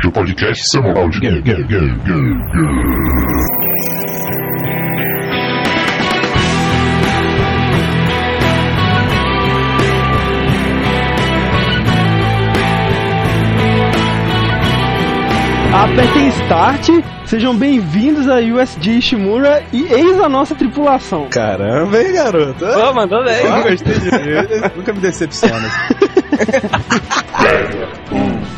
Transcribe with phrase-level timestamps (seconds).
[0.00, 3.98] seu podcast semanal de game, game, game, game, game.
[15.74, 16.88] Apertem Start,
[17.26, 21.28] sejam bem-vindos a USG Ishimura e eis a nossa tripulação.
[21.28, 22.64] Caramba, hein, garoto?
[22.64, 23.44] Pô, mandou bem.
[23.44, 24.72] Eu gostei de ver.
[24.76, 25.68] Nunca me decepciona.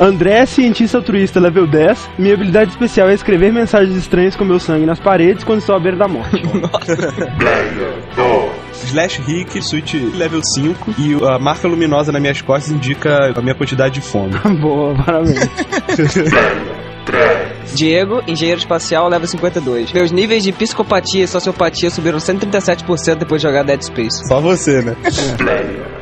[0.01, 2.09] André é cientista altruísta level 10.
[2.19, 5.79] Minha habilidade especial é escrever mensagens estranhas com meu sangue nas paredes quando estou à
[5.79, 6.41] beira da morte.
[8.73, 13.55] Slash Rick, Switch level 5 e a marca luminosa nas minhas costas indica a minha
[13.55, 14.33] quantidade de fome.
[14.59, 15.39] Boa, parabéns.
[17.75, 19.93] Diego, engenheiro espacial, level 52.
[19.93, 24.27] Meus níveis de psicopatia e sociopatia subiram 137% depois de jogar Dead Space.
[24.27, 24.97] Só você, né?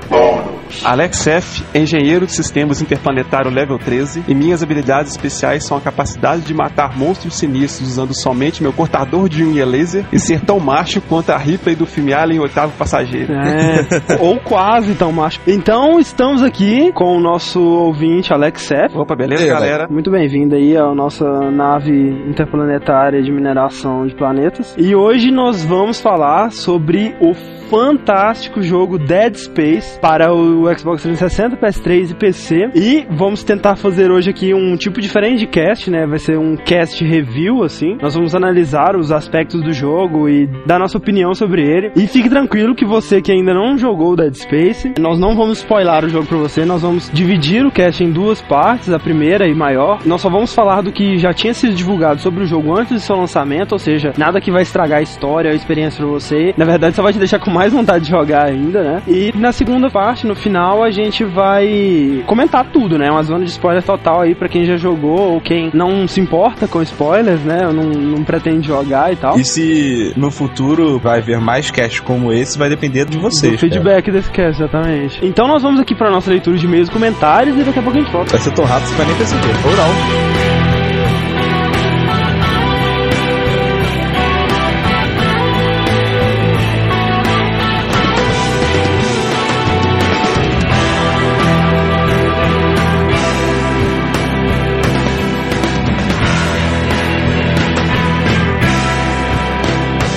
[0.85, 6.43] Alex F, engenheiro de sistemas interplanetário level 13, e minhas habilidades especiais são a capacidade
[6.43, 11.01] de matar monstros sinistros usando somente meu cortador de unha laser e ser tão macho
[11.01, 13.33] quanto a Ripley do filme Alien Oitavo Passageiro.
[13.33, 15.41] É, ou quase tão macho.
[15.47, 18.97] Então, estamos aqui com o nosso ouvinte Alex F.
[18.97, 19.89] Opa, beleza, aí, galera?
[19.89, 21.93] Muito bem-vindo aí à nossa nave
[22.29, 24.75] interplanetária de mineração de planetas.
[24.79, 27.35] E hoje nós vamos falar sobre o
[27.69, 32.71] fantástico jogo Dead Space para o Xbox 360, PS3 e PC.
[32.75, 36.07] E vamos tentar fazer hoje aqui um tipo diferente de cast, né?
[36.07, 37.97] Vai ser um cast review, assim.
[38.01, 41.93] Nós vamos analisar os aspectos do jogo e dar nossa opinião sobre ele.
[41.97, 46.05] E fique tranquilo que você que ainda não jogou Dead Space, nós não vamos spoiler
[46.05, 49.55] o jogo pra você, nós vamos dividir o cast em duas partes, a primeira e
[49.55, 50.01] maior.
[50.05, 53.01] Nós só vamos falar do que já tinha sido divulgado sobre o jogo antes do
[53.01, 56.55] seu lançamento, ou seja, nada que vai estragar a história, a experiência pra você.
[56.57, 59.03] Na verdade, só vai te deixar com mais vontade de jogar ainda, né?
[59.07, 63.11] E na segunda parte, no final, a gente vai comentar tudo, né?
[63.11, 66.67] Uma zona de spoiler total aí pra quem já jogou ou quem não se importa
[66.67, 67.67] com spoilers, né?
[67.67, 69.39] Ou não, não pretende jogar e tal.
[69.39, 73.53] E se no futuro vai haver mais cast como esse, vai depender de vocês.
[73.53, 75.25] Do feedback desse cast, exatamente.
[75.25, 77.99] Então nós vamos aqui pra nossa leitura de e-mails e comentários e daqui a pouco
[77.99, 78.31] a gente volta.
[78.31, 79.55] Vai ser tão rápido você vai nem perceber.
[79.65, 80.58] Ou não.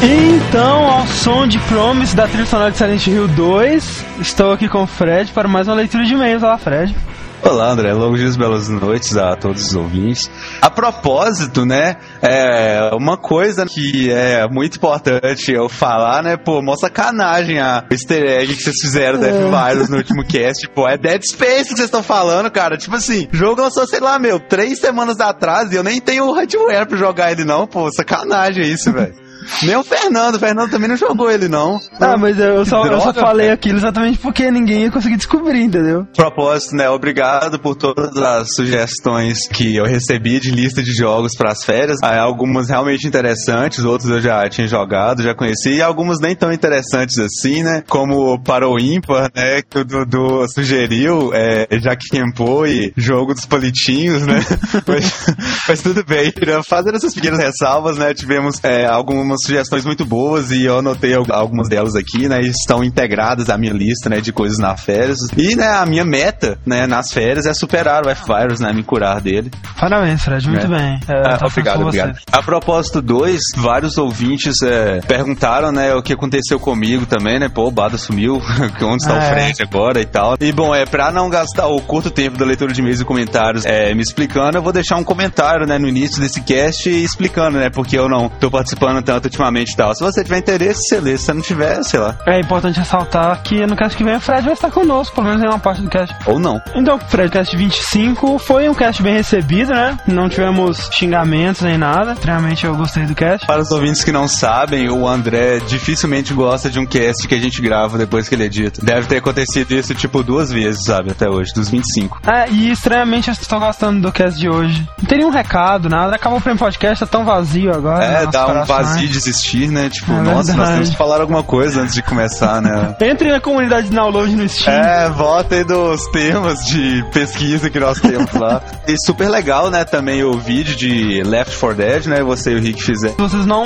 [0.03, 4.81] Então, ao som de Promise da trilha sonora de Silent Hill 2, estou aqui com
[4.81, 6.41] o Fred para mais uma leitura de e-mails.
[6.41, 6.95] Olá, Fred.
[7.43, 7.93] Olá, André.
[7.93, 10.27] Longos dias, belas noites a todos os ouvintes.
[10.59, 16.75] A propósito, né, é uma coisa que é muito importante eu falar, né, pô, mó
[16.75, 21.21] sacanagem a easter egg que vocês fizeram da F-Virus no último cast, pô, é Dead
[21.23, 22.75] Space que vocês estão falando, cara.
[22.75, 26.25] Tipo assim, o jogo lançou, sei lá, meu, três semanas atrás e eu nem tenho
[26.25, 29.20] o hardware pra jogar ele não, pô, sacanagem isso, velho.
[29.63, 31.79] Nem o Fernando, o Fernando também não jogou ele não.
[31.99, 33.53] Ah, mas eu só, eu só droga, falei velho.
[33.53, 36.07] aquilo exatamente porque ninguém ia conseguir descobrir, entendeu?
[36.15, 36.89] propósito, né?
[36.89, 41.97] Obrigado por todas as sugestões que eu recebi de lista de jogos para as férias.
[42.01, 47.17] Algumas realmente interessantes, outros eu já tinha jogado, já conheci, e algumas nem tão interessantes
[47.17, 47.83] assim, né?
[47.87, 49.61] Como para o ímpar, né?
[49.61, 54.39] Que o Dudu sugeriu, é, já que quempou e jogo dos palitinhos, né?
[54.87, 55.25] mas,
[55.67, 56.31] mas tudo bem,
[56.67, 58.13] fazendo essas pequenas ressalvas, né?
[58.13, 62.41] Tivemos é, algumas sugestões muito boas e eu anotei al- algumas delas aqui, né?
[62.41, 64.19] Estão integradas à minha lista, né?
[64.21, 65.17] De coisas na férias.
[65.37, 65.67] E, né?
[65.67, 66.87] A minha meta, né?
[66.87, 68.71] Nas férias é superar o F-Virus, né?
[68.73, 69.51] Me curar dele.
[69.79, 70.69] Parabéns, Fred, muito É.
[70.69, 70.99] bem.
[71.07, 72.13] É, Ah, tá obrigado, obrigado.
[72.15, 72.21] você.
[72.31, 77.49] A propósito 2, vários ouvintes é, perguntaram, né, o que aconteceu comigo também, né?
[77.49, 78.35] Pô, o Bada sumiu,
[78.81, 79.29] onde está Ah, o é.
[79.53, 80.35] Fred agora e tal.
[80.39, 83.65] E bom, é pra não gastar o curto tempo da leitura de e-mails e comentários
[83.65, 87.69] é, me explicando, eu vou deixar um comentário, né, no início desse cast explicando, né,
[87.69, 89.93] porque eu não tô participando tanto conta ultimamente e tal.
[89.93, 91.17] Se você tiver interesse, você lê.
[91.17, 92.15] Se você não tiver, sei lá.
[92.25, 95.43] É importante ressaltar que no cast que vem o Fred vai estar conosco, pelo menos
[95.43, 96.15] em uma parte do cast.
[96.25, 96.61] Ou não.
[96.75, 99.97] Então, Fredcast 25 foi um cast bem recebido, né?
[100.07, 102.13] Não tivemos xingamentos nem nada.
[102.13, 103.45] Extremamente eu gostei do cast.
[103.45, 107.39] Para os ouvintes que não sabem, o André dificilmente gosta de um cast que a
[107.39, 108.83] gente grava depois que ele edita.
[108.83, 111.11] Deve ter acontecido isso, tipo, duas vezes, sabe?
[111.11, 112.19] Até hoje, dos 25.
[112.25, 114.87] É, e estranhamente eu estou gostando do cast de hoje.
[114.99, 116.15] Não tem nenhum recado, nada.
[116.15, 118.03] Acabou o prêmio podcast, tá tão vazio agora.
[118.03, 118.67] É, dá um corações.
[118.67, 119.89] vazio de existir, né?
[119.89, 120.71] Tipo, É nossa, nós verdade.
[120.73, 122.95] temos que falar alguma coisa antes de começar, né?
[123.01, 124.73] Entre na comunidade de download no Steam.
[124.75, 128.61] É, votem nos temas de pesquisa que nós temos lá.
[128.87, 132.59] E super legal, né, também o vídeo de Left 4 Dead, né, você e o
[132.59, 133.15] Rick fizeram.
[133.15, 133.65] Se vocês não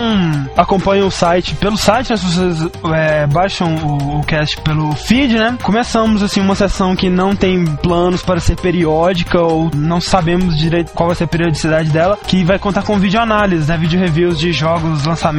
[0.55, 5.35] acompanham o site pelo site, né, se vocês é, baixam o, o cast pelo feed,
[5.37, 5.57] né?
[5.63, 10.91] Começamos assim uma sessão que não tem planos para ser periódica ou não sabemos direito
[10.93, 13.77] qual vai ser a periodicidade dela, que vai contar com vídeo análise, né?
[13.77, 15.34] Vídeo reviews de jogos, lançamentos,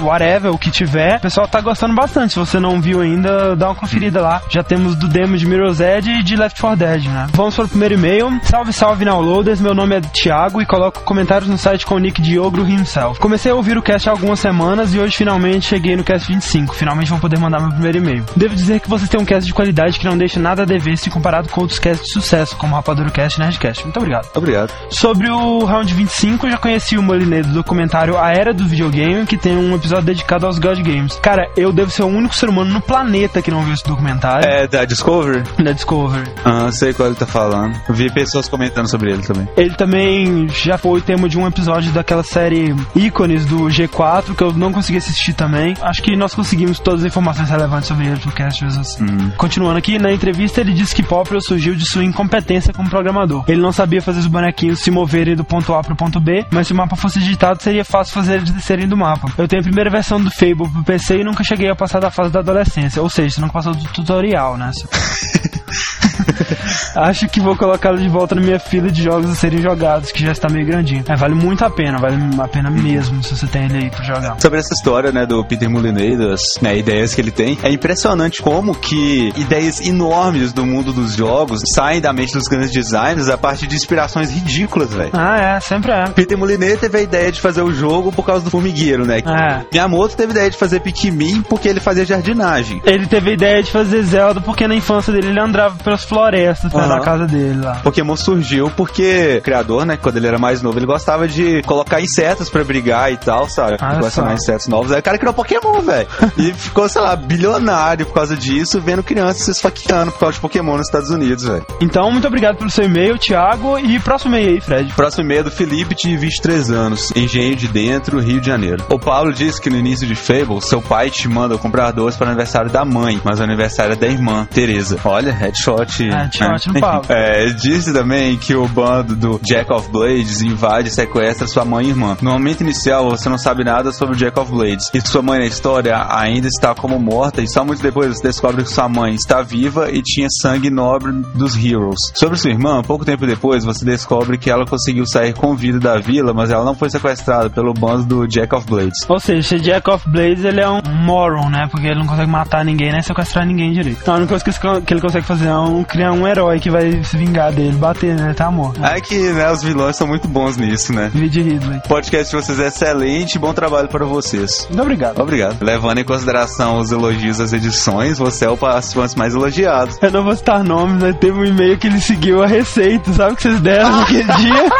[0.00, 1.16] whatever, o que tiver.
[1.18, 2.34] O pessoal tá gostando bastante.
[2.34, 4.42] Se você não viu ainda, dá uma conferida lá.
[4.48, 7.26] Já temos do demo de Mirror's Edge e de Left 4 Dead, né?
[7.32, 8.40] Vamos para o primeiro e-mail.
[8.44, 9.60] Salve, salve, downloaders.
[9.60, 13.18] Meu nome é Thiago e coloco comentários no site com o nick Diogro himself.
[13.20, 16.74] Comecei a ouvir o cast há algumas semanas e hoje finalmente cheguei no cast 25.
[16.74, 18.24] Finalmente vou poder mandar meu primeiro e-mail.
[18.36, 20.96] Devo dizer que vocês têm um cast de qualidade que não deixa nada a dever
[20.96, 23.84] se comparado com outros casts de sucesso, como Rapadura Cast e Nerdcast.
[23.84, 24.28] Muito obrigado.
[24.34, 24.72] Obrigado.
[24.90, 29.26] Sobre o Round 25, eu já conheci o Moliné do documentário A Era do Videogame,
[29.30, 31.14] que tem um episódio dedicado aos God Games.
[31.22, 34.44] Cara, eu devo ser o único ser humano no planeta que não viu esse documentário.
[34.44, 35.44] É, da Discovery?
[35.62, 36.28] Da Discovery.
[36.44, 37.80] Ah, sei qual ele tá falando.
[37.90, 39.48] Vi pessoas comentando sobre ele também.
[39.56, 44.52] Ele também já foi tema de um episódio daquela série Ícones do G4, que eu
[44.52, 45.76] não consegui assistir também.
[45.80, 49.30] Acho que nós conseguimos todas as informações relevantes sobre ele pro cast mesmo assim.
[49.36, 53.44] Continuando aqui, na entrevista ele disse que Popper surgiu de sua incompetência como programador.
[53.46, 56.66] Ele não sabia fazer os bonequinhos se moverem do ponto A pro ponto B, mas
[56.66, 59.19] se o mapa fosse digitado seria fácil fazer eles descerem do mapa.
[59.36, 62.10] Eu tenho a primeira versão do Fable pro PC e nunca cheguei a passar da
[62.10, 64.70] fase da adolescência, ou seja, você nunca passou do tutorial, né?
[66.94, 70.24] Acho que vou colocá-lo de volta na minha fila de jogos a serem jogados, que
[70.24, 71.04] já está meio grandinho.
[71.08, 74.02] É, vale muito a pena, vale a pena mesmo se você tem ele aí pra
[74.02, 74.40] jogar.
[74.40, 78.42] Sobre essa história, né, do Peter Molyneux, das né, ideias que ele tem, é impressionante
[78.42, 83.38] como que ideias enormes do mundo dos jogos saem da mente dos grandes designers a
[83.38, 85.10] partir de inspirações ridículas, velho.
[85.12, 86.08] Ah, é, sempre é.
[86.08, 89.18] Peter Molyneux teve a ideia de fazer o jogo por causa do formigueiro, né?
[89.18, 89.64] É.
[89.72, 92.80] Miyamoto teve a ideia de fazer Pikmin porque ele fazia jardinagem.
[92.84, 96.70] Ele teve a ideia de fazer Zelda porque na infância dele ele andava pelas florestas
[96.72, 96.98] perto Aham.
[96.98, 97.76] da casa dele lá.
[97.76, 102.00] Pokémon surgiu porque o criador, né, quando ele era mais novo, ele gostava de colocar
[102.00, 103.76] insetos pra brigar e tal, sabe?
[103.80, 104.92] Ah, Colecionar insetos novos.
[104.92, 106.06] Aí o cara criou Pokémon, velho.
[106.36, 110.40] e ficou, sei lá, bilionário por causa disso, vendo crianças se esfaqueando por causa de
[110.40, 111.64] Pokémon nos Estados Unidos, velho.
[111.80, 113.78] Então, muito obrigado pelo seu e-mail, Thiago.
[113.78, 114.92] E próximo e-mail aí, Fred.
[114.94, 118.84] Próximo e-mail é do Felipe, de 23 anos, Engenho de Dentro, Rio de Janeiro.
[118.90, 122.26] O Paulo disse que no início de Fable, seu pai te manda comprar doces para
[122.26, 124.98] o aniversário da mãe, mas o aniversário é da irmã, Teresa.
[125.04, 125.99] Olha, headshot.
[126.08, 126.30] Né?
[126.66, 127.04] no Paulo.
[127.10, 131.64] É, ele disse também que o bando do Jack of Blades invade e sequestra sua
[131.64, 132.16] mãe e irmã.
[132.22, 134.90] No momento inicial, você não sabe nada sobre o Jack of Blades.
[134.94, 138.62] E sua mãe na história ainda está como morta, e só muito depois você descobre
[138.62, 141.98] que sua mãe está viva e tinha sangue nobre dos Heroes.
[142.14, 145.98] Sobre sua irmã, pouco tempo depois, você descobre que ela conseguiu sair com vida da
[145.98, 149.08] vila, mas ela não foi sequestrada pelo bando do Jack of Blades.
[149.08, 151.66] Ou seja, esse Jack of Blades ele é um moron, né?
[151.70, 153.98] Porque ele não consegue matar ninguém, nem sequestrar ninguém direito.
[154.00, 157.02] Então a única coisa que ele consegue fazer é um, criar um herói que vai
[157.04, 158.32] se vingar dele, bater, né?
[158.34, 158.84] Tá morto.
[158.84, 161.10] É que, né, os vilões são muito bons nisso, né?
[161.12, 161.78] Vídeo Ridley.
[161.78, 164.66] O podcast de vocês é excelente, bom trabalho para vocês.
[164.68, 165.20] Muito obrigado.
[165.20, 165.56] Obrigado.
[165.62, 169.92] Levando em consideração os elogios às edições, você é o participante mais elogiado.
[170.00, 173.32] Eu não vou citar nomes, mas teve um e-mail que ele seguiu a receita, sabe
[173.32, 174.70] o que vocês deram naquele dia?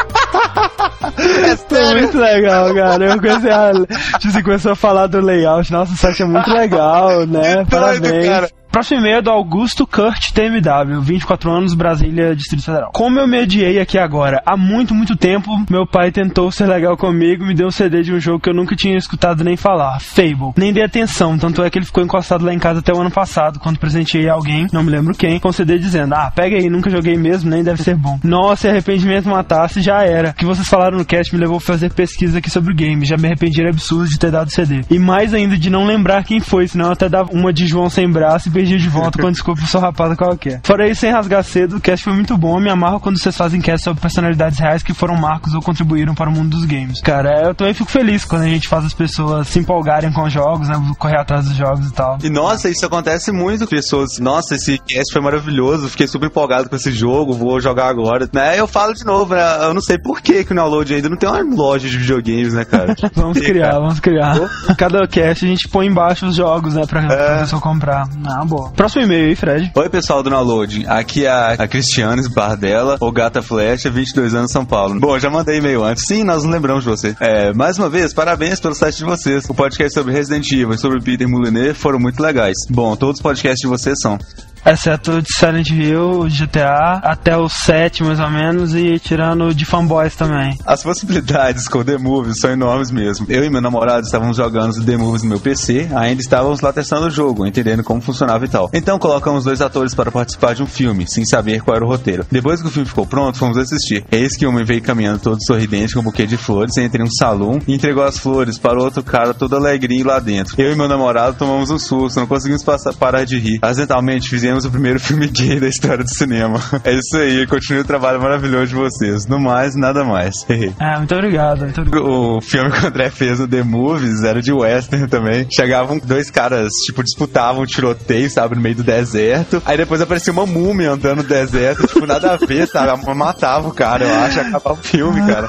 [1.69, 3.05] Foi muito legal, cara.
[3.05, 3.73] Eu comecei a.
[4.19, 5.73] Tipo, você começou a falar do layout.
[5.73, 7.65] Nossa, o site é muito legal, né?
[7.69, 8.27] Parabéns.
[8.27, 8.51] cara.
[8.71, 12.93] Próximo e-mail é do Augusto Kurt TMW, 24 anos, Brasília, Distrito Federal.
[12.95, 17.43] Como eu mediei aqui agora, há muito, muito tempo, meu pai tentou ser legal comigo
[17.43, 19.99] e me deu um CD de um jogo que eu nunca tinha escutado nem falar,
[19.99, 20.53] Fable.
[20.57, 23.11] Nem dei atenção, tanto é que ele ficou encostado lá em casa até o ano
[23.11, 26.71] passado, quando presenteei alguém, não me lembro quem, com o CD dizendo, ah, pega aí,
[26.71, 28.21] nunca joguei mesmo, nem deve ser bom.
[28.23, 30.31] Nossa, arrependimento matasse, já era.
[30.31, 33.05] O que vocês falaram no cast me levou a fazer pesquisa aqui sobre o game,
[33.05, 34.83] já me arrependi era absurdo de ter dado CD.
[34.89, 37.91] E mais ainda de não lembrar quem foi, senão eu até dava uma de João
[37.91, 40.61] sem braço e beijinho de volta com desculpa sua rapada qualquer.
[40.63, 42.61] Fora isso, sem rasgar cedo, o cast foi muito bom.
[42.61, 46.29] Me amarro quando vocês fazem cast sobre personalidades reais que foram marcos ou contribuíram para
[46.29, 47.01] o mundo dos games.
[47.01, 50.33] Cara, eu também fico feliz quando a gente faz as pessoas se empolgarem com os
[50.33, 50.81] jogos, né?
[50.99, 52.19] Correr atrás dos jogos e tal.
[52.23, 54.19] E nossa, isso acontece muito pessoas.
[54.19, 58.29] Nossa, esse cast foi maravilhoso, fiquei super empolgado com esse jogo, vou jogar agora.
[58.33, 58.59] Né?
[58.59, 59.43] Eu falo de novo, né?
[59.63, 62.53] Eu não sei por que, que o download ainda não tem uma loja de videogames,
[62.53, 62.95] né, cara?
[63.15, 64.37] vamos criar, vamos criar.
[64.77, 66.85] Cada cast a gente põe embaixo os jogos, né?
[66.87, 68.09] Pra, pra pessoa comprar.
[68.27, 68.45] Ah,
[68.77, 69.73] Próximo e-mail aí, Fred.
[69.75, 70.87] Oi, pessoal do Download.
[70.87, 74.99] Aqui é a, a Cristiane Bardella, ou Gata Flecha, 22 anos, São Paulo.
[74.99, 76.05] Bom, já mandei e-mail antes.
[76.07, 77.17] Sim, nós não lembramos de você.
[77.21, 79.45] É, mais uma vez, parabéns pelo site de vocês.
[79.49, 82.57] O podcast sobre Resident Evil e sobre Peter Molyneux foram muito legais.
[82.69, 84.19] Bom, todos os podcasts de vocês são.
[84.65, 89.65] Exceto o de Silent Hill, GTA, até o 7 mais ou menos, e tirando de
[89.65, 90.57] fanboys também.
[90.67, 93.27] As possibilidades com The Movies são enormes mesmo.
[93.29, 97.07] Eu e meu namorado estávamos jogando The Movies no meu PC, ainda estávamos lá testando
[97.07, 98.71] o jogo, entendendo como funcionava e tal.
[98.73, 102.27] Então colocamos dois atores para participar de um filme, sem saber qual era o roteiro.
[102.31, 104.05] Depois que o filme ficou pronto, fomos assistir.
[104.13, 107.11] Eis que o homem veio caminhando todo sorridente com um buquê de flores, entre um
[107.11, 110.55] salão e entregou as flores para o outro cara todo alegrinho lá dentro.
[110.61, 113.59] Eu e meu namorado tomamos um susto, não conseguimos passar, parar de rir.
[113.63, 116.59] Acidentalmente fizemos o primeiro filme gay da história do cinema.
[116.85, 119.27] É isso aí, continue o trabalho maravilhoso de vocês.
[119.27, 120.33] No mais, nada mais.
[120.49, 122.07] É, muito obrigado, muito obrigado.
[122.09, 125.47] O filme que o André fez no The Movies era de western também.
[125.55, 129.63] Chegavam dois caras, tipo, disputavam tiroteio, sabe, no meio do deserto.
[129.67, 132.91] Aí depois aparecia uma múmia andando no deserto, tipo, nada a ver, sabe?
[133.15, 135.49] Matava o cara, eu acho, acabava o filme, cara.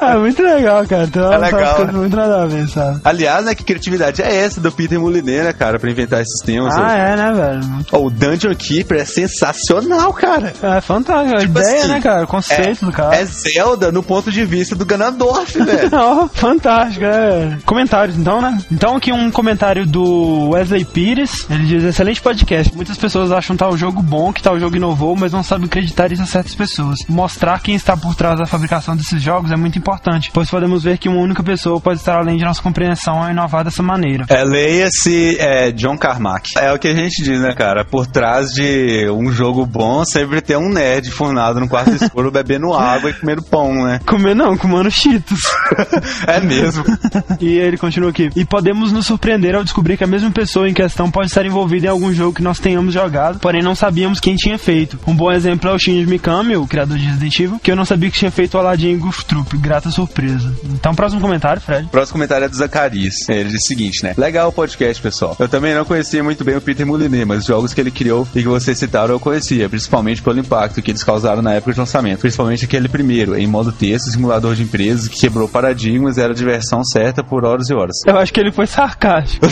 [0.00, 1.06] É muito legal, cara.
[1.08, 1.92] Tem É umas legal, né?
[1.92, 3.00] muito nada a ver, sabe?
[3.04, 6.74] Aliás, né, que criatividade é essa do Peter Molyneux, né, cara, pra inventar esses temas.
[6.76, 7.60] Ah, é, né, velho?
[7.92, 10.52] Ó, o Dungeon Keeper é sensacional, cara.
[10.62, 11.36] É fantástico.
[11.36, 12.24] A Tipo ideia, assim, né, cara?
[12.24, 13.16] O conceito do cara.
[13.16, 15.90] É Zelda no ponto de vista do Ganondorf, velho.
[15.92, 17.58] Ó, fantástico, é.
[17.64, 18.58] Comentários, então, né?
[18.70, 21.46] Então, aqui um comentário do Wesley Pires.
[21.50, 22.74] Ele diz: excelente podcast.
[22.74, 26.22] Muitas pessoas acham tal jogo bom, que tal jogo inovou, mas não sabem acreditar isso
[26.22, 26.96] a certas pessoas.
[27.08, 30.98] Mostrar quem está por trás da fabricação desses jogos é muito importante, pois podemos ver
[30.98, 34.26] que uma única pessoa pode estar além de nossa compreensão ao inovar dessa maneira.
[34.28, 36.50] É, leia-se é, John Carmack.
[36.58, 37.84] É o que a gente diz, né, cara?
[37.84, 42.72] Por trás de um jogo bom, sempre tem um nerd fornado no quarto escuro bebendo
[42.74, 44.00] água e comendo pão, né?
[44.06, 45.40] Comer não, comendo cheetos.
[46.26, 46.84] É mesmo.
[47.40, 48.30] E ele continua aqui.
[48.34, 51.86] E podemos nos surpreender ao descobrir que a mesma pessoa em questão pode estar envolvida
[51.86, 54.98] em algum jogo que nós tenhamos jogado, porém não sabíamos quem tinha feito.
[55.06, 57.84] Um bom exemplo é o Shinji Mikami, o criador de Resident Evil, que eu não
[57.84, 59.56] sabia que tinha feito o Aladdin e Goof Troop.
[59.58, 60.52] Grata surpresa.
[60.64, 61.88] Então, próximo comentário, Fred.
[61.88, 63.14] Próximo comentário é do Zacarias.
[63.28, 64.14] Ele diz o seguinte, né?
[64.16, 65.36] Legal o podcast, pessoal.
[65.38, 68.26] Eu também não conhecia muito bem o Peter Molyneux, mas os jogos que ele criou
[68.34, 71.78] e que vocês citaram eu conhecia, principalmente pelo impacto que eles causaram na época de
[71.78, 72.20] lançamento.
[72.20, 76.36] Principalmente aquele primeiro, em modo texto, simulador de empresas, que quebrou paradigmas e era a
[76.36, 77.96] diversão certa por horas e horas.
[78.06, 79.46] Eu acho que ele foi sarcástico.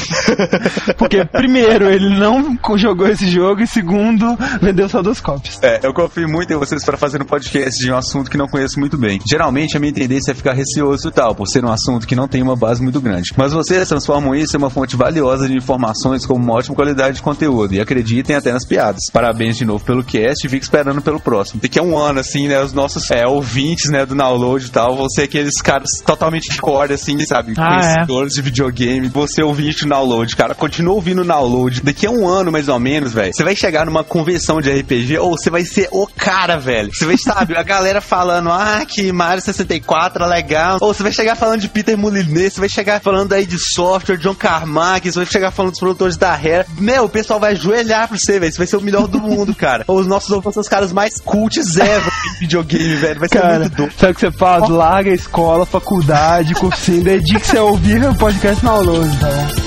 [0.98, 5.58] Porque, primeiro, ele não jogou esse jogo e, segundo, vendeu só duas cópias.
[5.62, 8.48] É, eu confio muito em vocês para fazer um podcast de um assunto que não
[8.48, 9.20] conheço muito bem.
[9.28, 12.26] Geralmente a minha tendência é ficar receoso e tal, por ser um assunto que não
[12.26, 13.30] tem uma base muito grande.
[13.36, 17.22] Mas vocês transformam isso em uma fonte valiosa de informações com uma ótima qualidade de
[17.22, 19.04] conteúdo e acreditem até nas piadas.
[19.12, 21.60] Parabéns de novo pelo cast e fico esperando pelo próximo.
[21.60, 24.96] Daqui a um ano, assim, né, os nossos é, ouvintes, né, do download e tal,
[24.96, 27.54] vão ser aqueles caras totalmente core, assim, sabe?
[27.56, 27.68] Ah, é.
[27.68, 29.08] Conhecedores de videogame.
[29.08, 31.80] Você ouvinte do download, cara, continua ouvindo o download.
[31.82, 35.18] Daqui a um ano, mais ou menos, velho, você vai chegar numa convenção de RPG
[35.18, 36.90] ou você vai ser o cara, velho.
[36.92, 40.78] Você vai, sabe, a galera falando, ah, que Mario 64 é legal.
[40.80, 44.16] Ou você vai chegar falando de Peter Molyneux, você vai chegar falando aí de software,
[44.16, 46.66] John Carmack, você vai chegar falando dos produtores da Rare.
[46.78, 48.52] Meu, o pessoal vai ajoelhar pra você, velho.
[48.52, 49.84] Você vai ser o melhor do mundo, cara.
[49.88, 53.20] Os nossos ouvintes são os caras mais cults ever em videogame, velho.
[53.20, 53.92] Vai ser Cara, muito doido.
[53.98, 54.68] sabe o que você faz?
[54.68, 59.63] Larga a escola, faculdade, cursinho, dedique-se a ouvir o podcast download, tá bom?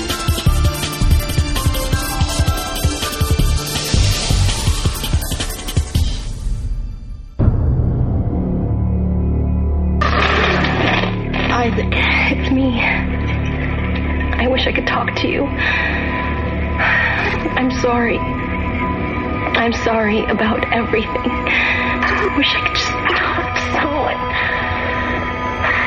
[19.88, 21.30] Sorry about everything.
[21.32, 24.20] I wish I could just talk to someone.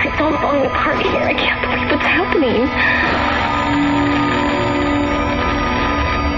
[0.10, 1.22] It's all falling apart here.
[1.22, 2.65] I can't believe what's happening.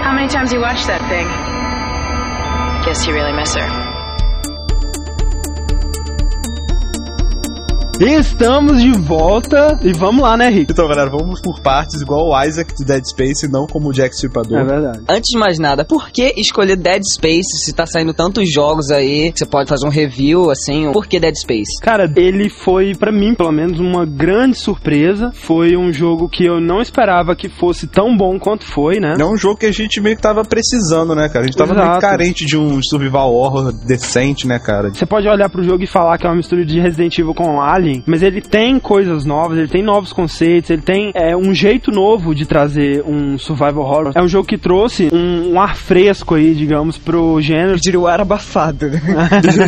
[0.04, 1.26] How many times you watched that thing?
[2.84, 3.83] Guess you really miss her.
[8.00, 10.72] Estamos de volta e vamos lá, né, Rick?
[10.72, 13.92] Então, galera, vamos por partes, igual o Isaac de Dead Space e não como o
[13.92, 14.58] Jack Stripador.
[14.58, 15.00] É verdade.
[15.08, 19.32] Antes de mais nada, por que escolher Dead Space se tá saindo tantos jogos aí?
[19.34, 20.90] Você pode fazer um review, assim.
[20.90, 21.80] Por que Dead Space?
[21.80, 25.30] Cara, ele foi, pra mim, pelo menos, uma grande surpresa.
[25.32, 29.14] Foi um jogo que eu não esperava que fosse tão bom quanto foi, né?
[29.20, 31.44] É um jogo que a gente meio que tava precisando, né, cara?
[31.44, 32.00] A gente tava meio Exato.
[32.00, 34.92] carente de um survival horror decente, né, cara?
[34.92, 37.60] Você pode olhar pro jogo e falar que é uma mistura de Resident Evil com
[37.60, 41.90] Alien, mas ele tem coisas novas, ele tem novos conceitos, ele tem é, um jeito
[41.90, 44.12] novo de trazer um survival horror.
[44.14, 47.78] É um jogo que trouxe um, um ar fresco aí, digamos, pro gênero.
[47.80, 49.00] diria o ar abafado, né?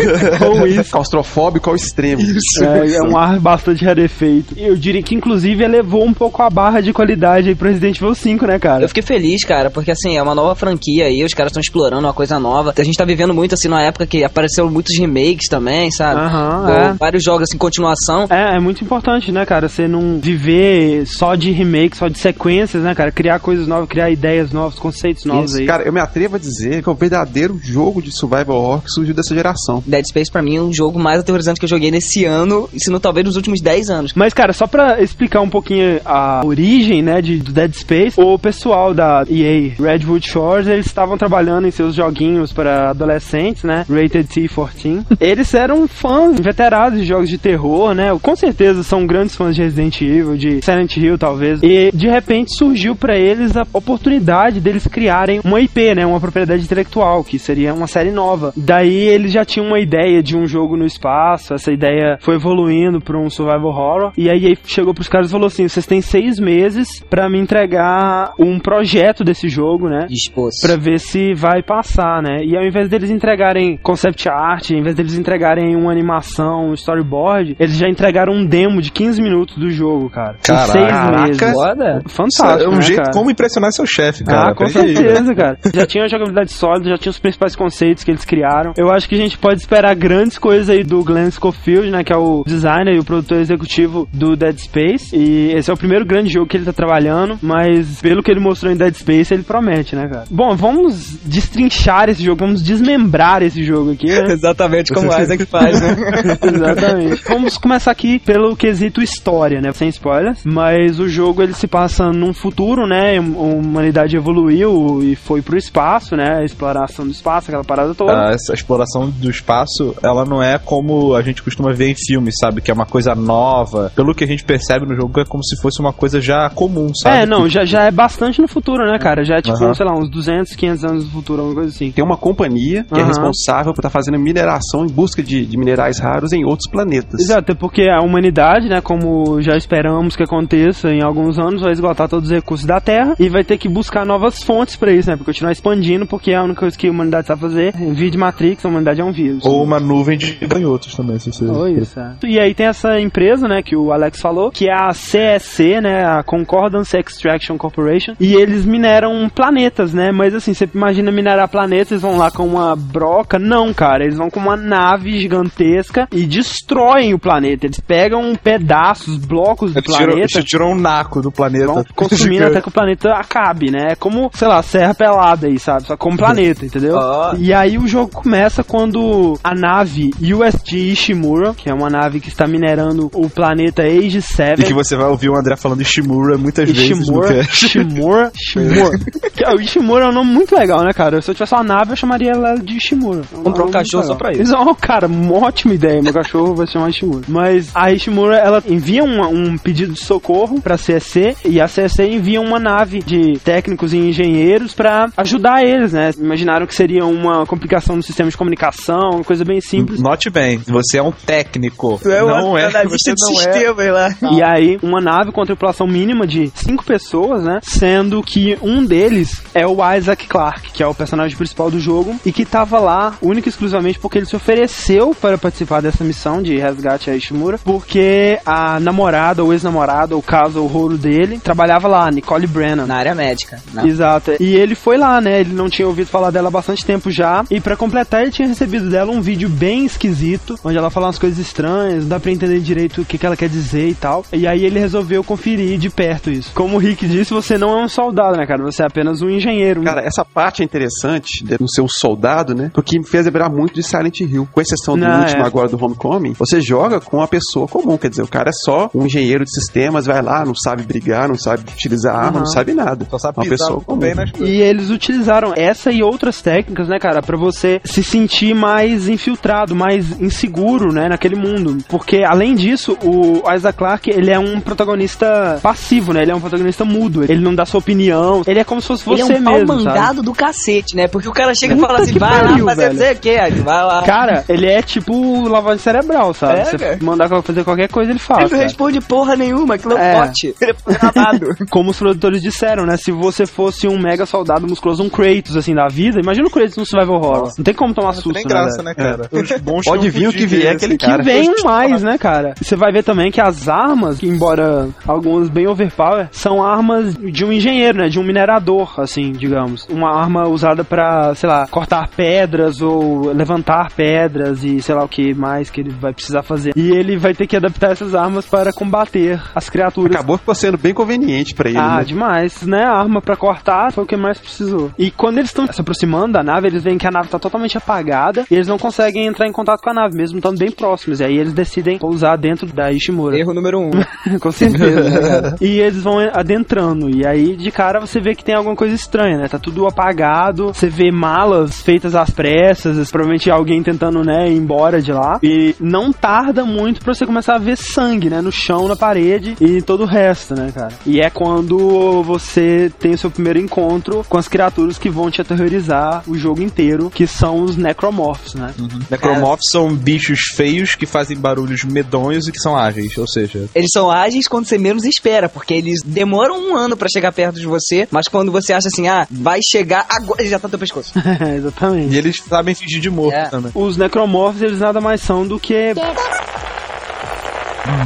[0.48, 0.90] Ou isso.
[0.90, 2.22] Claustrofóbico ao extremo.
[2.62, 4.54] É, é um ar bastante rarefeito.
[4.56, 8.14] Eu diria que, inclusive, elevou um pouco a barra de qualidade aí pro Resident Evil
[8.14, 8.84] 5, né, cara?
[8.84, 12.06] Eu fiquei feliz, cara, porque assim, é uma nova franquia aí, os caras estão explorando
[12.06, 12.72] uma coisa nova.
[12.76, 16.20] A gente tá vivendo muito assim numa época que apareceram muitos remakes também, sabe?
[16.20, 16.92] Aham, é.
[16.94, 18.05] Vários jogos assim, continuação.
[18.30, 19.68] É, é muito importante, né, cara?
[19.68, 23.10] Você não viver só de remake, só de sequências, né, cara?
[23.10, 25.66] Criar coisas novas, criar ideias novas, conceitos novos Isso, aí.
[25.66, 28.90] cara, eu me atrevo a dizer que é o verdadeiro jogo de survival horror que
[28.90, 29.82] surgiu dessa geração.
[29.86, 32.80] Dead Space pra mim é um jogo mais aterrorizante que eu joguei nesse ano, e
[32.80, 34.12] se não talvez nos últimos 10 anos.
[34.14, 38.38] Mas, cara, só pra explicar um pouquinho a origem, né, de, do Dead Space, o
[38.38, 44.26] pessoal da EA Redwood Shores, eles estavam trabalhando em seus joguinhos para adolescentes, né, Rated
[44.28, 45.04] T14.
[45.20, 49.62] eles eram fãs veteranos de jogos de terror, né, com certeza são grandes fãs de
[49.62, 51.60] Resident Evil, de Silent Hill, talvez.
[51.62, 56.62] E, de repente, surgiu pra eles a oportunidade deles criarem uma IP, né, uma propriedade
[56.62, 58.52] intelectual, que seria uma série nova.
[58.56, 63.00] Daí, eles já tinham uma ideia de um jogo no espaço, essa ideia foi evoluindo
[63.00, 66.38] pra um survival horror, e aí chegou pros caras e falou assim, vocês têm seis
[66.38, 70.66] meses pra me entregar um projeto desse jogo, né, Disposto.
[70.66, 72.44] Pra ver se vai passar, né?
[72.44, 77.56] E ao invés deles entregarem concept art, ao invés deles entregarem uma animação, um storyboard,
[77.58, 80.36] eles já entregaram um demo de 15 minutos do jogo, cara.
[80.42, 80.66] Caraca.
[80.66, 81.52] Em seis meses.
[81.52, 82.02] Foda.
[82.06, 83.12] Fantástico, é um né, jeito cara?
[83.12, 84.50] como impressionar seu chefe, cara.
[84.50, 85.58] Ah, com certeza, cara.
[85.74, 88.72] Já tinha a jogabilidade sólida, já tinha os principais conceitos que eles criaram.
[88.76, 92.04] Eu acho que a gente pode esperar grandes coisas aí do Glenn Schofield, né?
[92.04, 95.14] Que é o designer e o produtor executivo do Dead Space.
[95.16, 98.40] E esse é o primeiro grande jogo que ele tá trabalhando, mas pelo que ele
[98.40, 100.24] mostrou em Dead Space, ele promete, né, cara?
[100.30, 104.32] Bom, vamos destrinchar esse jogo, vamos desmembrar esse jogo aqui, né?
[104.36, 105.96] Exatamente como o Isaac faz, né?
[106.42, 107.22] Exatamente.
[107.28, 109.72] Vamos começar aqui pelo quesito história, né?
[109.72, 110.40] Sem spoilers.
[110.44, 113.18] Mas o jogo ele se passa num futuro, né?
[113.18, 116.38] A humanidade evoluiu e foi pro espaço, né?
[116.38, 118.12] A exploração do espaço, aquela parada toda.
[118.12, 122.34] Ah, essa exploração do espaço, ela não é como a gente costuma ver em filmes,
[122.38, 122.60] sabe?
[122.60, 123.92] Que é uma coisa nova.
[123.94, 126.92] Pelo que a gente percebe no jogo, é como se fosse uma coisa já comum,
[126.94, 127.22] sabe?
[127.22, 129.24] É, não, já, já é bastante no futuro, né, cara?
[129.24, 131.90] Já é tipo, sei lá, uns 200, 500 anos no futuro, alguma coisa assim.
[131.90, 135.98] Tem uma companhia que é responsável por estar fazendo mineração em busca de, de minerais
[135.98, 137.20] raros em outros planetas.
[137.20, 141.72] Exato, é porque a humanidade, né, como já esperamos que aconteça em alguns anos, vai
[141.72, 145.10] esgotar todos os recursos da Terra e vai ter que buscar novas fontes pra isso,
[145.10, 145.16] né?
[145.16, 147.74] Pra continuar expandindo, porque é a única coisa que a humanidade sabe fazer.
[147.74, 149.44] Vídeo Matrix, a humanidade é um vírus.
[149.44, 151.44] Ou uma nuvem de ganhotos também, se você...
[151.44, 152.14] Oh, isso, é.
[152.22, 156.04] E aí tem essa empresa, né, que o Alex falou, que é a CSC, né,
[156.04, 161.90] a Concordance Extraction Corporation, e eles mineram planetas, né, mas assim, você imagina minerar planetas,
[161.90, 166.24] eles vão lá com uma broca, não, cara, eles vão com uma nave gigantesca e
[166.26, 171.22] destroem o planeta, eles pegam pedaços, blocos do Eles tiram, planeta, eles tiram um naco
[171.22, 171.66] do planeta.
[171.66, 175.58] vão consumindo até que o planeta acabe, né, é como, sei lá, serra pelada aí,
[175.58, 176.96] sabe, só como planeta, entendeu?
[176.96, 177.34] Ó.
[177.36, 182.28] E aí o jogo começa quando a nave USG Ishimura, que é uma nave que
[182.28, 184.60] está minerando o planeta Age 7.
[184.60, 187.66] E que você vai ouvir o André falando Ishimura muitas vezes Ishimura, cast.
[187.66, 188.98] Ishimura, Ishimura.
[189.34, 191.20] Que, ó, o Ishimura é um nome muito legal, né, cara?
[191.20, 193.22] Se eu tivesse uma nave, eu chamaria ela de Ishimura.
[193.32, 194.42] É Comprar um cachorro só pra isso.
[194.42, 196.02] Isso é uma, cara, uma ótima ideia.
[196.02, 197.22] Meu cachorro vai se chamar Ishimura.
[197.28, 202.04] Mas a Ishimura, ela envia um, um pedido de socorro pra CSC e a CSC
[202.06, 206.10] envia uma nave de técnicos e engenheiros pra ajudar eles, né?
[206.18, 210.00] Imaginaram que seria uma complicação no sistema de comunicação, uma coisa bem simples.
[210.00, 211.98] Note bem, você é um técnico.
[212.02, 213.52] Tu é um não é, analista você de é.
[213.52, 214.16] sistema, hein, lá.
[214.32, 217.60] E aí, uma nave com a tripulação mínima de cinco pessoas, né?
[217.62, 222.16] Sendo que um deles é o Isaac Clarke, que é o personagem principal do jogo,
[222.24, 226.42] e que tava lá única e exclusivamente porque ele se ofereceu para participar dessa missão
[226.42, 231.88] de resgate a Ishimura, porque a namorada, ou ex-namorada, ou caso, o rolo dele, trabalhava
[231.88, 232.86] lá, Nicole Brennan.
[232.86, 233.60] Na área médica.
[233.72, 233.84] né?
[233.86, 234.32] Exato.
[234.40, 235.40] E ele foi lá, né?
[235.40, 237.44] Ele não tinha ouvido falar dela há bastante tempo já.
[237.50, 241.18] E pra completar, ele tinha recebido dela um vídeo bem esquisito, onde ela fala umas
[241.18, 244.24] coisas estranhas, não dá pra entender direito o que, que ela quer dizer e tal.
[244.32, 246.52] E aí ele resolveu conferir de perto isso.
[246.54, 248.62] Como o Rick disse, você não é um soldado, né, cara?
[248.64, 249.82] Você é apenas um engenheiro.
[249.82, 252.70] Cara, essa parte é interessante de no ser um soldado, né?
[252.72, 254.48] Porque me fez lembrar muito de Silent Hill.
[254.52, 255.46] Com exceção do Não, último é.
[255.46, 257.96] agora do Homecoming, você joga com com uma pessoa comum.
[257.96, 261.28] Quer dizer, o cara é só um engenheiro de sistemas, vai lá, não sabe brigar,
[261.28, 262.38] não sabe utilizar arma, Uhum.
[262.40, 263.06] não sabe nada.
[263.10, 263.98] Só sabe uma pisar pessoa comum.
[263.98, 264.48] bem nas coisas.
[264.48, 269.74] E eles utilizaram essa e outras técnicas, né, cara, pra você se sentir mais infiltrado,
[269.74, 271.78] mais inseguro, né, naquele mundo.
[271.88, 276.40] Porque, além disso, o Isaac Clarke, ele é um protagonista passivo, né, ele é um
[276.40, 277.22] protagonista mudo.
[277.24, 279.52] Ele não dá sua opinião, ele é como se fosse você Ele é um pau
[279.54, 279.84] mesmo, sabe?
[279.84, 281.06] mangado do cacete, né?
[281.08, 282.94] Porque o cara chega e fala assim, que vai pariu, lá fazer velho.
[282.98, 284.02] não sei o que, aí vai lá.
[284.02, 286.60] Cara, ele é tipo lavagem cerebral, sabe?
[286.60, 286.98] É, você cara.
[287.06, 288.38] Mandar fazer qualquer coisa, ele faz.
[288.40, 288.62] ele não cara.
[288.64, 290.16] responde porra nenhuma, aquilo é É.
[290.16, 290.54] um pote.
[290.60, 291.46] Ele é programado.
[291.70, 292.96] Como os produtores disseram, né?
[292.96, 296.76] Se você fosse um mega soldado musculoso, um Kratos, assim, da vida, imagina o Kratos
[296.76, 297.52] no Survival Horror.
[297.56, 298.84] Não tem como tomar susto, Tem né, graça, velho?
[298.84, 299.28] né, cara?
[299.62, 301.22] Bons Pode vir o que vier, aquele Que cara.
[301.22, 302.54] vem mais, né, cara?
[302.60, 307.14] E Você vai ver também que as armas, que embora algumas bem overpower, são armas
[307.14, 308.08] de um engenheiro, né?
[308.08, 309.86] De um minerador, assim, digamos.
[309.90, 315.08] Uma arma usada pra, sei lá, cortar pedras ou levantar pedras e sei lá o
[315.08, 316.72] que mais que ele vai precisar fazer.
[316.76, 320.78] E ele vai ter que adaptar essas armas para combater as criaturas Acabou ficou sendo
[320.78, 322.04] bem conveniente pra ele, ah, né?
[322.04, 322.84] demais, né?
[322.84, 324.90] A arma pra cortar foi o que mais precisou.
[324.98, 327.76] E quando eles estão se aproximando da nave, eles veem que a nave tá totalmente
[327.76, 331.20] apagada e eles não conseguem entrar em contato com a nave, mesmo estando bem próximos.
[331.20, 333.38] E aí eles decidem pousar dentro da Ishimura.
[333.38, 333.90] Erro número um.
[334.40, 335.02] com certeza.
[335.02, 337.10] né, e eles vão adentrando.
[337.10, 339.48] E aí, de cara, você vê que tem alguma coisa estranha, né?
[339.48, 340.68] Tá tudo apagado.
[340.68, 343.10] Você vê malas feitas às pressas.
[343.10, 345.38] Provavelmente alguém tentando, né, ir embora de lá.
[345.42, 348.40] E não tarda muito pra você começar a ver sangue, né?
[348.40, 350.92] No chão, na parede e todo o resto, né, cara?
[351.04, 355.40] E é quando você tem o seu primeiro encontro com as criaturas que vão te
[355.40, 358.72] aterrorizar o jogo inteiro, que são os necromorphs, né?
[359.10, 363.90] Necromorphs são bichos feios que fazem barulhos medonhos e que são ágeis, ou seja, Eles
[363.92, 367.66] são ágeis quando você menos espera, porque eles demoram um ano pra chegar perto de
[367.66, 370.78] você, mas quando você acha assim, ah, vai chegar agora, ele já tá no teu
[370.78, 371.12] pescoço.
[371.56, 372.14] Exatamente.
[372.14, 373.46] e eles sabem fingir de morto É.
[373.48, 373.70] também.
[373.74, 375.94] Os necromorphs, eles nada mais são do que.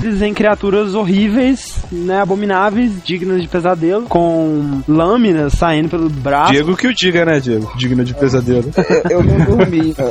[0.01, 6.53] Dizem criaturas horríveis, né, abomináveis, dignas de pesadelo, com lâminas saindo pelo braço.
[6.53, 7.71] Diego que o diga, né, Diego?
[7.77, 8.71] Digno de pesadelo.
[9.11, 9.95] Eu não dormi.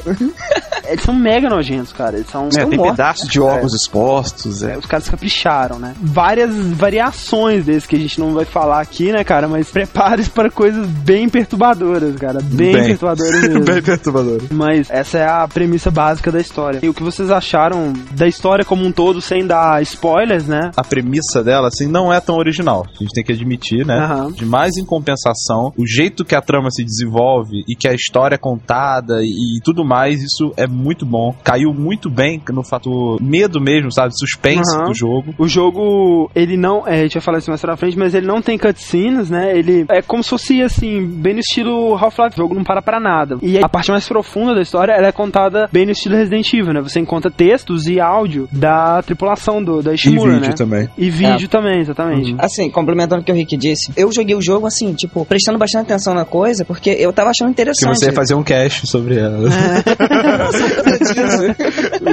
[0.89, 2.15] Eles são mega nojentos, cara.
[2.15, 2.47] Eles são.
[2.47, 2.97] É, tem mortos.
[2.97, 4.63] pedaços de órgãos expostos.
[4.63, 4.75] É.
[4.75, 5.93] Os caras capricharam, né?
[6.01, 9.47] Várias variações desse que a gente não vai falar aqui, né, cara?
[9.47, 12.39] Mas prepare-se para coisas bem perturbadoras, cara.
[12.41, 12.85] Bem, Bem.
[12.85, 13.63] perturbadoras mesmo.
[13.63, 14.41] Bem perturbador.
[14.49, 16.79] Mas essa é a premissa básica da história.
[16.81, 20.71] E o que vocês acharam da história como um todo, sem dar spoilers, né?
[20.75, 22.85] A premissa dela, assim, não é tão original.
[22.87, 23.97] A gente tem que admitir, né?
[23.97, 24.31] Aham.
[24.31, 28.35] De mais em compensação, o jeito que a trama se desenvolve e que a história
[28.35, 31.33] é contada e, e tudo mais, isso é muito bom.
[31.43, 34.13] Caiu muito bem no fator medo mesmo, sabe?
[34.17, 34.85] Suspense Aham.
[34.85, 35.33] do jogo.
[35.37, 36.87] O jogo, ele não.
[36.87, 39.57] É, a gente vai falar isso mais pra frente, mas ele não tem cutscenes, né?
[39.57, 42.35] Ele é como se fosse, assim, bem no estilo Half-Life.
[42.35, 43.37] O jogo não para pra nada.
[43.41, 46.73] E a parte mais profunda da história, ela é contada bem no estilo Resident Evil,
[46.73, 46.81] né?
[46.81, 50.53] Você encontra textos e áudio da tripulação do, da E Ishimura, vídeo né?
[50.55, 50.89] também.
[50.97, 52.35] E vídeo também, exatamente.
[52.37, 55.85] Assim, complementando o que o Rick disse, eu joguei o jogo assim, tipo, prestando bastante
[55.91, 57.97] atenção na coisa, porque eu tava achando Que interessante.
[57.97, 59.49] você ia fazer um cast sobre ela.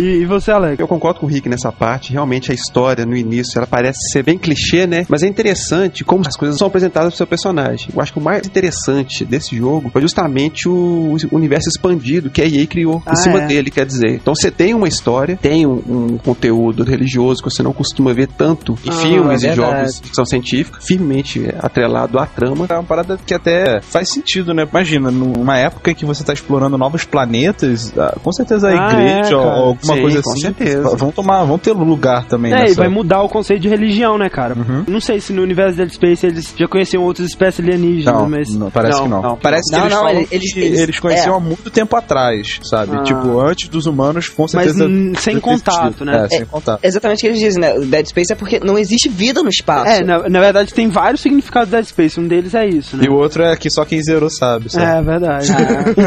[0.01, 0.79] E, e você, Alex?
[0.81, 2.13] Eu concordo com o Rick nessa parte.
[2.13, 5.07] Realmente a história no início ela parece ser bem clichê, né?
[5.09, 7.89] Mas é interessante como as coisas são apresentadas pro seu personagem.
[7.95, 12.47] Eu acho que o mais interessante desse jogo foi justamente o universo expandido que a
[12.47, 13.47] EA criou Ah, em cima é.
[13.47, 14.11] dele, quer dizer.
[14.15, 15.83] Então você tem uma história, tem um,
[16.15, 19.97] um conteúdo religioso que você não costuma ver tanto em Ah, filmes é e jogos
[19.97, 22.67] de ficção científica, firmemente atrelado à trama.
[22.69, 24.67] É uma parada que até faz sentido, né?
[24.71, 28.93] Imagina, numa época em que você tá explorando novos planetas, ah, com certeza a Ah,
[28.93, 30.97] igreja é, ou alguma Sim, coisa com assim certeza.
[30.97, 32.75] vão tomar, vão ter lugar também É, e nessa.
[32.77, 34.55] vai mudar o conceito de religião, né, cara?
[34.55, 34.85] Uhum.
[34.89, 38.29] Não sei se no universo de Dead Space eles já conheciam outras espécies alienígenas, Não,
[38.29, 38.55] mas.
[38.55, 39.23] não, parece Não, que não.
[39.23, 39.37] não.
[39.37, 41.37] Parece que Não, eles não, falam eles- eles- que eles- eles conheciam é.
[41.37, 42.97] há muito tempo atrás, sabe?
[42.97, 43.03] Ah.
[43.03, 44.85] Tipo, antes dos humanos, com Mas certeza.
[44.89, 46.25] n- sem contato, né?
[46.25, 46.81] É, sem contato.
[46.83, 47.79] Exatamente que eles dizem, né?
[47.79, 49.91] Dead Space é porque não existe vida no espaço.
[49.91, 53.05] É, na, na verdade tem vários significados de Dead Space, um deles é isso, né?
[53.07, 54.99] E o outro é que só quem zerou sabe, sabe?
[54.99, 55.49] É verdade.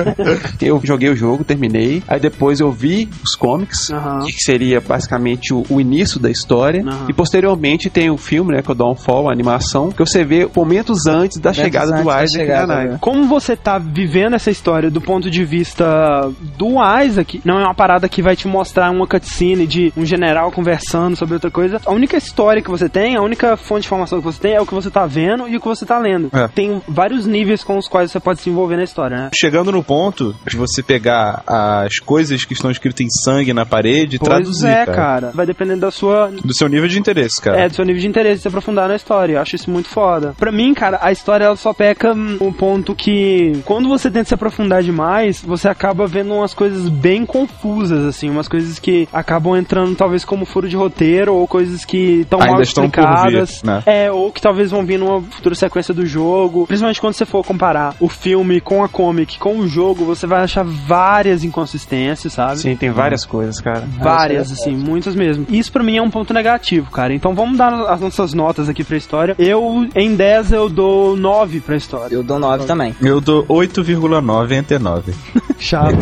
[0.61, 2.03] Eu joguei o jogo, terminei.
[2.07, 3.87] Aí depois eu vi os comics,
[4.25, 6.83] que seria basicamente o, o início da história.
[7.07, 10.47] E posteriormente tem o filme, né, que é o Dawnfall, a animação, que você vê
[10.55, 12.89] momentos antes da chegada antes do Isaac chegada, na nave.
[12.89, 12.97] né?
[13.01, 15.85] Como você tá vivendo essa história do ponto de vista
[16.57, 20.51] do Isaac, não é uma parada que vai te mostrar uma cutscene de um general
[20.51, 21.79] conversando sobre outra coisa.
[21.85, 24.61] A única história que você tem, a única fonte de informação que você tem é
[24.61, 26.29] o que você tá vendo e o que você tá lendo.
[26.33, 26.47] É.
[26.47, 29.29] Tem vários níveis com os quais você pode se envolver na história, né?
[29.35, 34.15] Chegando no ponto de você pegar as coisas que estão escritas em sangue na parede
[34.15, 34.93] e traduzir, é, cara.
[34.93, 35.31] cara.
[35.33, 37.61] Vai dependendo da sua Do seu nível de interesse, cara.
[37.61, 39.33] É, do seu nível de interesse de se aprofundar na história.
[39.33, 40.33] Eu acho isso muito foda.
[40.37, 44.33] Pra mim, cara, a história ela só peca um ponto que quando você tenta se
[44.33, 49.95] aprofundar demais, você acaba vendo umas coisas bem confusas, assim, umas coisas que acabam entrando
[49.95, 53.61] talvez como furo de roteiro ou coisas que estão Ainda mal explicadas.
[53.61, 53.83] vir, né?
[53.85, 56.65] É, ou que talvez vão vir numa futura sequência do jogo.
[56.67, 60.41] Principalmente quando você for comparar o filme com a comic com o jogo, você vai
[60.43, 62.59] achar várias inconsistências, sabe?
[62.59, 63.83] Sim, tem várias coisas, cara.
[63.99, 65.45] Várias, assim, muitas mesmo.
[65.49, 67.13] Isso pra mim é um ponto negativo, cara.
[67.13, 69.35] Então vamos dar as nossas notas aqui pra história.
[69.37, 72.15] Eu, em 10, eu dou 9 pra história.
[72.15, 72.95] Eu dou 9 também.
[73.01, 75.13] Eu dou 8,9 entre 9.
[75.57, 75.95] Chato.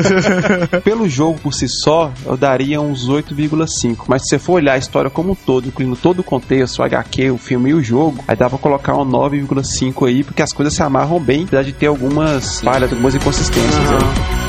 [0.84, 3.93] Pelo jogo por si só, eu daria uns 8,5.
[4.08, 6.82] Mas se você for olhar a história como um todo, incluindo todo o contexto, o
[6.82, 10.52] HQ, o filme e o jogo, aí dá pra colocar um 9,5 aí, porque as
[10.52, 13.90] coisas se amarram bem, apesar de ter algumas falhas, algumas inconsistências.
[13.90, 14.43] né?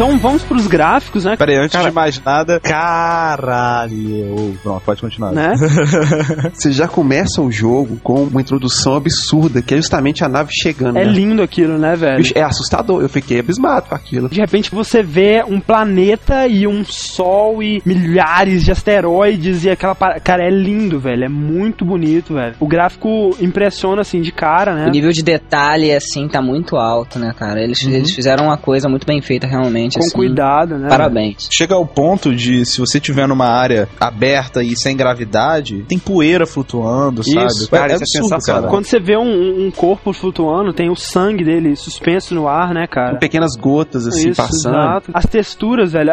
[0.00, 1.36] Então vamos pros gráficos, né?
[1.36, 4.56] Peraí, antes Cara- de mais nada, caralho.
[4.62, 5.30] Pronto, pode continuar.
[5.30, 5.52] Né?
[6.54, 10.96] Você já começa o jogo com uma introdução absurda, que é justamente a nave chegando.
[10.96, 11.12] É né?
[11.12, 12.16] lindo aquilo, né, velho?
[12.16, 14.30] Bicho, é assustador, eu fiquei abismado com aquilo.
[14.30, 19.94] De repente você vê um planeta e um sol e milhares de asteroides e aquela.
[19.94, 21.24] par- Cara, é lindo, velho.
[21.24, 22.54] É muito bonito, velho.
[22.58, 24.86] O gráfico impressiona assim de cara, né?
[24.86, 27.62] O nível de detalhe, assim, tá muito alto, né, cara?
[27.62, 29.89] Eles, eles fizeram uma coisa muito bem feita, realmente.
[29.98, 30.16] Com assim.
[30.16, 30.88] cuidado, né?
[30.88, 31.48] Parabéns.
[31.52, 36.46] Chega ao ponto de, se você tiver numa área aberta e sem gravidade, tem poeira
[36.46, 37.46] flutuando, sabe?
[37.46, 38.70] Isso, cara, isso é absurdo, sensacional.
[38.70, 42.86] Quando você vê um, um corpo flutuando, tem o sangue dele suspenso no ar, né,
[42.86, 43.12] cara?
[43.12, 44.76] Com pequenas gotas assim Isso, passando.
[44.76, 45.10] exato.
[45.14, 46.12] As texturas, velho,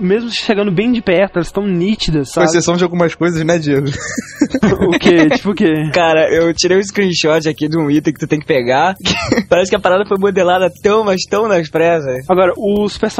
[0.00, 2.46] mesmo chegando bem de perto, elas estão nítidas, Com sabe?
[2.46, 3.88] exceção de algumas coisas, né, Diego?
[4.88, 5.28] o quê?
[5.30, 5.90] Tipo o quê?
[5.92, 8.94] Cara, eu tirei um screenshot aqui de um item que tu tem que pegar.
[9.48, 12.24] Parece que a parada foi modelada tão, mas tão nas presas.
[12.28, 13.17] Agora, os personagens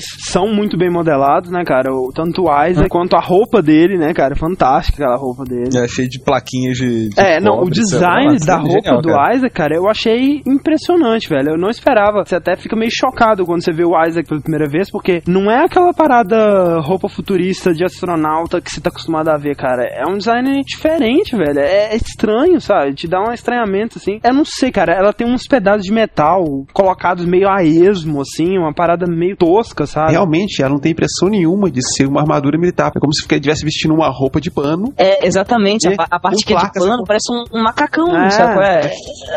[0.00, 1.92] são muito bem modelados, né, cara?
[1.92, 4.34] O, tanto o Isaac quanto a roupa dele, né, cara?
[4.36, 5.76] Fantástica aquela roupa dele.
[5.76, 7.08] É cheio de plaquinhas de.
[7.08, 9.36] de É, não, o design da é roupa genial, do cara.
[9.36, 11.52] Isaac, cara, eu achei impressionante, velho.
[11.52, 12.24] Eu não esperava.
[12.24, 15.50] Você até fica meio chocado quando você vê o Isaac pela primeira vez, porque não
[15.50, 19.84] é aquela parada roupa futurista de astronauta que você tá acostumado a ver, cara.
[19.84, 21.58] É um design diferente, velho.
[21.58, 22.94] É estranho, sabe?
[22.94, 24.20] Te dá um estranhamento, assim.
[24.22, 24.92] Eu não sei, cara.
[24.92, 29.86] Ela tem uns pedaços de metal colocados meio a esmo, assim, uma parada meio tosca,
[29.86, 30.12] sabe?
[30.12, 32.90] Realmente, ela não tem impressão nenhuma de ser uma armadura militar.
[32.94, 35.86] É como se estivesse vestindo uma roupa de pano, É, exatamente.
[35.88, 38.30] A, E- a parte que é de pano parece um, um macacão, É.
[38.30, 38.92] sabe é?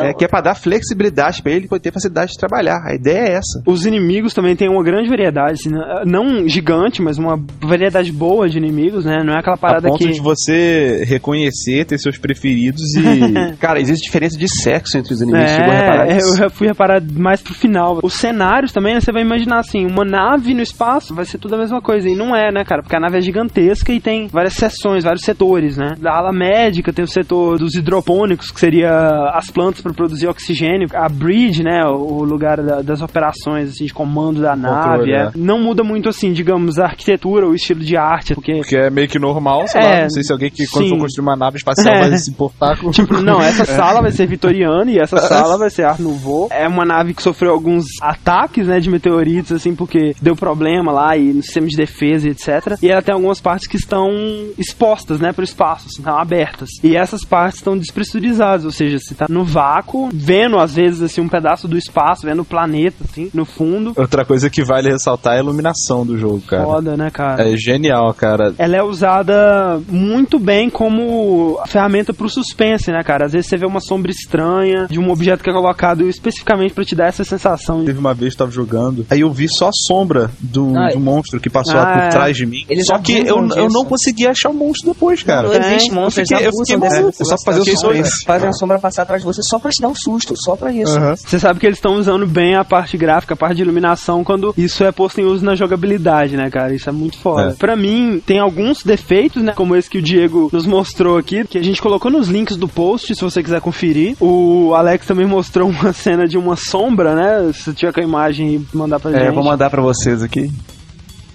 [0.10, 2.80] é, que é pra dar flexibilidade pra ele poder ter facilidade de trabalhar.
[2.86, 3.62] A ideia é essa.
[3.66, 6.04] Os inimigos também têm uma grande variedade, assim, né?
[6.06, 9.24] não gigante, mas uma variedade boa de inimigos, né?
[9.24, 10.12] Não é aquela A parada ponto que.
[10.12, 13.02] de você reconhecer, ter seus preferidos e.
[13.60, 15.52] Cara, existe diferença de sexo entre os inimigos.
[15.52, 18.00] A É, eu fui reparar mais pro final.
[18.04, 21.56] Os cenários também, né, você vai imaginar assim, uma nave no espaço vai ser tudo
[21.56, 22.10] a mesma coisa.
[22.10, 22.82] E não é, né, cara?
[22.82, 25.94] Porque a nave é gigantesca e tem várias seções, vários setores, né?
[26.00, 28.92] Da ala médica tem o setor dos hidropônicos, que seria
[29.34, 30.88] as plantas para produzir oxigênio.
[30.94, 35.12] A bridge, né, o lugar da- das operações, assim, de comando da nave.
[35.12, 35.16] é.
[35.24, 35.32] é.
[35.36, 38.54] Não muda muito, assim, digamos, a arquitetura, o estilo de arte, porque...
[38.56, 40.02] Porque é meio que normal, sei É, lá.
[40.04, 40.90] Não sei se alguém que quando sim.
[40.92, 42.10] for construir uma nave espacial É.
[42.10, 42.92] vai se importar com.
[43.02, 46.48] Tipo, não, essa sala vai ser vitoriana e essa sala vai ser Art Nouveau.
[46.52, 51.18] É uma nave que sofreu alguns ataques, né, de meteoritos, assim, porque deu problema lá
[51.18, 52.78] e no sistema de defesa e etc.
[52.82, 54.10] E ela tem algumas partes que estão
[54.58, 56.70] expostas, né, pro espaço, assim, estão abertas.
[56.84, 61.22] E essas partes estão despressurizadas, ou seja, você tá no vácuo, vendo às vezes, assim,
[61.22, 63.94] um pedaço do espaço, vendo o planeta, assim, no fundo.
[63.96, 66.64] Outra coisa que vale ressaltar é a iluminação do jogo, cara.
[66.64, 67.50] Foda, né, cara?
[67.50, 68.54] É genial, cara.
[68.58, 73.26] ela é usada muito bem como ferramenta pro suspense, né, cara?
[73.26, 76.84] Às vezes você vê uma sombra estranha de um objeto que é colocado especificamente pra
[76.84, 79.68] te dar essa sensação Teve uma vez que eu tava jogando, aí eu vi só
[79.68, 82.10] a sombra do, Ah, do monstro que passou ah, por é.
[82.10, 82.66] trás de mim.
[82.84, 85.48] Só que eu, eu não consegui achar o monstro depois, cara.
[85.48, 87.10] Não existe monstro, eu fiquei, eu fiquei maluco.
[87.22, 88.26] É só pra fazer o suspense.
[88.26, 90.72] Fazem a sombra passar atrás de você só pra te dar um susto, só pra
[90.72, 90.98] isso.
[90.98, 91.16] Aham.
[91.16, 94.54] Você sabe que eles estão usando bem a parte gráfica, a parte de iluminação, quando
[94.58, 96.74] isso é posto em uso na jogabilidade, né, cara?
[96.74, 97.52] Isso é muito foda.
[97.52, 97.54] É.
[97.54, 101.58] Pra mim, tem alguns defeitos, né, como esse que o Diego nos mostrou aqui, que
[101.58, 104.16] a gente colocou nos links do post, se você quiser conferir.
[104.20, 107.52] O Alex também mostrou uma cena de uma sombra, né?
[107.54, 109.22] Se você tiver com a imagem e mandar pra gente.
[109.24, 110.50] É, vou mandar pra vocês aqui.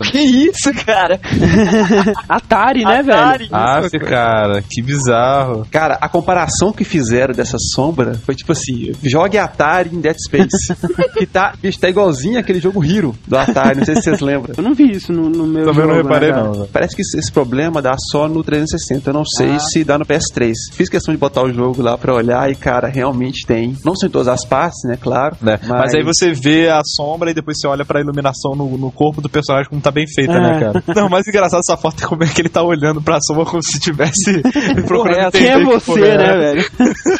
[0.02, 1.18] Que isso, cara?
[2.28, 3.38] Atari, né, Atari.
[3.44, 3.50] velho?
[3.52, 5.66] Ah, cara, que bizarro.
[5.70, 10.74] Cara, a comparação que fizeram dessa sombra foi tipo assim: jogue Atari em Dead Space.
[11.16, 14.54] que tá, bicho, tá igualzinho aquele jogo Hero do Atari, não sei se vocês lembram.
[14.56, 16.52] Eu não vi isso no, no meu Também jogo, não reparei, né, não.
[16.52, 16.68] velho.
[16.72, 19.10] Parece que esse problema dá só no 360.
[19.10, 19.58] Eu não sei Ah.
[19.58, 20.52] se dá no PS3.
[20.72, 23.76] Fiz questão de botar o jogo lá pra olhar e, cara, realmente tem.
[23.84, 24.96] Não são em todas as partes, né?
[25.00, 25.36] Claro.
[25.40, 25.58] né?
[25.66, 25.94] Mas...
[25.94, 29.28] aí você vê a sombra e depois você olha pra iluminação no, no corpo do
[29.28, 30.40] personagem como tá bem feita, É.
[30.40, 30.82] né, cara?
[30.94, 33.44] Não, o mais engraçado dessa foto é como é que ele tá olhando pra sombra
[33.44, 34.42] como se tivesse
[34.86, 36.16] procurando Quem é que você, é.
[36.18, 36.64] né, velho?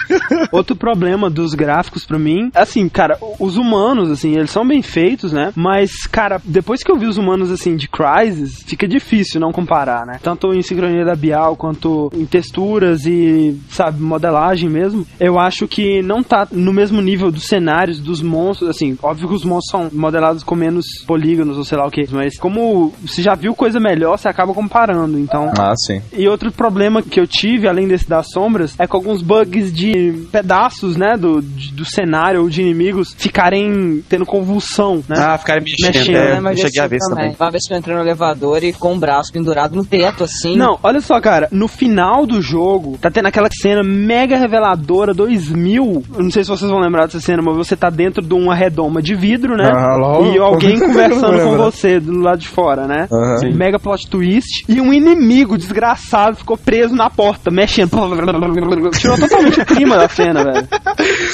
[0.52, 5.32] Outro problema dos gráficos pra mim, assim, cara, os humanos, assim, eles são bem feitos,
[5.32, 5.52] né?
[5.54, 10.06] Mas, cara, depois que eu vi os humanos, assim, de Crysis, fica difícil não comparar,
[10.06, 10.18] né?
[10.22, 15.06] Tanto em sincronia labial, quanto em texturas e, sabe, modelagem mesmo.
[15.18, 19.34] Eu acho que não tá no mesmo nível dos cenários, dos monstros, assim, óbvio que
[19.34, 23.22] os monstros são modelados com menos polígonos ou sei lá o que, mas como você
[23.22, 25.52] já viu coisa melhor, você acaba comparando, então...
[25.58, 26.00] Ah, sim.
[26.12, 30.15] E outro problema que eu tive, além desse das sombras, é com alguns bugs de
[30.16, 35.16] pedaços, né, do, do cenário ou de inimigos ficarem tendo convulsão, né?
[35.18, 35.94] Ah, ficaram mexendo.
[35.94, 37.36] Mexendo, é, né, eu Mas cheguei a ver isso também.
[37.38, 40.56] Uma vez que eu entrei no elevador e com o braço pendurado no teto, assim.
[40.56, 46.04] Não, olha só, cara, no final do jogo, tá tendo aquela cena mega reveladora 2000.
[46.14, 48.54] Eu não sei se vocês vão lembrar dessa cena, mas você tá dentro de uma
[48.54, 49.70] redoma de vidro, né?
[49.72, 50.34] Ah, lógico.
[50.34, 53.08] e alguém conversando com você do lado de fora, né?
[53.54, 54.64] Mega plot twist.
[54.68, 57.90] E um inimigo desgraçado ficou preso na porta, mexendo.
[58.98, 60.68] Tirou totalmente o clima da cena, velho.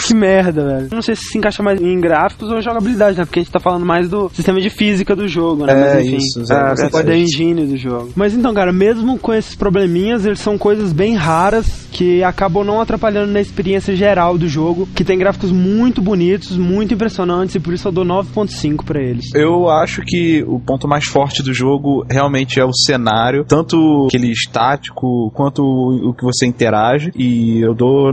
[0.07, 0.89] Que merda, velho.
[0.91, 3.25] Não sei se se encaixa mais em gráficos ou em jogabilidade, né?
[3.25, 5.73] Porque a gente tá falando mais do sistema de física do jogo, né?
[5.73, 6.17] É, Mas enfim.
[6.17, 6.91] isso, Ah, exatamente.
[6.91, 8.11] Pode da engine do jogo.
[8.17, 12.81] Mas então, cara, mesmo com esses probleminhas, eles são coisas bem raras que acabam não
[12.81, 17.73] atrapalhando na experiência geral do jogo, que tem gráficos muito bonitos, muito impressionantes, e por
[17.73, 19.27] isso eu dou 9.5 pra eles.
[19.35, 24.31] Eu acho que o ponto mais forte do jogo realmente é o cenário, tanto aquele
[24.33, 28.13] estático quanto o o que você interage, e eu dou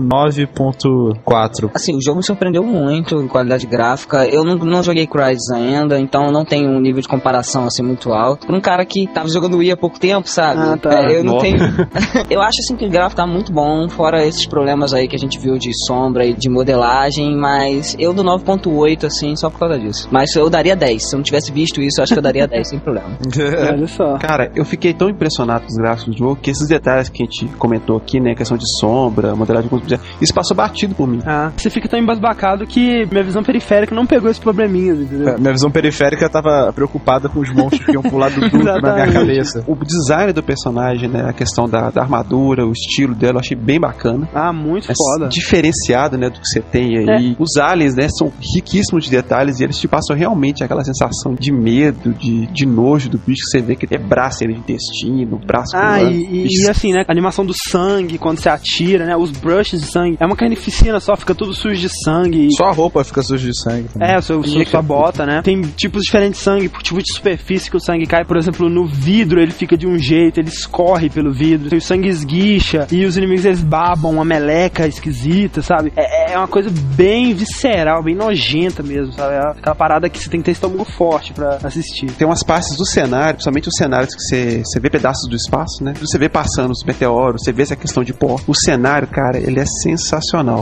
[0.56, 1.72] 9.4.
[1.74, 4.26] Assim, o jogo me surpreendeu muito em qualidade gráfica.
[4.26, 8.12] Eu não, não joguei Crysis ainda, então não tenho um nível de comparação assim muito
[8.12, 8.48] alto.
[8.48, 10.62] Pra um cara que tava jogando Wii há pouco tempo, sabe?
[10.62, 11.04] Ah, tá.
[11.04, 11.46] É, eu não Nossa.
[11.46, 11.60] tenho.
[12.30, 15.20] eu acho assim que o gráfico tá muito bom, fora esses problemas aí que a
[15.20, 19.80] gente viu de sombra e de modelagem, mas eu dou 9.8 assim, só por causa
[19.80, 20.08] disso.
[20.12, 21.10] Mas eu daria 10.
[21.10, 23.10] Se eu não tivesse visto isso, eu acho que eu daria 10 sem problema.
[23.72, 24.18] Olha só.
[24.18, 27.26] Cara, eu fiquei tão impressionado com os gráficos do jogo que esses detalhes que a
[27.26, 28.36] gente comentou aqui, né?
[28.36, 31.20] Questão de sombra, modelagem de isso passou batido por mim.
[31.26, 35.30] Ah, você fica tão embasbacado que minha visão periférica não pegou esses probleminhas, entendeu?
[35.30, 38.80] É, Minha visão periférica tava preocupada com os monstros que iam pular do duto na
[38.96, 39.64] minha cabeça.
[39.68, 41.24] O design do personagem, né?
[41.30, 44.28] A questão da, da armadura, o estilo dela, eu achei bem bacana.
[44.34, 45.28] Ah, muito É foda.
[45.30, 47.36] diferenciado, né, do que você tem aí.
[47.40, 51.52] Os aliens, né, são riquíssimos de detalhes e eles te passam realmente aquela sensação de
[51.52, 55.38] medo, de, de nojo do bicho que você vê que é braço ele de intestino,
[55.46, 57.04] braço Ah, e, e- e assim, né?
[57.08, 59.16] A animação do sangue quando você atira, né?
[59.16, 60.18] Os brushes de sangue.
[60.20, 62.50] É uma carnificina só, fica tudo sujo de sangue.
[62.56, 63.90] Só a roupa fica suja de sangue.
[63.90, 64.10] também.
[64.10, 65.42] É, o seu, sua, sua bota, né?
[65.44, 68.24] Tem tipos diferentes de sangue, tipo de superfície que o sangue cai.
[68.24, 71.76] Por exemplo, no vidro ele fica de um jeito, ele escorre pelo vidro.
[71.76, 75.92] O sangue esguicha e os inimigos eles babam uma meleca esquisita, sabe?
[75.96, 79.36] É, é uma coisa bem visceral, bem nojenta mesmo, sabe?
[79.36, 82.12] É aquela parada que você tem que ter estômago forte pra assistir.
[82.12, 85.84] Tem umas partes do cenário, principalmente os cenários que você, você vê pedaços do espaço,
[85.84, 85.94] né?
[86.00, 88.38] Você vê passando os meteoros, você vê essa questão de pó.
[88.48, 90.09] O cenário, cara, ele é sensacional.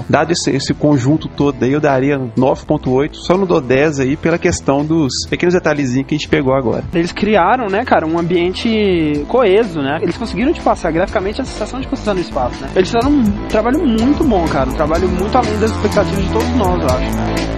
[0.09, 4.37] Dado esse, esse conjunto todo aí, eu daria 9.8, só não dou 10 aí pela
[4.37, 6.83] questão dos pequenos detalhezinhos que a gente pegou agora.
[6.93, 9.99] Eles criaram, né, cara, um ambiente coeso, né?
[10.01, 12.69] Eles conseguiram te passar graficamente a sensação de você no espaço, né?
[12.75, 14.69] Eles fizeram um trabalho muito bom, cara.
[14.69, 17.56] Um trabalho muito além das expectativas de todos nós, eu acho.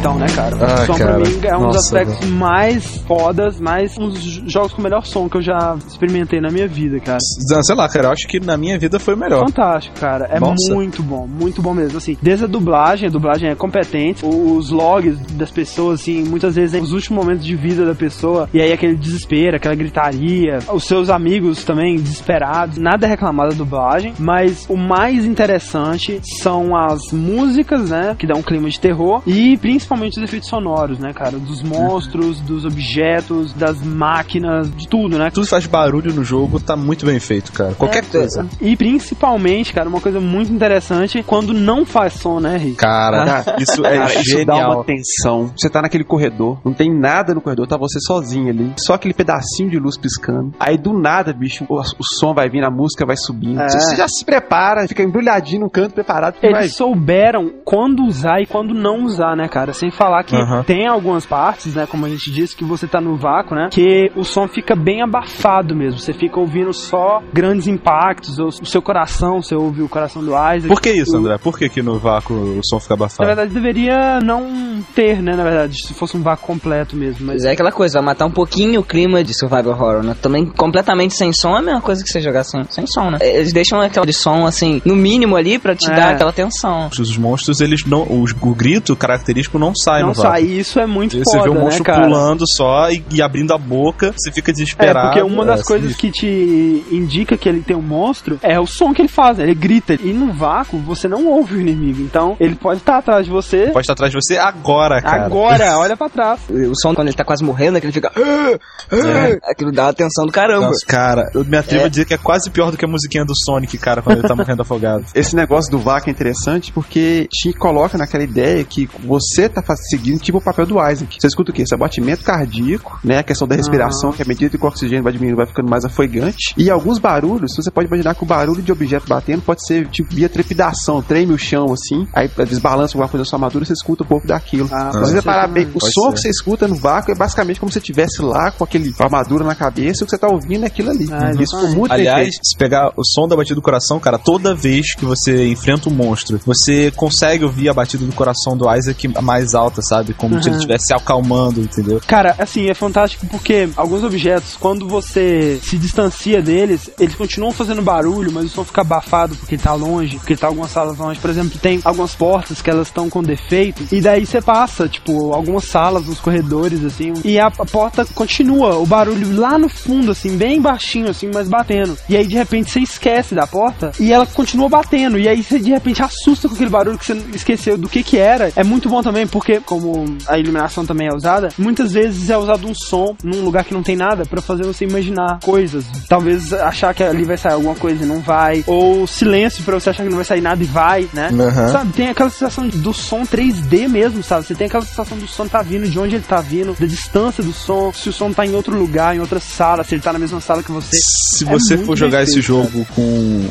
[0.00, 0.56] Então, né, cara?
[0.58, 1.12] Ah, o som cara.
[1.12, 4.82] pra mim é um dos Nossa, aspectos mais fodas, mais um dos jogos com o
[4.82, 7.18] melhor som que eu já experimentei na minha vida, cara.
[7.20, 9.44] Sei lá, cara, eu acho que na minha vida foi o melhor.
[9.44, 10.26] Fantástico, cara.
[10.30, 10.72] É Nossa.
[10.72, 11.98] muito bom, muito bom mesmo.
[11.98, 14.24] Assim, desde a dublagem, a dublagem é competente.
[14.24, 18.48] Os logs das pessoas, assim, muitas vezes é os últimos momentos de vida da pessoa.
[18.54, 20.60] E aí aquele desespero, aquela gritaria.
[20.72, 22.78] Os seus amigos também desesperados.
[22.78, 24.14] Nada é reclamar da dublagem.
[24.18, 28.16] Mas o mais interessante são as músicas, né?
[28.18, 29.22] Que dão um clima de terror.
[29.26, 31.38] E principalmente os efeitos sonoros, né, cara?
[31.38, 35.30] Dos monstros, dos objetos, das máquinas, de tudo, né?
[35.30, 37.74] Tudo que faz barulho no jogo tá muito bem feito, cara.
[37.74, 38.46] Qualquer É, coisa.
[38.60, 42.76] E principalmente, cara, uma coisa muito interessante quando não faz som, né, Rick?
[42.76, 45.50] Cara, isso é Cara, isso dá uma tensão.
[45.56, 48.72] Você tá naquele corredor, não tem nada no corredor, tá você sozinho ali.
[48.78, 50.54] Só aquele pedacinho de luz piscando.
[50.58, 53.60] Aí do nada, bicho, o, o som vai vir, a música vai subindo.
[53.60, 53.68] É.
[53.68, 56.62] Você, já se prepara, fica embrulhadinho no canto, preparado que vai.
[56.62, 59.72] Eles souberam quando usar e quando não usar, né, cara?
[59.80, 60.62] Sem falar que Aham.
[60.62, 64.12] tem algumas partes, né, como a gente disse, que você tá no vácuo, né, que
[64.14, 65.98] o som fica bem abafado mesmo.
[65.98, 70.32] Você fica ouvindo só grandes impactos, ou o seu coração, você ouve o coração do
[70.32, 70.68] Isaac.
[70.68, 71.38] Por que isso, André?
[71.38, 73.26] Por que, que no vácuo o som fica Na abafado?
[73.26, 77.26] verdade, deveria não ter, né, na verdade, se fosse um vácuo completo mesmo.
[77.26, 80.14] Mas Mas é aquela coisa, vai matar um pouquinho o clima de survival horror, né?
[80.20, 83.18] Também completamente sem som é a mesma coisa que você jogar sem, sem som, né?
[83.22, 85.94] Eles deixam aquela de som, assim, no mínimo ali pra te É.
[85.94, 86.90] dar aquela tensão.
[86.98, 88.02] Os monstros, eles não.
[88.02, 90.30] os- o grito característico não sai não no vácuo.
[90.30, 92.02] sai, e isso é muito Você foda, vê o né, monstro cara?
[92.04, 95.08] pulando só e, e abrindo a boca, você fica É, desesperado.
[95.08, 98.66] porque uma das É, coisas que te indica que ele tem um monstro é o
[98.66, 99.44] som que ele faz, né?
[99.44, 99.94] ele grita.
[99.94, 103.66] E no vácuo você não ouve o inimigo, então ele pode estar atrás de você
[103.68, 105.26] Pode estar atrás de você agora, cara.
[105.26, 106.40] agora, olha pra trás.
[106.50, 108.10] O som quando ele tá quase morrendo, é que ele fica.
[108.14, 108.58] "Ah,
[108.92, 110.66] ah", Aquilo dá uma tensão do caramba.
[110.66, 111.86] Nossa, cara, eu me atrevo É.
[111.86, 114.28] a dizer que é quase pior do que a musiquinha do Sonic, cara, quando ele
[114.28, 115.04] tá morrendo afogado.
[115.14, 119.80] Esse negócio do vácuo é interessante porque te coloca naquela ideia que você tá faz-
[119.90, 121.16] seguindo tipo o papel do Isaac.
[121.20, 121.64] Você escuta o quê?
[121.66, 123.18] Seu batimento cardíaco, né?
[123.18, 125.84] A questão da respiração, que à medida que o oxigênio vai diminuindo, vai ficando mais
[125.84, 126.54] afogante.
[126.56, 130.14] E alguns barulhos, você pode imaginar que o barulho de objeto batendo pode ser tipo
[130.14, 134.02] via trepidação, treme o chão assim, aí desbalança alguma coisa na sua armadura, você escuta
[134.04, 134.68] um pouco daquilo.
[134.72, 136.12] Ah, você reparar bem, o Pode som ser.
[136.14, 139.02] que você escuta no vácuo é basicamente como se você estivesse lá com aquele com
[139.04, 141.08] armadura na cabeça e o que você tá ouvindo é aquilo ali.
[141.12, 144.54] Ah, Isso ficou muito Aliás, se pegar o som da batida do coração, cara, toda
[144.54, 149.08] vez que você enfrenta um monstro, você consegue ouvir a batida do coração do Isaac
[149.22, 150.14] mais alta, sabe?
[150.14, 152.00] Como se ele estivesse se acalmando, entendeu?
[152.06, 157.82] Cara, assim, é fantástico porque alguns objetos, quando você se distancia deles, eles continuam fazendo
[157.82, 160.98] barulho, mas o som fica abafado porque ele tá longe, porque ele tá algumas salas
[160.98, 161.20] longe.
[161.20, 165.32] Por exemplo, tem algumas portas que elas estão com defeito, e daí você passa, tipo,
[165.32, 170.12] algumas salas, uns corredores, assim, e a, a porta continua, o barulho lá no fundo,
[170.12, 171.96] assim, bem baixinho, assim, mas batendo.
[172.08, 175.58] E aí, de repente, você esquece da porta e ela continua batendo, e aí você,
[175.58, 178.52] de repente, assusta com aquele barulho que você esqueceu do que que era.
[178.56, 182.66] É muito bom também, porque, como a iluminação também é usada, muitas vezes é usado
[182.66, 185.84] um som num lugar que não tem nada pra fazer você imaginar coisas.
[186.08, 189.90] Talvez achar que ali vai sair alguma coisa e não vai, ou silêncio pra você
[189.90, 191.30] achar que não vai sair nada e vai, né?
[191.32, 191.68] Aham.
[191.72, 194.46] Sabe, tem aquela sensação do som 3D mesmo, sabe?
[194.46, 197.42] Você tem aquela sensação do som tá vindo, de onde ele tá vindo, da distância
[197.42, 200.12] do som, se o som tá em outro lugar, em outra sala, se ele tá
[200.12, 200.90] na mesma sala que você.
[200.92, 203.02] Se É você for jogar esse jogo com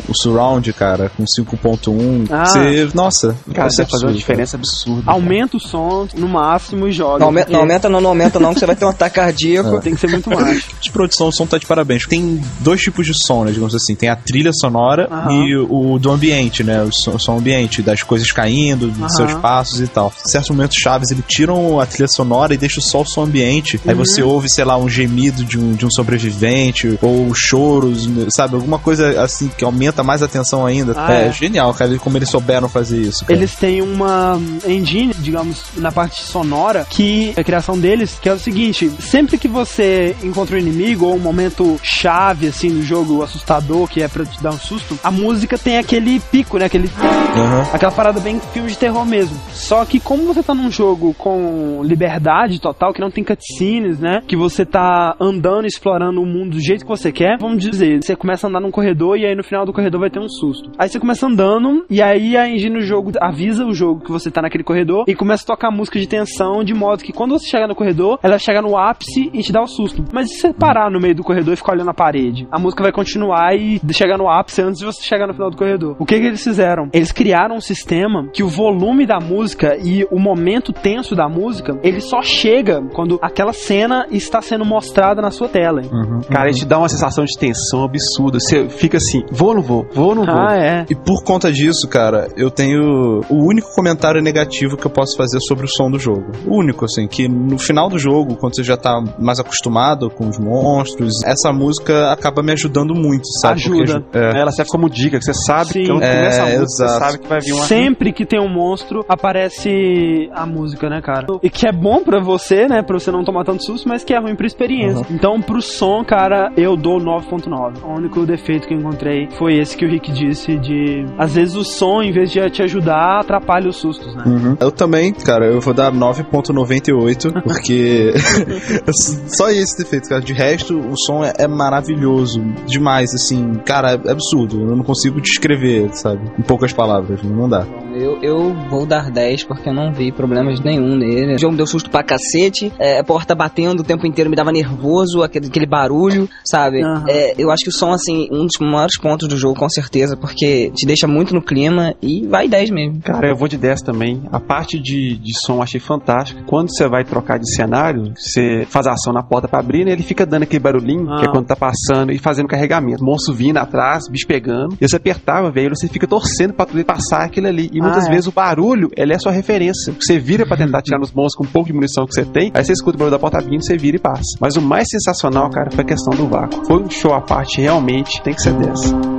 [0.08, 2.46] o Surround, cara, com 5.1, Ah.
[2.46, 2.90] você.
[2.94, 5.04] Nossa, Cara, vai ser deve fazer uma diferença absurda.
[5.04, 5.16] cara.
[5.18, 5.79] Aumenta o som
[6.16, 7.20] no máximo e joga.
[7.20, 9.16] Não, aumenta, porque não aumenta, não, não aumenta, não, que você vai ter um ataque
[9.16, 9.80] cardíaco.
[9.82, 10.64] Tem que ser muito mais.
[10.82, 12.06] de produção, o som tá de parabéns.
[12.06, 13.52] Tem dois tipos de som, né?
[13.52, 13.96] Digamos assim.
[13.96, 15.34] Tem a trilha sonora Aham.
[15.44, 16.82] e o do ambiente, né?
[16.84, 19.10] O som, o som ambiente, das coisas caindo, dos Aham.
[19.10, 20.12] seus passos e tal.
[20.26, 23.80] Em certos momentos chaves, eles tiram a trilha sonora e deixam só o som ambiente.
[23.86, 24.06] Aí Uhum.
[24.06, 28.56] você ouve, sei lá, um gemido de um, de um sobrevivente, ou choros, sabe?
[28.56, 30.94] Alguma coisa assim que aumenta mais a tensão ainda.
[30.96, 31.32] Ah, é, é.
[31.32, 33.26] genial, cara, como eles souberam fazer isso.
[33.26, 33.38] Cara.
[33.40, 38.34] Eles têm uma engine, digamos, na parte sonora, que é a criação deles, que é
[38.34, 43.24] o seguinte: sempre que você encontra um inimigo ou um momento chave assim no jogo
[43.24, 46.66] assustador, que é pra te dar um susto, a música tem aquele pico, né?
[46.66, 47.64] Aquele Aham.
[47.74, 49.38] Aquela parada bem filme de terror mesmo.
[49.52, 54.22] Só que como você tá num jogo com liberdade total, que não tem cutscenes, né?
[54.28, 58.16] Que você tá andando explorando o mundo do jeito que você quer, vamos dizer, você
[58.16, 60.72] começa a andar num corredor e aí no final do corredor vai ter um susto.
[60.78, 64.32] Aí você começa andando e aí a engine do jogo avisa o jogo que você
[64.32, 67.48] tá naquele corredor e começa a tocar música de tensão de modo que quando você
[67.48, 70.04] chegar no corredor, ela chega no ápice e te dá o susto.
[70.14, 72.84] Mas se você parar no meio do corredor e ficar olhando a parede, a música
[72.84, 75.96] vai continuar e chegar no ápice antes de você chegar no final do corredor.
[76.00, 76.90] O que que eles fizeram?
[76.94, 81.80] Eles criaram um sistema que o volume da música e o momento tenso da música,
[81.84, 85.82] ele só chega quando aquela cena está sendo mostrada na sua tela.
[86.30, 88.40] Cara, a gente dá uma sensação de tensão absurda.
[88.40, 89.88] Você fica assim, vou ou não vou?
[89.94, 90.36] Vou ou não vou?
[90.36, 90.86] Ah, é.
[90.90, 95.39] E por conta disso, cara, eu tenho o único comentário negativo que eu posso fazer
[95.48, 96.32] sobre o som do jogo.
[96.46, 100.28] O único, assim, que no final do jogo, quando você já tá mais acostumado com
[100.28, 103.62] os monstros, essa música acaba me ajudando muito, sabe?
[103.62, 104.02] Ajuda.
[104.02, 105.82] Porque, é, Ela serve como dica, que você sabe Sim.
[105.84, 107.00] que quando É, começa a música, você exato.
[107.06, 107.64] sabe que vai vir uma...
[107.66, 111.26] Sempre que tem um monstro, aparece a música, né, cara?
[111.42, 114.14] E que é bom pra você, né, pra você não tomar tanto susto, mas que
[114.14, 115.06] é ruim pra experiência.
[115.10, 117.84] Então, pro som, cara, eu dou 9.9.
[117.84, 121.06] O único defeito que eu encontrei foi esse que o Rick disse de...
[121.18, 124.24] Às vezes o som, em vez de te ajudar, atrapalha os sustos, né?
[124.26, 124.58] Uhum.
[124.60, 128.14] Eu também, cara, eu vou dar 9.98, porque
[129.38, 130.22] só esse defeito, cara.
[130.22, 134.60] De resto, o som é, é maravilhoso demais, assim, cara, é absurdo.
[134.62, 136.22] Eu não consigo descrever, sabe?
[136.38, 137.66] Em poucas palavras, não dá.
[137.94, 141.36] Eu, eu vou dar 10 porque eu não vi problemas nenhum nele.
[141.36, 144.36] O jogo me deu susto pra cacete, é, a porta batendo o tempo inteiro me
[144.36, 146.82] dava nervoso, aquele, aquele barulho, sabe?
[146.82, 147.06] Aham.
[147.08, 150.18] É, eu acho que o som, assim, um dos maiores pontos do jogo, com certeza,
[150.18, 153.02] porque te deixa muito no clima e vai 10 mesmo.
[153.02, 154.22] Cara, eu vou de 10 também.
[154.32, 156.42] A parte de, de som achei fantástica.
[156.46, 159.92] Quando você vai trocar de cenário, você faz a ação na porta pra abrir, né?
[159.92, 161.32] Ele fica dando aquele barulhinho, que é Ah.
[161.32, 163.04] quando tá passando e fazendo carregamento.
[163.04, 164.78] Monstro vindo atrás, bicho pegando.
[164.80, 167.70] E você apertava, velho, você fica torcendo pra poder passar aquilo ali.
[167.74, 168.10] E Ah, muitas é.
[168.10, 169.94] vezes o barulho, ele é a sua referência.
[170.00, 172.52] Você vira pra tentar tirar nos monstros com um pouco de munição que você tem,
[172.54, 174.38] aí você escuta o barulho da porta vindo, você vira e passa.
[174.40, 176.66] Mas o mais sensacional, cara, foi a questão do vácuo.
[176.66, 179.19] Foi um show à parte, realmente, tem que ser 10.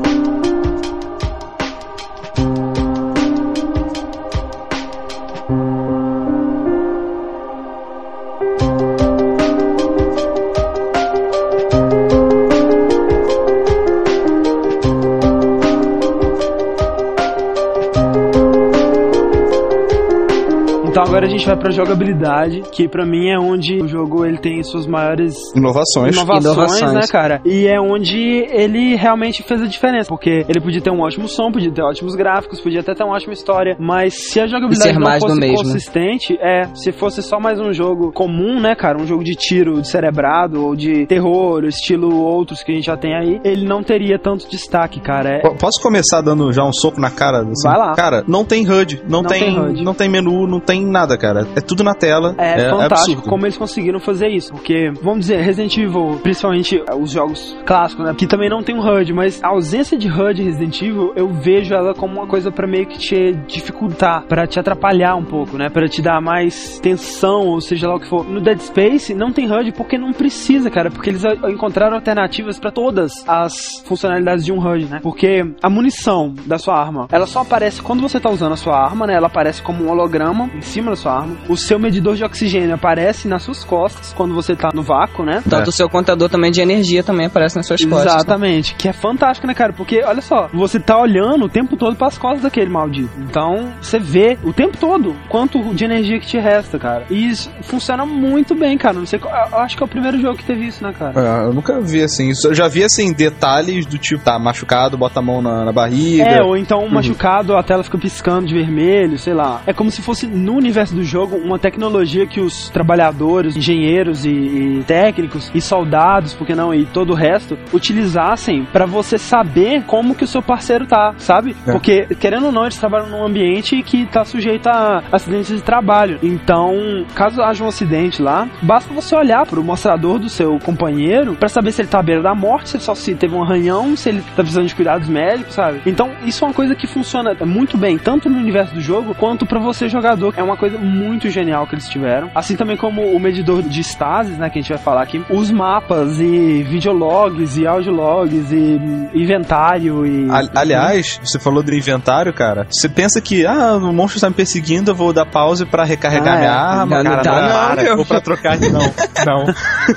[21.40, 25.34] Gente vai pra jogabilidade, que pra mim é onde o jogo ele tem suas maiores
[25.56, 26.14] Inovações.
[26.14, 26.92] inovações, Inovações.
[26.92, 27.40] né, cara?
[27.44, 28.18] E é onde
[28.50, 32.14] ele realmente fez a diferença, porque ele podia ter um ótimo som, podia ter ótimos
[32.14, 36.38] gráficos, podia até ter uma ótima história, mas se a jogabilidade ser não fosse consistente,
[36.40, 39.88] é, se fosse só mais um jogo comum, né, cara, um jogo de tiro, de
[39.88, 44.18] cerebrado ou de terror, estilo outros que a gente já tem aí, ele não teria
[44.18, 45.38] tanto destaque, cara.
[45.38, 47.40] É, Posso começar dando já um soco na cara?
[47.40, 47.52] assim?
[47.68, 47.94] Vai lá.
[47.94, 49.84] Cara, não tem HUD, não, Não tem, tem HUD.
[49.84, 51.29] não tem menu, não tem nada, cara.
[51.56, 52.34] É tudo na tela.
[52.38, 53.22] É, É, fantástico absurdo.
[53.28, 54.52] como eles conseguiram fazer isso.
[54.52, 58.14] Porque, vamos dizer, Resident Evil, principalmente eh, os jogos clássicos, né?
[58.16, 61.28] Que também não tem um HUD, mas a ausência de HUD em Resident Evil, eu
[61.28, 65.56] vejo ela como uma coisa pra meio que te dificultar, pra te atrapalhar um pouco,
[65.56, 65.68] né?
[65.68, 68.24] Pra te dar mais tensão, ou seja lá o que for.
[68.28, 72.70] No Dead Space não tem HUD porque não precisa, cara, porque eles encontraram alternativas pra
[72.70, 75.00] todas as funcionalidades de um HUD, né?
[75.02, 78.76] Porque a munição da sua arma, ela só aparece quando você tá usando a sua
[78.76, 79.14] arma, né?
[79.14, 81.09] Ela aparece como um holograma em cima da sua
[81.48, 85.42] O seu medidor de oxigênio aparece nas suas costas quando você tá no vácuo, né?
[85.48, 88.14] Tanto o seu contador também de energia também aparece nas suas costas.
[88.14, 89.72] Exatamente, que é fantástico, né, cara?
[89.72, 93.10] Porque, olha só, você tá olhando o tempo todo pras costas daquele maldito.
[93.18, 97.04] Então, você vê o tempo todo quanto de energia que te resta, cara.
[97.10, 98.94] E isso funciona muito bem, cara.
[98.94, 101.12] Não sei, eu acho que é o primeiro jogo que teve isso, né, cara?
[101.20, 102.30] É, eu nunca vi assim.
[102.30, 102.48] isso.
[102.48, 106.24] Eu já vi assim detalhes do tipo, tá machucado, bota a mão na, na barriga.
[106.24, 109.62] É, ou então machucado, a tela fica piscando de vermelho, sei lá.
[109.66, 114.30] É como se fosse no universo do jogo uma tecnologia que os trabalhadores, engenheiros e,
[114.30, 120.14] e técnicos e soldados, porque não, e todo o resto, utilizassem pra você saber como
[120.14, 121.56] que o seu parceiro tá, sabe?
[121.66, 121.72] É.
[121.72, 126.18] Porque, querendo ou não, eles trabalham num ambiente que tá sujeito a acidentes de trabalho.
[126.22, 131.48] Então, caso haja um acidente lá, basta você olhar pro mostrador do seu companheiro pra
[131.48, 133.96] saber se ele tá à beira da morte, se ele só se teve um arranhão,
[133.96, 135.80] se ele tá precisando de cuidados médicos, sabe?
[135.86, 139.46] Então, isso é uma coisa que funciona muito bem, tanto no universo do jogo, quanto
[139.46, 140.34] pra você jogador.
[140.36, 142.30] É uma coisa muito genial que eles tiveram.
[142.34, 145.50] Assim também como o medidor de stasis, né, que a gente vai falar aqui, os
[145.50, 148.80] mapas e videologs e audiologs e
[149.14, 150.28] inventário e...
[150.54, 152.66] Aliás, você falou do inventário, cara.
[152.70, 156.34] Você pensa que, ah, o monstro está me perseguindo, eu vou dar pause pra recarregar
[156.34, 156.54] Ah, minha é.
[156.54, 157.96] arma, Não, cara, não dá, para, não, meu.
[157.96, 158.80] vou pra trocar de não.
[159.26, 159.44] Não.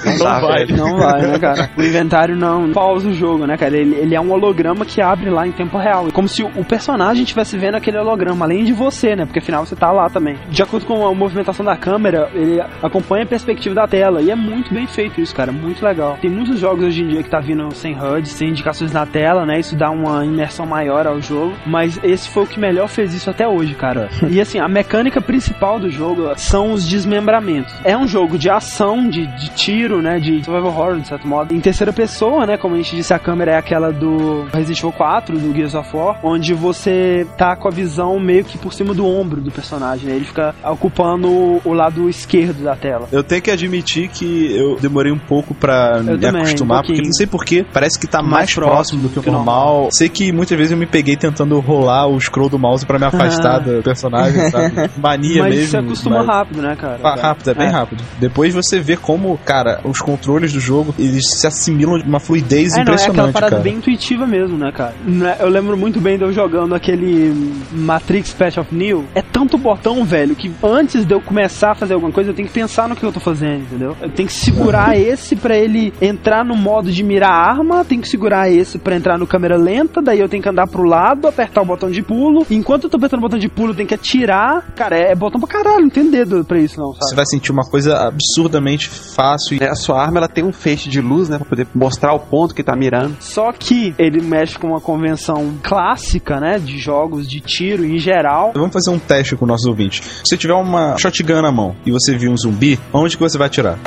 [0.05, 0.65] Não, dá, vai.
[0.65, 1.69] Não vai, né, cara?
[1.77, 3.75] O inventário não pausa o jogo, né, cara?
[3.75, 6.07] Ele, ele é um holograma que abre lá em tempo real.
[6.11, 9.25] Como se o, o personagem estivesse vendo aquele holograma, além de você, né?
[9.25, 10.37] Porque afinal você tá lá também.
[10.49, 14.21] De acordo com a movimentação da câmera, ele acompanha a perspectiva da tela.
[14.21, 15.51] E é muito bem feito isso, cara.
[15.51, 16.17] Muito legal.
[16.21, 19.45] Tem muitos jogos hoje em dia que tá vindo sem HUD, sem indicações na tela,
[19.45, 19.59] né?
[19.59, 21.53] Isso dá uma imersão maior ao jogo.
[21.65, 24.09] Mas esse foi o que melhor fez isso até hoje, cara.
[24.29, 27.73] e assim, a mecânica principal do jogo são os desmembramentos.
[27.83, 30.19] É um jogo de ação, de, de tiro, né?
[30.19, 31.53] De survival horror, de certo modo.
[31.53, 32.57] Em terceira pessoa, né?
[32.57, 35.95] Como a gente disse, a câmera é aquela do Resident Evil 4, do Gears of
[35.95, 40.07] War, onde você tá com a visão meio que por cima do ombro do personagem,
[40.09, 40.15] né?
[40.15, 41.29] Ele fica ocupando
[41.63, 43.07] o, lado esquerdo da tela.
[43.11, 47.01] Eu tenho que admitir que eu demorei um pouco pra me também, acostumar, um porque
[47.01, 49.89] não sei porquê, parece que tá mais, Mais próximo, do que o que normal.
[49.91, 53.05] Sei que muitas vezes eu me peguei tentando rolar o scroll do mouse pra me
[53.05, 54.89] afastar do personagem, sabe?
[54.97, 55.67] Mania Mas mesmo.
[55.71, 56.99] você acostuma mas- rápido, né, cara?
[57.03, 58.03] Ah, rápido, é bem rápido.
[58.19, 62.73] Depois você vê como, cara, os controles do jogo, eles se assimilam de uma fluidez
[62.73, 63.63] É, não, é impressionante, aquela parada cara.
[63.63, 64.93] bem intuitiva mesmo, né, cara?
[65.05, 67.33] Né, Eu lembro muito bem de eu jogando aquele
[67.71, 69.05] Matrix Patch of Neo.
[69.15, 70.35] É tanto botão, velho.
[70.35, 73.03] que antes de eu começar a fazer alguma coisa, eu tenho que pensar no que
[73.03, 73.95] eu tô fazendo, entendeu?
[74.01, 78.01] Eu tenho que segurar esse pra ele entrar no modo de mirar a arma, tenho
[78.01, 81.27] que segurar esse pra entrar no câmera lenta, daí eu tenho que andar pro lado,
[81.27, 82.45] apertar o botão de pulo.
[82.49, 84.65] Enquanto eu tô apertando o botão de pulo, eu tenho que atirar.
[84.75, 87.15] Cara, é, é botão pra caralho, não tem dedo pra isso, não, Você sabe?
[87.15, 90.89] vai sentir uma coisa absurdamente fácil e É, A sua arma ela tem um feixe
[90.89, 91.37] de luz, né?
[91.37, 93.15] Pra poder mostrar o ponto que tá mirando.
[93.19, 96.59] Só que ele mexe com uma convenção clássica, né?
[96.59, 98.51] De jogos de tiro em geral.
[98.53, 100.03] Vamos fazer um teste com nossos ouvintes.
[100.05, 103.37] Se você tiver uma shotgun na mão e você viu um zumbi, onde que você
[103.37, 103.77] vai atirar?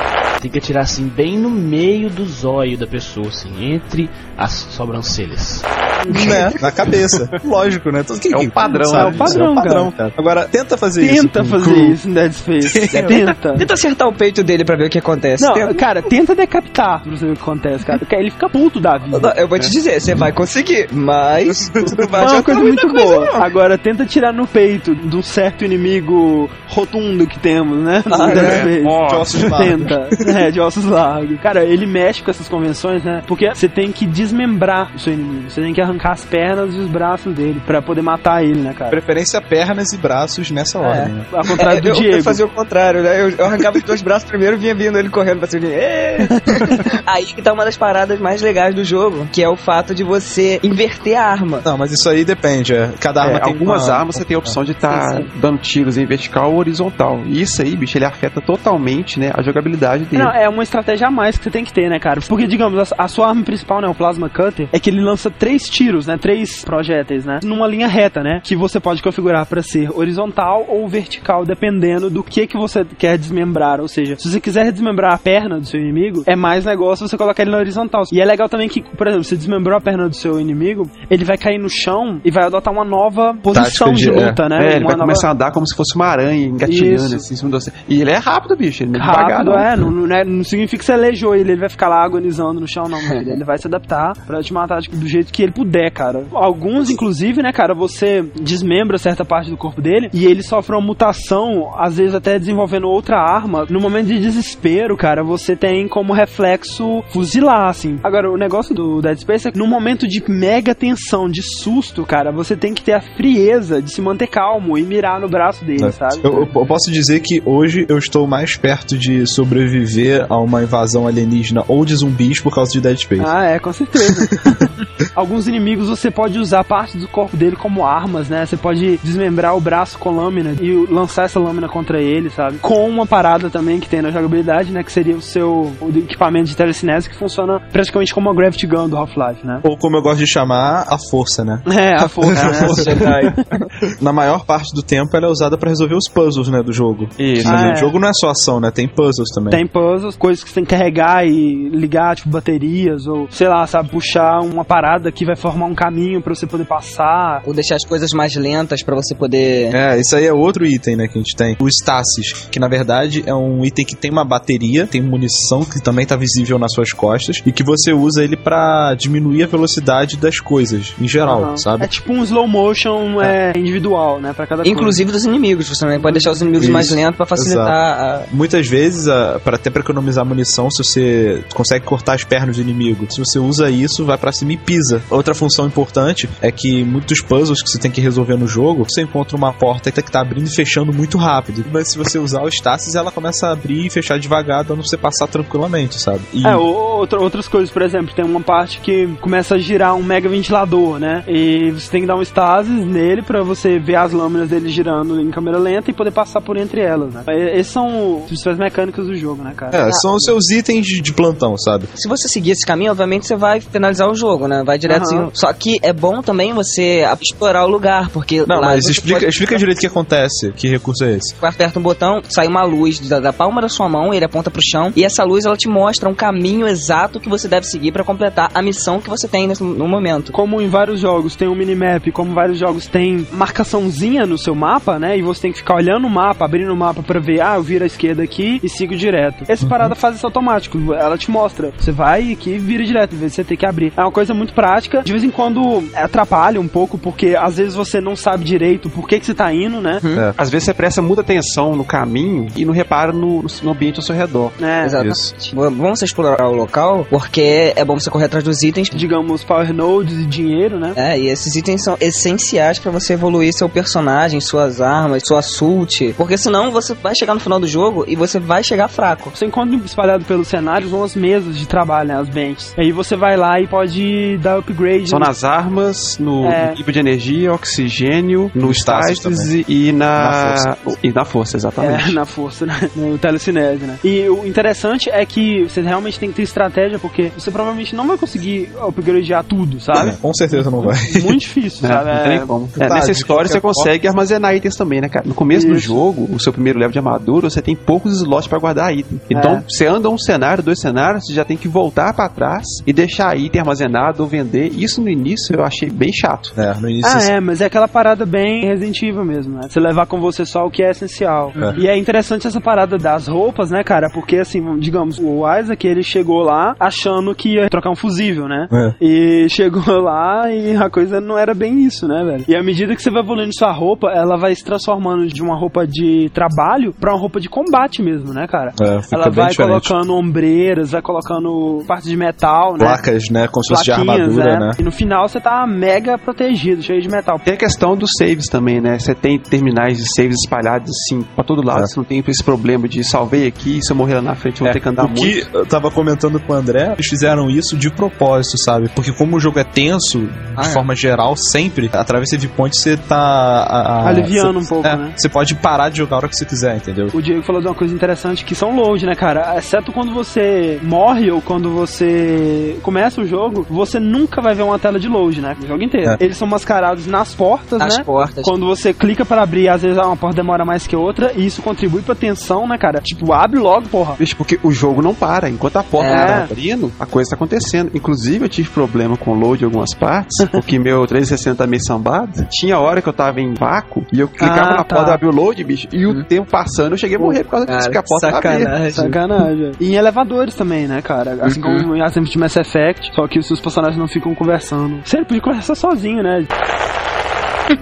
[0.40, 5.62] Tem que atirar assim, bem no meio do zóio da pessoa, assim, entre as sobrancelhas.
[6.06, 6.52] né?
[6.60, 7.28] Na cabeça.
[7.44, 8.02] Lógico, né?
[8.02, 9.54] Todo- quem- É o padrão, sabe é o disso?
[9.54, 10.12] padrão, cara.
[10.16, 11.22] Agora, tenta fazer isso.
[11.22, 12.88] Tenta fazer isso em Dead Space.
[13.08, 13.54] tenta.
[13.56, 15.42] Tenta acertar o peito dele pra ver o que acontece.
[15.42, 17.98] Não, Cara, tenta decapitar pra você ver o que acontece, cara.
[17.98, 19.34] Porque Ele fica puto da vida.
[19.36, 23.04] Eu vou te dizer, você vai conseguir, mas não vai É uma coisa muito coisa,
[23.04, 23.24] boa.
[23.26, 23.42] não.
[23.42, 28.02] Agora, tenta tirar no peito um certo inimigo rotundo que temos, né?
[28.10, 28.82] Ah, é.
[28.86, 29.68] Ó, De ossos largos.
[29.68, 30.08] Tenta.
[30.38, 31.40] É, de ossos largos.
[31.40, 33.22] Cara, ele mexe com essas convenções, né?
[33.26, 35.50] Porque você tem que desmembrar o seu inimigo.
[35.50, 38.74] Você tem que arrancar as pernas e os braços dele pra poder matar ele, né,
[38.74, 38.90] cara?
[38.90, 41.24] Preferência pernas e braços nessa ordem, né?
[41.32, 42.16] Ao contrário do É, eu, Diego.
[42.16, 43.20] eu fazia o contrário, né?
[43.20, 45.66] Eu, eu arrancava os dois braços primeiro e vinha vindo ele correndo pra cima.
[45.72, 46.16] "Ê!"
[47.06, 50.02] Aí que tá uma das paradas mais legais do jogo, que é o fato de
[50.04, 51.60] você inverter a arma.
[51.64, 52.74] Não, mas isso aí depende.
[52.74, 52.90] é.
[53.00, 55.58] Cada arma É, tem algumas uma- armas você tem a opção de estar Sim, dando
[55.58, 57.20] tiros em vertical ou horizontal.
[57.26, 60.22] E isso aí, bicho, ele afeta totalmente, né, a jogabilidade dele.
[60.22, 62.20] Não, é uma estratégia a mais que você tem que ter, né, cara?
[62.28, 65.30] Porque, digamos, a, a sua arma principal, né, o Plasma Cutter, é que ele lança
[65.30, 69.62] três tiros, né, três projéteis, né, numa linha reta, né, que você pode configurar pra
[69.62, 73.80] ser horizontal ou vertical, dependendo do que que você quer desmembrar.
[73.80, 77.16] Ou seja, se você quiser desmembrar a perna do seu inimigo, é mais negócio você
[77.16, 78.02] colocar ele na horizontal.
[78.12, 81.24] E é legal também que, por exemplo, você desmembrou a perna do seu inimigo, ele
[81.24, 84.58] vai cair no chão e vai adotar uma nova posição de de- luta, né?
[84.60, 84.98] É, ele uma vai nova...
[85.00, 87.16] começar a andar como se fosse uma aranha engatilhando Isso.
[87.16, 87.72] assim em cima de você.
[87.88, 88.82] E ele é rápido, bicho.
[88.82, 89.58] Ele é devagar, Rápido, não.
[89.58, 92.60] é, não, não, é- não significa que você aleijou ele, ele vai ficar lá agonizando
[92.60, 92.98] no chão, não.
[93.12, 96.24] Ele, ele vai se adaptar pra te matar tipo, do jeito que ele puder, cara.
[96.32, 100.80] Alguns, inclusive, né, cara, você desmembra certa parte do corpo dele e ele sofre uma
[100.84, 103.66] mutação, às vezes até desenvolvendo outra arma.
[103.68, 107.98] No momento de desespero, cara, você tem como reflexo fuzilar, assim.
[108.02, 112.04] Agora, o negócio do Dead Space é que no momento de mega tensão, de susto,
[112.04, 115.64] cara, você tem que ter a frieza de se manter calmo e mirar no braço
[115.64, 116.20] dele, sabe?
[116.22, 120.62] Eu, eu- eu posso dizer que hoje eu estou mais perto de sobreviver a uma
[120.62, 123.22] invasão alienígena ou de zumbis por causa de Dead Space.
[123.26, 124.28] Ah, é, com certeza.
[125.14, 128.44] Alguns inimigos você pode usar parte do corpo dele como armas, né?
[128.46, 132.58] Você pode desmembrar o braço com lâmina e lançar essa lâmina contra ele, sabe?
[132.58, 134.82] Com uma parada também que tem na jogabilidade, né?
[134.82, 138.96] Que seria o seu equipamento de telecinese que funciona praticamente como uma Gravity Gun do
[138.96, 139.60] Half-Life, né?
[139.62, 141.62] Ou como eu gosto de chamar, a força, né?
[141.76, 143.34] É, a força, né?
[144.00, 147.06] Na maior parte do tempo ela é usada pra resolver os puzzles, né, do jogo.
[147.18, 147.46] Isso.
[147.46, 147.72] Ah, é.
[147.74, 148.70] o jogo não é só ação, né?
[148.70, 149.50] Tem puzzles também.
[149.50, 153.66] Tem puzzles, coisas que você tem que carregar e ligar, tipo baterias, ou sei lá,
[153.66, 157.42] sabe, puxar uma parada que vai formar um caminho pra você poder passar.
[157.46, 159.74] Ou deixar as coisas mais lentas pra você poder.
[159.74, 161.56] É, isso aí é outro item, né, que a gente tem.
[161.60, 165.80] O Stasis, que na verdade é um item que tem uma bateria, tem munição que
[165.82, 170.16] também tá visível nas suas costas, e que você usa ele pra diminuir a velocidade
[170.16, 171.56] das coisas, em geral, Aham.
[171.56, 171.84] sabe?
[171.84, 174.32] É tipo um slow motion é, individual, né?
[174.32, 174.70] Pra cada coisa.
[174.76, 178.22] Inclusive dos inimigos, você também pode deixar os inimigos Isso, mais lentos pra facilitar a.
[178.32, 182.62] Muitas vezes, a- pra até pra economizar munição, se você consegue cortar as pernas do
[182.62, 185.02] inimigo, se você usa isso, vai pra cima e pisa.
[185.10, 189.02] Outra função importante é que muitos puzzles que você tem que resolver no jogo, você
[189.02, 191.64] encontra uma porta que tá abrindo e fechando muito rápido.
[191.72, 194.90] Mas se você usar o Stasis, ela começa a abrir e fechar devagar, dando pra
[194.90, 196.20] você passar tranquilamente, sabe?
[196.32, 199.94] E É, ou- outra- outras coisas, por exemplo, tem uma parte que começa a girar
[199.94, 201.24] um mega ventilador, né?
[201.26, 205.20] E você tem que dar um stasis nele pra você ver as lâminas dele girando
[205.20, 207.22] em câmera lenta e poder passar por entre elas, né?
[207.54, 209.76] Esses são os principais mecânicas do jogo, né, cara?
[209.88, 211.86] é, são os seus itens de, de plantão, sabe?
[211.94, 214.62] Se você seguir esse caminho, obviamente você vai finalizar o jogo, né?
[214.64, 215.28] Vai direto assim.
[215.32, 218.44] Só que é bom também você explorar o lugar, porque.
[218.46, 220.52] Não, lá mas explica, pode- explica direito o que acontece.
[220.52, 221.34] Que recurso é esse?
[221.34, 224.50] Você aperta um botão, sai uma luz da, da palma da sua mão, ele aponta
[224.50, 227.92] pro chão, e essa luz ela te mostra um caminho exato que você deve seguir
[227.92, 230.32] pra completar a missão que você tem nesse, no momento.
[230.32, 234.98] Como em vários jogos tem um minimap, como vários jogos tem marcaçãozinha no seu mapa,
[234.98, 235.16] né?
[235.18, 237.62] E você tem que ficar olhando o mapa, abrindo o mapa pra ver, ah, eu
[237.62, 239.44] viro à esquerda aqui e sigo direto.
[239.48, 240.94] essa parada faz isso automático.
[240.94, 241.72] Ela te mostra.
[241.78, 243.92] Você vai aqui vira direto, em vez de você ter que abrir.
[243.96, 245.02] É uma coisa muito prática.
[245.02, 249.08] De vez em quando atrapalha um pouco, porque às vezes você não sabe direito por
[249.08, 250.00] que, que você tá indo, né?
[250.04, 250.34] É.
[250.36, 254.02] Às vezes você presta muita atenção no caminho e não repara no, no ambiente ao
[254.02, 254.52] seu redor.
[254.60, 255.54] É, Exatamente.
[255.54, 258.88] Vamos explorar o local, porque é bom você correr atrás dos itens.
[258.90, 260.92] digamos, power nodes e dinheiro, né?
[260.96, 266.14] É, e esses itens são essenciais pra você evoluir seu personagem, suas armas, sua sult.
[266.16, 269.30] Porque senão você vai chegar no final do jogo e você vai chegar fraco.
[269.34, 272.20] Você encontra espalhado pelos cenários vão as mesas de trabalho, né?
[272.20, 272.74] As benches.
[272.76, 275.08] Aí você vai lá e pode dar upgrade.
[275.08, 275.26] São né?
[275.26, 276.74] nas armas, no É.
[276.74, 280.98] nível de energia, oxigênio, no status status e, e na, Na força.
[281.02, 282.08] e na força, exatamente.
[282.10, 282.90] É, na força, né?
[282.96, 283.98] No telecinese, né?
[284.04, 288.06] E o interessante é que você realmente tem que ter estratégia, porque você provavelmente não
[288.06, 290.10] vai conseguir upgradear tudo, sabe?
[290.10, 290.96] É, com certeza não vai.
[291.22, 292.10] Muito difícil, É, sabe?
[292.10, 292.68] não tem nem como.
[292.78, 295.26] É, Tá, nessa história você consegue armazenar itens também, né, cara?
[295.28, 295.86] No começo do Isso.
[295.88, 299.20] jogo, o seu primeiro level de armadura, você tem poucos slots pra guardar item.
[299.28, 299.62] Então, É.
[299.68, 303.36] você anda um cenário, dois cenários, você já tem que voltar pra trás e deixar
[303.36, 304.72] item armazenado ou vender.
[304.74, 306.52] Isso no início eu achei bem chato.
[306.56, 309.68] É, no início Ah, é, mas é aquela parada bem Resident Evil mesmo, né?
[309.68, 311.52] Você levar com você só o que é essencial.
[311.54, 311.80] É.
[311.80, 314.08] E é interessante essa parada das roupas, né, cara?
[314.14, 318.68] Porque, assim, digamos, o Isaac, ele chegou lá achando que ia trocar um fusível, né?
[318.72, 318.94] É.
[319.00, 322.44] E chegou lá e a coisa não era bem isso, né, velho?
[322.48, 325.58] E à medida que você vai evoluindo sua roupa, ela vai se transformando de uma
[325.58, 328.72] roupa de trabalho pra uma roupa de combate mesmo, né, cara?
[328.80, 329.88] É, fica ela bem vai diferente.
[329.88, 332.84] colocando ombreiras, vai colocando partes de metal, né?
[332.84, 333.48] Placas, né?
[333.48, 334.58] Como se fosse de armadura, é.
[334.58, 334.70] né?
[334.78, 337.38] E no final você tá mega protegido, cheio de metal.
[337.38, 338.98] Tem a questão dos saves também, né?
[338.98, 341.82] Você tem terminais de saves espalhados assim pra todo lado.
[341.82, 341.86] É.
[341.86, 344.66] Você não tem esse problema de salvei aqui, se eu morrer lá na frente eu
[344.66, 345.56] vou ter que andar o que muito.
[345.56, 348.88] eu tava comentando com o André, eles fizeram isso de propósito, sabe?
[348.94, 350.64] Porque como o jogo é tenso, de Ah, é.
[350.70, 353.16] forma geral, sempre, através do save point você tá...
[353.16, 355.12] a- a- Aliviando você- um pouco, é, né?
[355.16, 357.08] Você pode parar de jogar a hora que você quiser, entendeu?
[357.12, 359.54] O Diego falou de uma coisa interessante que são load, né, cara?
[359.56, 364.78] Exceto quando você morre ou quando você começa o jogo, você nunca vai ver uma
[364.78, 365.56] tela de load, né?
[365.62, 366.10] O jogo inteiro.
[366.10, 366.16] É.
[366.20, 368.04] Eles são mascarados nas portas, Nas né?
[368.04, 368.44] portas.
[368.44, 371.62] Quando você clica para abrir, às vezes uma porta demora mais que outra, e isso
[371.62, 373.00] contribui pra tensão, né, cara?
[373.00, 374.14] Tipo, abre logo, porra.
[374.34, 375.48] Porque o jogo não para.
[375.48, 376.16] Enquanto a porta É.
[376.18, 377.90] não tá abrindo, a coisa tá acontecendo.
[377.94, 381.82] Inclusive, eu tive problema com o load em algumas partes, porque meu 360 tá meio
[381.84, 382.46] sambado.
[382.50, 384.96] Tinha hora que eu tava em vácuo e eu clicava Ah, na tá.
[384.96, 387.66] porta, abrir o load, bicho, e o tempo passando, eu cheguei a morrer por causa
[387.66, 388.90] disso, que a porta tá sacanagem.
[388.90, 389.72] Sacanagem.
[389.80, 391.38] E em elevadores também, né, cara?
[391.42, 395.00] Assim como em exemplo de Mass Effect, só que os seus personagens não ficam conversando.
[395.04, 396.46] Você podia conversar sozinho, né?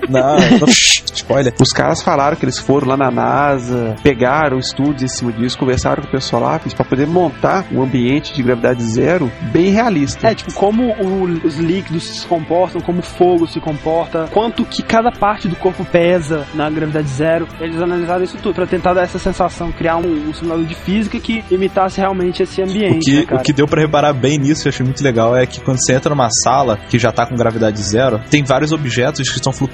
[0.08, 1.52] Não, não spoiler.
[1.60, 6.02] Os caras falaram que eles foram lá na NASA, pegaram estudos em cima disso, conversaram
[6.02, 10.28] com o pessoal lá, pra poder montar um ambiente de gravidade zero bem realista.
[10.28, 14.82] É, tipo, como o- os líquidos se comportam, como o fogo se comporta, quanto que
[14.82, 17.46] cada parte do corpo pesa na gravidade zero.
[17.60, 21.18] Eles analisaram isso tudo pra tentar dar essa sensação, criar um, um simulador de física
[21.20, 23.40] que imitasse realmente esse O ambiente, que, né, cara?
[23.40, 25.94] o que deu pra reparar bem nisso, eu achei muito legal, é que quando você
[25.94, 29.73] entra numa sala que já tá com gravidade zero, tem vários objetos que estão flutuando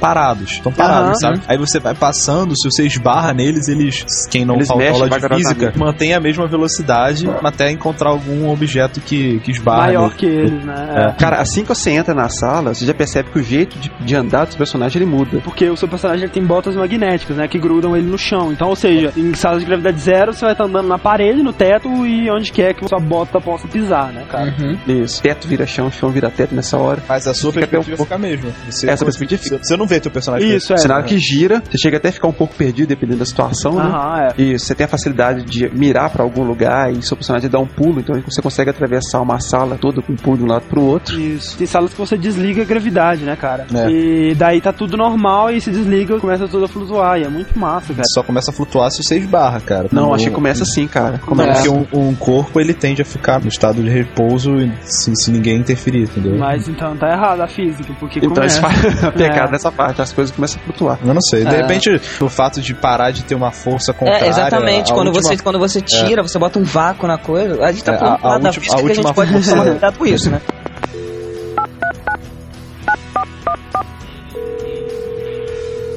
[0.00, 0.52] parados.
[0.52, 1.36] Estão parados, Aham.
[1.36, 1.40] sabe?
[1.46, 5.72] Aí você vai passando, se você esbarra neles, eles, quem não Eles aula de física,
[5.76, 10.14] mantém a mesma velocidade até encontrar algum objeto que, que esbarra Maior nele.
[10.14, 10.88] que eles, né?
[10.96, 11.12] É.
[11.20, 14.14] Cara, assim que você entra na sala, você já percebe que o jeito de, de
[14.16, 15.40] andar dos personagens ele muda.
[15.40, 17.46] Porque o seu personagem ele tem botas magnéticas, né?
[17.48, 18.52] Que grudam ele no chão.
[18.52, 21.52] Então, ou seja, em salas de gravidade zero, você vai estar andando na parede, no
[21.52, 24.54] teto e onde quer que sua bota possa pisar, né, cara?
[24.86, 25.22] Isso.
[25.22, 27.02] Teto vira chão, chão vira teto nessa hora.
[27.08, 28.50] Mas a sua Fica perspectiva bem um fica a mesma.
[28.68, 29.58] Você, Essa perspectiva fica.
[29.62, 30.54] você não vê teu personagem.
[30.54, 30.76] Isso, é.
[30.76, 33.82] cenário que gira, você chega até a ficar um pouco perdido dependendo da situação, né?
[33.82, 34.34] Aham, é.
[34.40, 37.66] E você tem a facilidade de mirar pra algum lugar e seu personagem dá um
[37.66, 40.82] pulo, então você consegue atravessar uma sala toda com um pulo de um lado pro
[40.82, 41.18] outro.
[41.18, 41.56] Isso.
[41.56, 43.66] Tem salas que você desliga a gravidade, né, cara?
[43.74, 43.90] É.
[43.90, 47.18] E daí tá tudo normal e se desliga começa tudo a flutuar.
[47.18, 48.04] E é muito massa, cara.
[48.12, 49.88] Só começa a flutuar se você esbarra, cara.
[49.92, 51.18] Não, acho que começa assim, cara.
[51.18, 51.62] Começa.
[51.62, 54.50] porque um, um corpo ele tende a ficar no estado de repouso
[54.82, 56.36] se, se ninguém interferir, entendeu?
[56.38, 58.58] Mas então tá errado a física, porque Então começa.
[58.58, 58.60] isso
[59.00, 59.52] faz pecado É.
[59.52, 60.98] nessa parte, as coisas começam a flutuar.
[61.04, 61.44] Eu não sei.
[61.44, 61.58] De É.
[61.62, 64.24] repente, o fato de parar de ter uma força contrária.
[64.24, 64.92] É, exatamente.
[64.92, 67.62] Quando, última- você, quando você tira, você bota um vácuo na coisa.
[67.64, 69.64] A gente tá É, falando a- a última- física a que a gente pode tomar
[69.64, 70.40] cuidado com isso, né?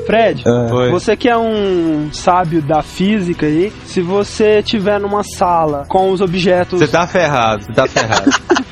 [0.06, 0.90] Fred, É.
[0.90, 6.22] Você que é um sábio da física aí, se você tiver numa sala com os
[6.22, 6.80] objetos.
[6.80, 8.32] Você tá ferrado, você tá ferrado.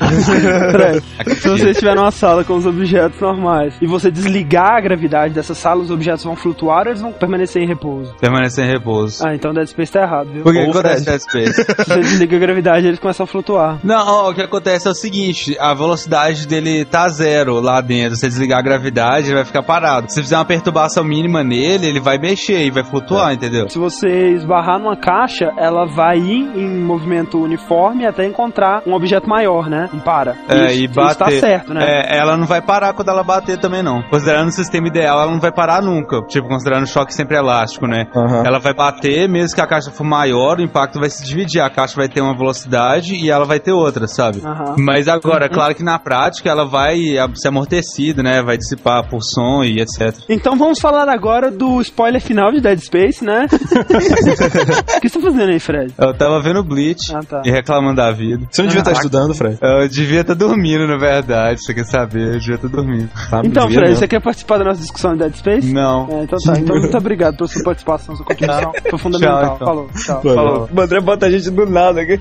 [0.70, 1.02] Fred,
[1.36, 5.54] se você estiver numa sala com os objetos normais e você desligar a gravidade dessa
[5.54, 8.14] sala, os objetos vão flutuar ou eles vão permanecer em repouso?
[8.20, 9.24] Permanecer em repouso.
[9.26, 10.42] Ah, então Dead Space tá errado, viu?
[10.42, 11.54] Por que acontece Dead Space?
[11.84, 13.78] Se você desliga a gravidade, eles começam a flutuar.
[13.84, 18.16] Não, ó, o que acontece é o seguinte, a velocidade dele tá zero lá dentro.
[18.16, 20.10] Se você desligar a gravidade, ele vai ficar parado.
[20.10, 23.68] Se fizer uma perturbação mínima nele, ele vai mexer e vai flutuar, entendeu?
[23.68, 29.28] Se você esbarrar numa caixa, ela vai ir em movimento uniforme até encontrar um objeto
[29.28, 29.88] maior, né?
[29.92, 30.36] Um para.
[30.48, 31.18] É, isso, e isso bater.
[31.18, 31.84] tá certo, né?
[31.84, 34.02] É, ela não vai parar quando ela bater também, não.
[34.02, 36.22] Considerando o sistema ideal, ela não vai parar nunca.
[36.26, 38.06] Tipo, considerando o choque sempre elástico, né?
[38.14, 38.42] Aham.
[38.44, 41.60] Ela vai bater, mesmo que a caixa for maior, o impacto vai se dividir.
[41.60, 44.40] A caixa vai ter uma velocidade e ela vai ter outra, sabe?
[44.44, 44.76] Aham.
[44.78, 46.96] Mas agora, é claro que na prática ela vai
[47.34, 48.42] ser amortecida, né?
[48.42, 50.16] Vai dissipar por som e etc.
[50.28, 53.46] Então vamos falar agora do spoiler final de Dead Space, né?
[53.50, 55.92] o que você tá fazendo aí, Fred?
[55.98, 57.42] Eu tava vendo Bleach Ah, tá.
[57.44, 58.46] e reclamando da vida.
[58.50, 59.58] Você não devia estar estudando, Fred?
[59.60, 61.60] Eu devia estar dormindo, na verdade.
[61.62, 62.34] Você quer saber?
[62.34, 63.08] Eu devia estar dormindo.
[63.30, 63.96] Tá, Então, Fred, mesmo.
[63.96, 65.72] você quer participar da nossa discussão de Dead Space?
[65.72, 66.08] Não.
[66.10, 66.58] É, então tá.
[66.58, 68.72] Então muito obrigado pela sua participação, sua contribuição.
[68.90, 69.40] Foi fundamental.
[69.42, 69.66] Tchau, então.
[69.66, 69.90] Falou.
[69.94, 70.22] Tchau.
[70.22, 70.68] Falou.
[70.74, 72.18] O André bota a gente do nada aqui.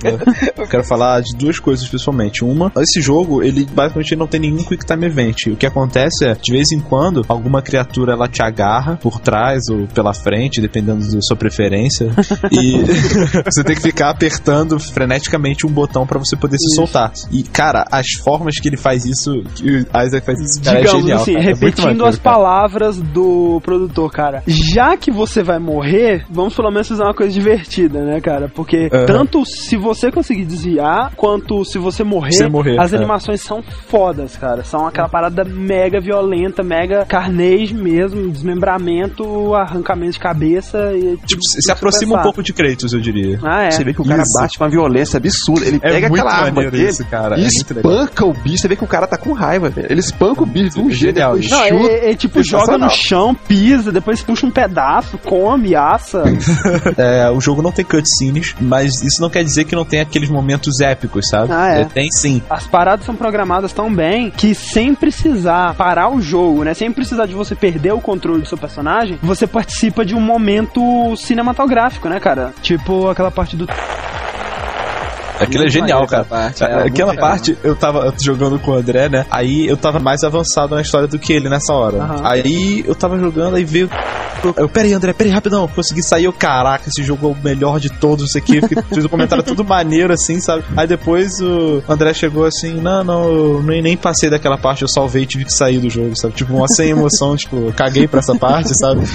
[0.57, 2.43] Eu quero falar de duas coisas pessoalmente.
[2.43, 5.47] Uma, esse jogo, ele basicamente não tem nenhum Quick Time Event.
[5.47, 9.63] O que acontece é, de vez em quando, alguma criatura ela te agarra por trás
[9.69, 12.09] ou pela frente, dependendo da sua preferência.
[12.51, 12.77] e
[13.45, 16.75] você tem que ficar apertando freneticamente um botão pra você poder se Isso.
[16.75, 17.11] soltar.
[17.31, 20.81] E, cara, as formas que ele faz isso, que o Isaac faz isso, cara, é
[20.81, 21.43] Digamos genial, assim, cara.
[21.43, 22.35] É repetindo maneiro, as cara.
[22.35, 24.43] palavras do produtor, cara.
[24.47, 28.49] Já que você vai morrer, vamos pelo menos fazer uma coisa divertida, né, cara?
[28.49, 29.05] Porque Aham.
[29.05, 32.97] tanto se você conseguir desviar, quanto se você morrer, morrer, as é.
[32.97, 34.63] animações são fodas, cara.
[34.63, 38.29] São aquela parada mega violenta, mega carnage mesmo,
[38.77, 41.17] desmembramento, arrancamento de cabeça e.
[41.25, 43.39] Tipo, se se aproxima um pouco de Kratos, eu diria.
[43.43, 43.71] Ah, é.
[43.71, 44.39] Você vê que o cara Isso.
[44.39, 45.65] bate com uma violência absurda.
[45.65, 47.37] Ele É pega aquela arma dele isso, cara.
[47.39, 48.59] e É espanca o bicho.
[48.59, 49.87] Você vê que o cara tá com raiva, velho.
[49.89, 51.51] Ele espanca o bicho de um jeito, genial depois.
[51.51, 51.91] Não, chuta.
[51.91, 56.23] é, é, tipo, joga no chão, pisa, depois puxa um pedaço, come, assa.
[56.97, 60.29] É, o jogo não tem cutscenes, mas isso não quer dizer que não tem aqueles
[60.29, 61.51] momentos épicos, sabe?
[61.51, 61.85] Ah, é.
[61.85, 62.41] tem sim.
[62.49, 66.73] As paradas são programadas tão bem que sem precisar parar o jogo, né?
[66.73, 71.15] Sem precisar de você perder o controle do seu personagem, você participa de um momento
[71.15, 72.53] cinematográfico, né, cara?
[72.61, 73.65] Tipo aquela parte do.
[75.39, 76.25] Aquilo é Muito genial, maneiro cara.
[76.25, 79.25] parte, é, Aquela muito parte, eu tava jogando com o André, né?
[79.31, 81.97] Aí eu tava mais avançado na história do que ele nessa hora.
[81.97, 82.21] Aham.
[82.25, 83.89] Aí eu tava jogando, aí veio.
[84.57, 85.67] Eu, peraí, André, peraí, rapidão.
[85.67, 88.61] Consegui sair, eu, caraca, esse jogo é o melhor de todos, isso aqui.
[88.93, 90.63] Fiz um comentário tudo maneiro, assim, sabe?
[90.75, 95.23] Aí depois o André chegou assim: não, não, eu nem, passei daquela parte, eu salvei
[95.23, 96.33] e tive que sair do jogo, sabe?
[96.33, 99.01] Tipo, uma sem emoção, tipo, caguei pra essa parte, sabe?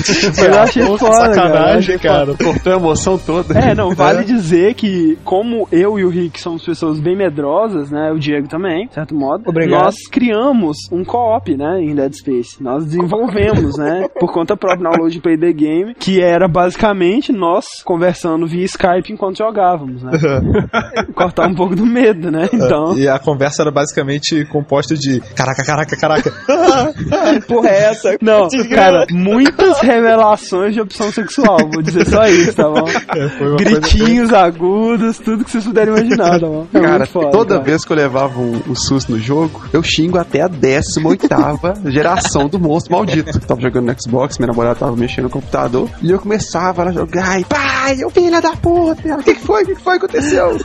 [0.45, 2.35] Eu achei foda, cara, sacanagem, achei cara.
[2.35, 3.59] Cortou a emoção toda.
[3.59, 8.13] É, não, vale dizer que, como eu e o Rick somos pessoas bem medrosas, né?
[8.13, 9.45] O Diego também, de certo modo.
[9.47, 9.85] Obrigado.
[9.85, 11.81] Nós criamos um co-op, né?
[11.81, 12.63] Em Dead Space.
[12.63, 14.07] Nós desenvolvemos, né?
[14.19, 19.39] Por conta própria, download Play the Game, que era basicamente nós conversando via Skype enquanto
[19.39, 20.13] jogávamos, né?
[21.15, 22.49] Cortar um pouco do medo, né?
[22.53, 26.33] Então, E a conversa era basicamente composta de caraca, caraca, caraca.
[27.47, 28.17] porra é essa?
[28.21, 32.85] Não, cara, muitas revelações de opção sexual, vou dizer só isso, tá bom?
[32.85, 36.67] Coisa Gritinhos agudos, tudo que vocês puderem imaginar, tá bom?
[36.73, 37.65] É Cara, foda, toda cara.
[37.65, 41.29] vez que eu levava um, um susto no jogo, eu xingo até a 18
[41.87, 43.39] geração do monstro maldito.
[43.41, 47.41] Tava jogando no Xbox, minha namorada tava mexendo no computador, e eu começava a jogar,
[47.41, 49.63] e pai, eu filha da puta, o que, foi?
[49.63, 50.57] O que, foi que aconteceu?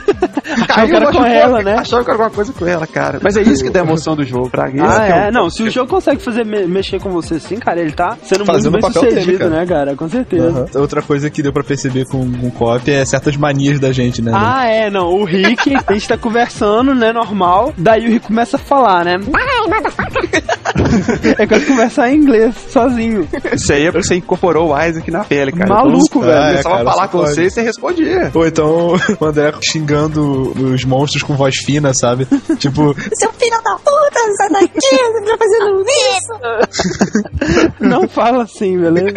[0.68, 1.74] Achava que era machucou, com ela, né?
[1.76, 3.20] Achava que era alguma coisa com ela, cara.
[3.22, 4.80] Mas é isso que dá emoção do jogo, pra mim.
[4.80, 5.28] Ah, esse que é?
[5.28, 8.16] o- Não, se o jogo consegue fazer me- mexer com você assim, cara, ele tá
[8.22, 9.60] sendo Fazendo muito o bem papel dele, sucedido, cara.
[9.60, 9.96] né, cara?
[9.96, 10.48] Com certeza.
[10.72, 10.80] Aham.
[10.80, 14.22] Outra coisa que deu pra perceber com, com o co-op é certas manias da gente,
[14.22, 14.32] né?
[14.34, 15.08] Ah, é, não.
[15.12, 17.72] O Rick, a gente tá conversando, né, normal.
[17.76, 19.18] Daí o Rick começa a falar, né?
[21.38, 23.28] é quando conversar em inglês, sozinho.
[23.54, 25.68] Isso aí é porque você incorporou o Isaac na pele, cara.
[25.68, 26.32] Maluco, Então, velho.
[26.32, 27.30] Eu começava cara, a falar com pode.
[27.34, 28.30] você e você respondia.
[28.32, 32.26] Ou então o André xingando os monstros com voz fina, sabe?
[32.58, 35.84] tipo, Seu filho da puta, sai daqui, você tá fazendo
[36.16, 37.70] isso.
[37.80, 39.14] Não fala assim, beleza?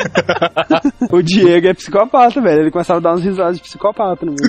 [1.11, 2.61] o Diego é psicopata, velho.
[2.61, 4.41] Ele começava a dar uns risadas de psicopata no mundo.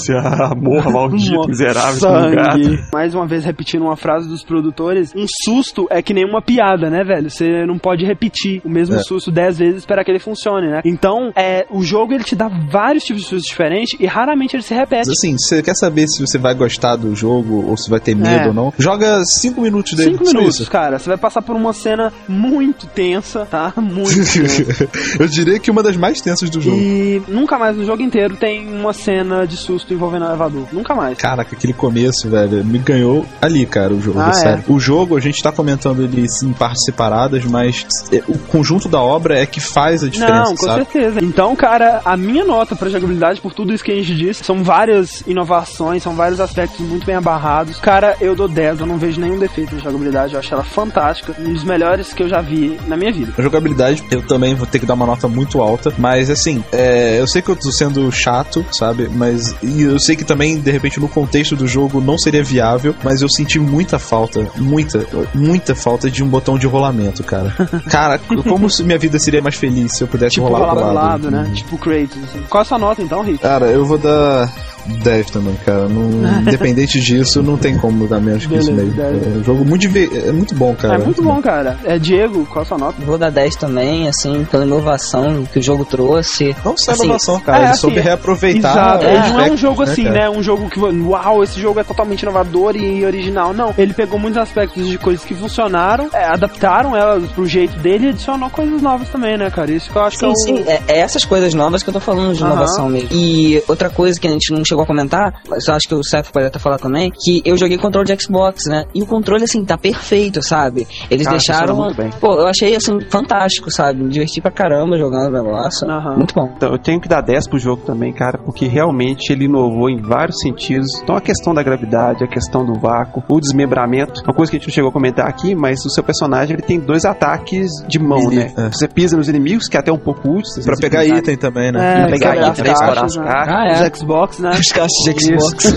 [0.00, 2.52] Esse amor maldito, miserável, esse lugar.
[2.52, 2.78] Sangue.
[2.92, 6.88] Mais uma vez repetindo uma frase dos produtores, um susto é que nem uma piada,
[6.88, 7.28] né, velho?
[7.30, 8.98] Você não pode repetir o mesmo É.
[9.02, 10.80] susto dez vezes esperar que ele funcione, né?
[10.84, 14.62] Então, é, o jogo ele te dá vários tipos de sustos diferentes e raramente ele
[14.62, 15.08] se repete.
[15.08, 18.14] mas assim, você quer saber se você vai gostar do jogo ou se vai ter
[18.14, 18.48] medo É.
[18.48, 18.72] ou não?
[18.78, 20.10] Joga 5 minutos dele.
[20.12, 20.70] Cinco só minutos, isso.
[20.70, 20.98] cara.
[20.98, 23.72] Você vai passar por uma cena muito tensa, tá?
[23.76, 24.88] Muito tensa.
[25.18, 26.76] Eu diria que uma das mais tensas do jogo.
[26.76, 30.66] E nunca mais no jogo inteiro tem uma cena de susto envolvendo o elevador.
[30.72, 31.16] Nunca mais.
[31.18, 34.64] Caraca, aquele começo, velho, me ganhou ali, cara, o jogo, Ah, é sério.
[34.68, 39.00] O jogo, a gente tá comentando ele em partes separadas, mas é, o conjunto da
[39.00, 40.84] obra sobra é que faz a diferença, Não, com sabe?
[40.84, 41.20] certeza.
[41.22, 44.62] Então, cara, a minha nota pra jogabilidade, por tudo isso que a gente disse, são
[44.64, 47.78] várias inovações, são vários aspectos muito bem abarrados.
[47.78, 51.34] Cara, eu dou 10, eu não vejo nenhum defeito na jogabilidade, eu acho ela fantástica,
[51.38, 53.32] um dos melhores que eu já vi na minha vida.
[53.38, 57.20] A jogabilidade, eu também vou ter que dar uma nota muito alta, mas assim, é,
[57.20, 59.08] eu sei que eu tô sendo chato, sabe?
[59.08, 62.94] Mas e eu sei que também, de repente, no contexto do jogo não seria viável,
[63.04, 67.52] mas eu senti muita falta, muita, muita falta de um botão de rolamento, cara.
[67.88, 68.18] Cara,
[68.48, 70.94] como se minha vida seria mais feliz se eu pudesse Tipo, rolar pro lado.
[70.94, 71.50] lado, né?
[71.54, 72.42] Tipo Kratos, assim.
[72.48, 73.38] Qual a sua nota então, Rick?
[73.38, 74.50] Cara, eu vou dar
[74.86, 75.88] 10 também, cara.
[75.88, 78.72] Não, independente disso, não tem como dar menos que isso.
[78.72, 78.98] 10.
[78.98, 80.94] É um jogo muito, é muito bom, cara.
[80.94, 81.78] é muito bom, cara.
[81.84, 83.02] É Diego, qual a sua nota?
[83.04, 86.54] Vou dar 10 também, assim, pela inovação que o jogo trouxe.
[86.64, 87.58] Não só Assim, inovação, cara.
[87.58, 88.70] é, ele assim, soube reaproveitar.
[88.72, 90.30] Exato, ele não é um jogo né, assim, cara?
[90.30, 90.30] né?
[90.30, 93.52] Um jogo que, uau, esse jogo é totalmente inovador e original.
[93.52, 98.06] Não, ele pegou muitos aspectos de coisas que funcionaram, é, adaptaram elas pro jeito dele
[98.06, 99.70] e adicionou coisas novas também, né, cara?
[99.72, 100.56] Isso que eu acho que é Sim, o...
[100.58, 102.52] sim, é, é essas coisas novas que eu tô falando de Aham.
[102.52, 103.08] inovação mesmo.
[103.12, 105.34] E outra coisa que a gente não chegou a comentar,
[105.68, 108.84] acho que o Seth pode até falar também, que eu joguei controle de Xbox, né?
[108.94, 110.86] E o controle, assim, tá perfeito, sabe?
[111.10, 111.60] Eles Ah, deixaram.
[111.76, 112.10] funciona muito bem.
[112.20, 114.02] Pô, eu achei, assim, fantástico, sabe?
[114.02, 115.88] Me diverti pra caramba jogando o negócio.
[115.88, 116.16] Aham.
[116.16, 116.50] Muito bom.
[116.56, 120.00] Então, eu tenho que dar 10 pro jogo também, cara, porque realmente ele inovou em
[120.00, 120.88] vários sentidos.
[121.02, 124.58] Então, a questão da gravidade, a questão do vácuo, o desmembramento, uma coisa que a
[124.58, 127.98] gente não chegou a comentar aqui, mas o seu personagem ele tem dois ataques de
[127.98, 128.52] mão, Ele- né?
[128.56, 128.68] é.
[128.70, 130.62] Você pisa nos inimigos, que é até um pouco útil.
[130.64, 132.06] Pra pegar item também, É, né?
[132.10, 133.24] pegar item, caixas, as né?
[133.24, 133.54] caixas.
[133.54, 133.72] Ah, é.
[133.90, 134.50] Os Xbox, né?
[134.62, 135.74] Os caixas de Xbox.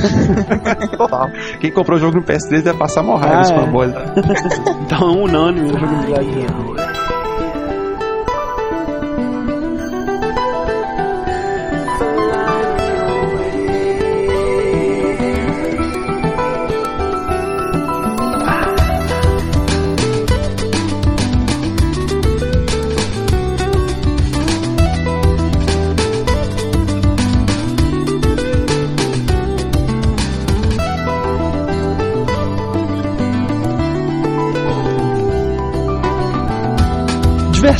[0.98, 1.30] Total.
[1.60, 3.56] Quem comprou o jogo no PS3 deve passar mó raiva Ah, os é.
[3.56, 3.94] fanboys.
[4.86, 6.85] Então é unânime a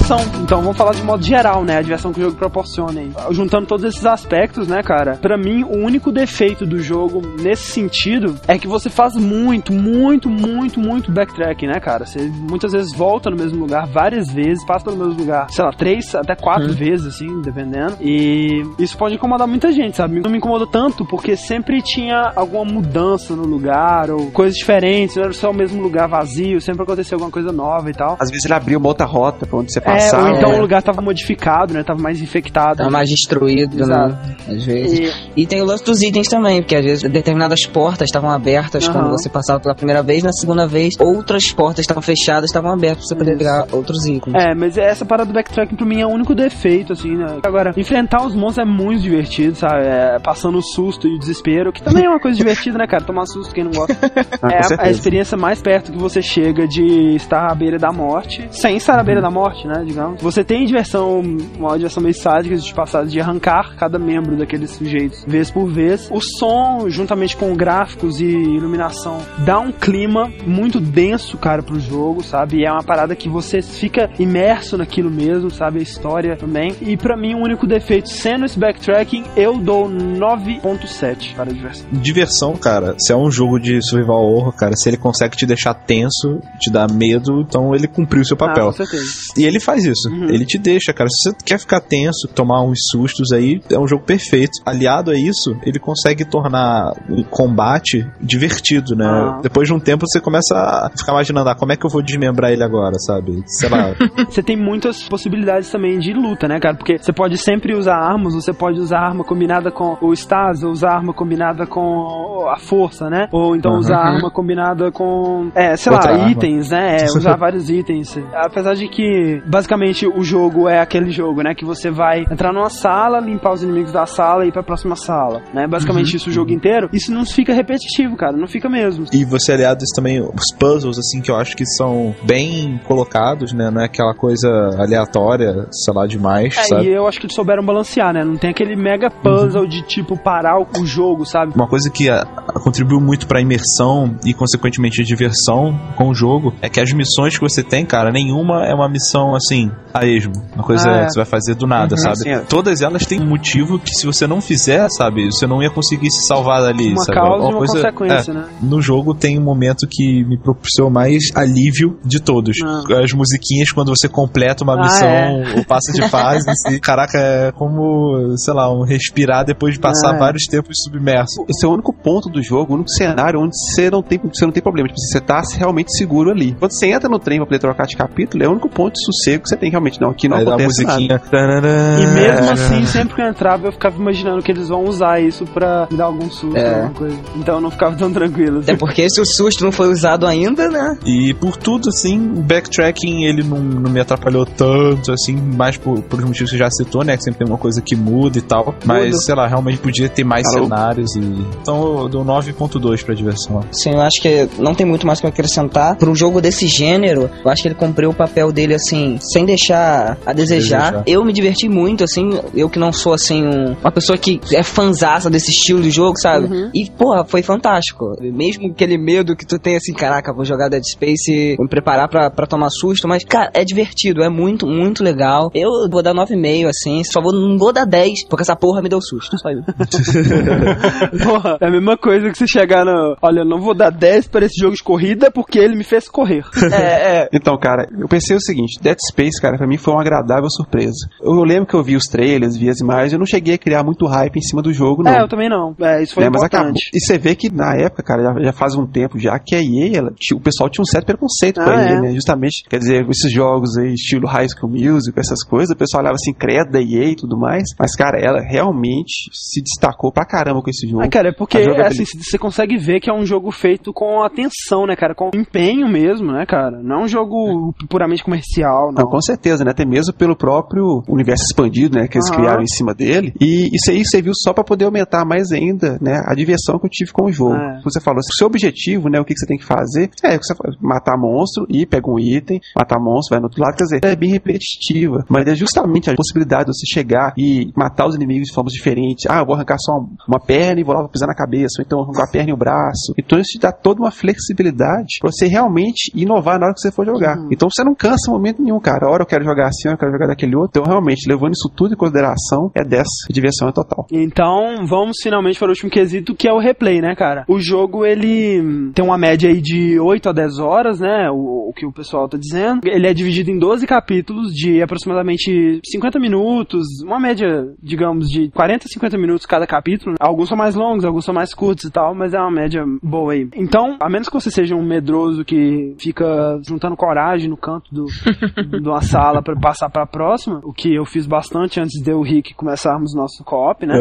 [0.08, 0.35] jogabilidade.
[0.46, 1.78] Então, vamos falar de modo geral, né?
[1.80, 3.12] A diversão que o jogo proporciona aí.
[3.32, 5.18] Juntando todos esses aspectos, né, cara?
[5.18, 10.30] Pra mim, o único defeito do jogo nesse sentido é que você faz muito, muito,
[10.30, 12.06] muito, muito backtrack, né, cara?
[12.06, 15.72] Você muitas vezes volta no mesmo lugar várias vezes, passa pelo mesmo lugar, sei lá,
[15.72, 17.98] três até quatro vezes, assim, dependendo.
[18.00, 20.20] E isso pode incomodar muita gente, sabe?
[20.20, 25.24] Não me incomodou tanto porque sempre tinha alguma mudança no lugar ou coisas diferentes, não
[25.24, 28.16] era só o mesmo lugar vazio, sempre acontecia alguma coisa nova e tal.
[28.20, 30.34] Às vezes ele abria uma outra rota pra onde você É, passar.
[30.34, 30.58] ou então é.
[30.58, 31.84] o lugar tava modificado, né?
[31.84, 32.78] Tava mais infectado.
[32.84, 34.14] Tá mais destruído, Exato.
[34.14, 34.36] né?
[34.50, 35.00] Às vezes.
[35.00, 38.86] E- E tem o lance dos itens também, porque às vezes determinadas portas estavam abertas
[38.88, 38.94] Aham.
[38.94, 43.00] quando você passava pela primeira vez, na segunda vez outras portas estavam fechadas, estavam abertas
[43.00, 44.34] pra você poder pegar outros itens.
[44.36, 47.38] É, mas essa parada do backtracking pra mim é o único defeito, assim, né?
[47.44, 49.86] Agora, enfrentar os monstros é muito divertido, sabe?
[49.86, 53.04] É, passando o susto e o desespero, que também é uma coisa divertida, né, cara?
[53.04, 53.96] Tomar susto, quem não gosta.
[54.42, 57.92] Ah, é a- a, experiência mais perto que você chega de estar à beira da
[57.92, 60.22] morte, sem estar à beira da morte, né, digamos.
[60.26, 61.22] Você tem diversão,
[61.56, 66.10] uma diversão meio sádica de passar, de arrancar cada membro daqueles sujeitos, vez por vez.
[66.12, 72.24] O som, juntamente com gráficos e iluminação, dá um clima muito denso, cara, pro jogo,
[72.24, 72.58] sabe?
[72.58, 75.78] E é uma parada que você fica imerso naquilo mesmo, sabe?
[75.78, 76.76] A história também.
[76.82, 81.86] E pra mim, o único defeito, sendo esse backtracking, eu dou 9.7 para a diversão.
[81.92, 85.76] Diversão, cara, se é um jogo de survival horror, cara, se ele consegue te deixar
[85.76, 88.66] tenso, te dar medo, então ele cumpriu o seu Ah, papel.
[88.66, 89.06] com certeza.
[89.38, 90.15] E ele faz isso.
[90.22, 90.30] Uhum.
[90.30, 91.10] Ele te deixa, cara.
[91.10, 94.52] Se você quer ficar tenso, tomar uns sustos aí, é um jogo perfeito.
[94.66, 99.06] Aliado a isso, ele consegue tornar o combate divertido, né?
[99.08, 99.40] Ah.
[99.42, 102.02] Depois de um tempo você começa a ficar imaginando, ah, como é que eu vou
[102.02, 103.44] desmembrar ele agora, sabe?
[103.46, 103.94] Sei lá.
[104.30, 106.76] Você tem muitas possibilidades também de luta, né, cara?
[106.76, 110.72] Porque você pode sempre usar armas, você pode usar arma combinada com o Staz, ou
[110.72, 113.28] usar arma combinada com a força, né?
[113.32, 113.80] Ou então Uhum.
[113.80, 116.32] usar arma combinada com, é, sei Outra lá, arma.
[116.32, 116.98] itens, né?
[117.02, 118.18] É, usar vários itens.
[118.34, 121.54] Apesar de que, basicamente, o jogo é aquele jogo, né?
[121.56, 124.96] Que você vai entrar numa sala, limpar os inimigos da sala e ir pra próxima
[124.96, 125.68] sala, né?
[125.68, 126.18] Basicamente Uhum.
[126.18, 126.90] isso o jogo inteiro.
[126.94, 128.36] Isso não fica repetitivo, cara.
[128.38, 129.06] Não fica mesmo.
[129.14, 133.54] E você aliado isso também, os puzzles, assim, que eu acho que são bem colocados,
[133.54, 133.70] né?
[133.72, 134.48] Não é aquela coisa
[134.78, 136.86] aleatória, sei lá, demais, É, sabe?
[136.86, 138.24] e eu acho que eles souberam balancear, né?
[138.24, 141.54] Não tem aquele mega puzzle de tipo parar o, o jogo, sabe?
[141.56, 142.26] Uma coisa que ah,
[142.64, 147.36] contribuiu muito pra imersão e, consequentemente, a diversão com o jogo é que as missões
[147.38, 150.34] que você tem, cara, nenhuma é uma missão assim a esmo.
[150.54, 151.06] Uma coisa Ah, é.
[151.06, 152.02] que você vai fazer do nada, Uhum.
[152.02, 152.18] sabe?
[152.18, 152.40] Sim, é.
[152.40, 156.12] Todas elas têm um motivo que se você não fizer, sabe, você não ia conseguir
[156.12, 157.18] se salvar dali, Uma sabe?
[157.18, 158.46] causa e Uma uma coisa- consequência, é, né?
[158.62, 162.58] No jogo tem um momento que me propiciou mais alívio de todos.
[162.64, 162.84] Ah.
[163.04, 165.54] As musiquinhas quando você completa uma Ah, missão é.
[165.58, 166.46] ou passa de fase.
[166.50, 170.20] assim, caraca, é como, sei lá, um respirar depois de passar Ah, é.
[170.20, 171.46] vários tempos submerso.
[171.48, 174.46] Esse é o único ponto do jogo, o único cenário onde você não tem, você
[174.46, 174.88] não tem problema.
[174.88, 176.54] Tipo, você tá realmente seguro ali.
[176.60, 179.06] Quando você entra no trem pra poder trocar de capítulo, é o único ponto de
[179.06, 179.85] sossego que você tem realmente.
[180.00, 181.08] Não, aqui não Aí acontece musiquinha.
[181.16, 181.30] nada.
[181.30, 185.20] tarará, E mesmo assim, sempre que eu entrava, eu ficava imaginando que eles vão usar
[185.22, 186.74] isso pra me dar algum susto, É.
[186.76, 187.18] alguma coisa.
[187.36, 188.60] Então eu não ficava tão tranquilo.
[188.60, 188.72] assim.
[188.72, 190.98] Até porque se o susto não foi usado ainda, né?
[191.06, 196.02] E por tudo, assim, o backtracking ele não, não me atrapalhou tanto, assim, mais por,
[196.04, 197.16] por os motivos que você já citou, né?
[197.18, 198.76] Que sempre tem uma coisa que muda e tal.
[198.86, 200.64] Mas, sei lá, realmente podia ter mais Alô?
[200.66, 201.20] cenários e.
[201.62, 203.62] Então eu dou 9.2 pra diversão.
[203.72, 205.96] Sim, eu acho que não tem muito mais pra acrescentar.
[205.98, 209.46] Pra um jogo desse gênero, eu acho que ele cumpriu o papel dele, assim, sem
[209.46, 210.56] deixar a desejar.
[210.92, 211.04] Desejar.
[211.08, 214.64] Eu me diverti muito, assim, eu que não sou, assim, um- uma pessoa que é
[214.64, 216.46] fanzaça desse estilo de jogo, sabe?
[216.46, 216.70] Uhum.
[216.74, 218.06] E, porra, foi fantástico.
[218.22, 222.08] Mesmo aquele medo que tu tem, assim, caraca, vou jogar Dead Space e me preparar
[222.10, 225.50] pra, pra tomar susto, mas, cara, é divertido, é muito, muito legal.
[225.54, 228.90] Eu vou dar 9,5, assim, só vou, não vou dar 10, porque essa porra me
[228.90, 229.64] deu susto, só isso.
[231.24, 233.16] Porra, é a mesma coisa que você chegar no.
[233.22, 236.08] Olha, eu não vou dar 10 para esse jogo de corrida porque ele me fez
[236.08, 236.44] correr.
[236.72, 237.30] é, é.
[237.36, 241.08] Então, cara, eu pensei o seguinte: Dead Space, cara, pra mim foi uma agradável surpresa.
[241.22, 243.84] Eu lembro que eu vi os trailers, vi as imagens, eu não cheguei a criar
[243.84, 245.12] muito hype em cima do jogo, não.
[245.12, 245.76] É, eu também não.
[245.80, 246.70] É, isso foi Né, mas acabou.
[246.70, 246.90] importante.
[246.94, 249.60] E você vê que na época, cara, já, já faz um tempo já que a
[249.62, 252.02] EA, ela, o pessoal tinha um certo preconceito com Ah, a EA, é.
[252.02, 252.12] né?
[252.14, 256.16] Justamente, quer dizer, esses jogos aí, estilo High School Music, essas coisas, o pessoal olhava
[256.16, 257.64] assim, credo da EA e tudo mais.
[257.80, 261.04] Mas, cara, ela realmente se destacou pra caramba com esse jogo.
[261.04, 264.86] Ah, cara, é porque assim, você consegue ver que é um jogo feito com atenção,
[264.86, 265.14] né, cara?
[265.16, 266.82] Com empenho mesmo, né, cara?
[266.82, 269.04] Não é um jogo puramente comercial, não.
[269.04, 269.72] Não, com certeza, né?
[269.72, 272.08] Até mesmo pelo próprio universo expandido, né?
[272.08, 272.38] Que eles Aham.
[272.38, 273.34] criaram em cima dele.
[273.40, 276.22] E isso aí serviu só pra poder aumentar mais ainda, né?
[276.26, 277.56] A diversão que eu tive com o jogo.
[277.56, 277.82] É.
[277.84, 279.20] Você falou, o seu objetivo, né?
[279.20, 280.10] O que, que você tem que fazer?
[280.24, 283.76] É, você matar monstro e pega um item, matar monstro, vai no outro lado.
[283.76, 285.26] Quer dizer, é bem repetitiva.
[285.30, 289.26] Mas é justamente a possibilidade de você chegar e matar os inimigos de formas diferentes.
[289.30, 289.94] Ah, eu vou arrancar só
[290.28, 291.80] uma, perna e vou lá vou pisar na cabeça.
[291.80, 293.14] Ou então arrancar a perna e o braço.
[293.18, 296.92] Então isso te dá toda uma flexibilidade pra você realmente inovar na hora que você
[296.92, 297.38] for jogar.
[297.38, 297.50] Uhum.
[297.52, 299.08] Então você não cansa em momento nenhum, cara.
[299.08, 300.82] A hora eu quero jogar assim, eu quero jogar daquele outro.
[300.82, 303.28] Então realmente, levando isso tudo em consideração, é dessa.
[303.30, 304.06] A diversão é total.
[304.12, 307.46] Então, vamos finalmente para o último quesito, que é o replay, né, cara?
[307.48, 311.30] O jogo, ele tem uma média aí de 8 a 10 horas, né?
[311.32, 312.82] O, o que o pessoal tá dizendo.
[312.86, 318.86] Ele é dividido em 12 capítulos de aproximadamente 50 minutos, uma média, digamos, de 40
[318.86, 320.16] a 50 minutos cada capítulo.
[320.20, 323.34] Alguns são mais longos, alguns são mais curtos e tal, mas é uma média boa
[323.34, 323.48] aí.
[323.56, 328.06] Então, a menos que você seja um medroso que fica juntando coragem no canto do,
[328.82, 332.10] de uma sala para passar para a próxima, o que eu fiz bastante antes de
[332.10, 333.96] eu e o Rick começarmos nosso co-op, né?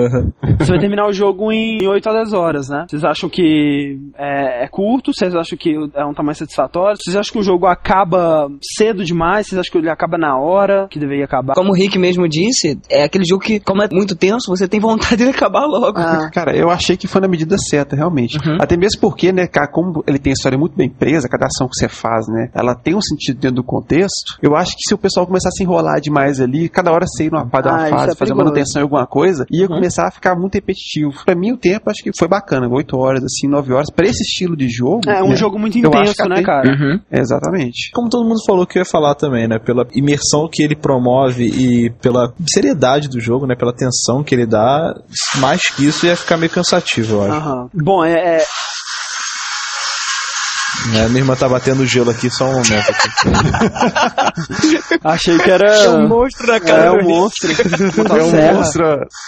[0.58, 2.86] Você vai terminar o jogo em 8 a 10 horas, né?
[2.88, 5.12] Vocês acham que é, é curto?
[5.12, 6.96] Vocês acham que é um tamanho satisfatório?
[6.96, 9.46] Vocês acham que o jogo acaba cedo demais?
[9.46, 11.54] Vocês acham que ele acaba na hora que deveria acabar?
[11.54, 14.80] Como o Rick mesmo disse, é aquele jogo que, como é muito tenso, você tem
[14.80, 15.98] vontade de acabar logo.
[15.98, 18.38] Ah, Cara, eu achei que foi na medida certa, realmente.
[18.38, 18.58] Uhum.
[18.60, 21.68] Até mesmo porque, né, cara, como ele tem a história muito bem presa, cada ação
[21.68, 24.38] que você faz, né, ela tem um sentido dentro do contexto.
[24.42, 27.24] Eu acho que se o pessoal começar a se enrolar demais ali, cada hora você
[27.24, 29.74] ir numa, dar uma Ah, fase, é fazer manutenção em alguma coisa, ia Uhum.
[29.76, 31.12] começar a ficar muito repetitivo.
[31.24, 33.90] Pra mim, o tempo acho que foi bacana, 8 horas, assim, 9 horas.
[33.90, 35.02] Pra esse estilo de jogo.
[35.08, 36.68] é um né, jogo muito intenso, né, cara?
[36.70, 37.00] Uhum.
[37.12, 37.90] Exatamente.
[37.92, 39.58] Como todo mundo falou que eu ia falar também, né?
[39.58, 43.54] Pela imersão que ele promove e pela seriedade do jogo, né?
[43.54, 44.94] Pela tensão que ele dá,
[45.38, 47.32] mais que isso ia ficar meio cansativo, eu acho.
[47.34, 47.68] Aham.
[47.74, 48.44] Bom, é, é-
[50.92, 51.08] Né?
[51.08, 52.90] Minha irmã tá batendo gelo aqui, só um momento.
[52.90, 53.08] Aqui.
[55.04, 55.74] achei que era.
[55.74, 56.92] É um monstro na É cara.
[56.92, 57.50] um monstro.
[57.50, 57.54] É
[58.00, 58.52] um Motosserra.
[58.54, 58.84] monstro.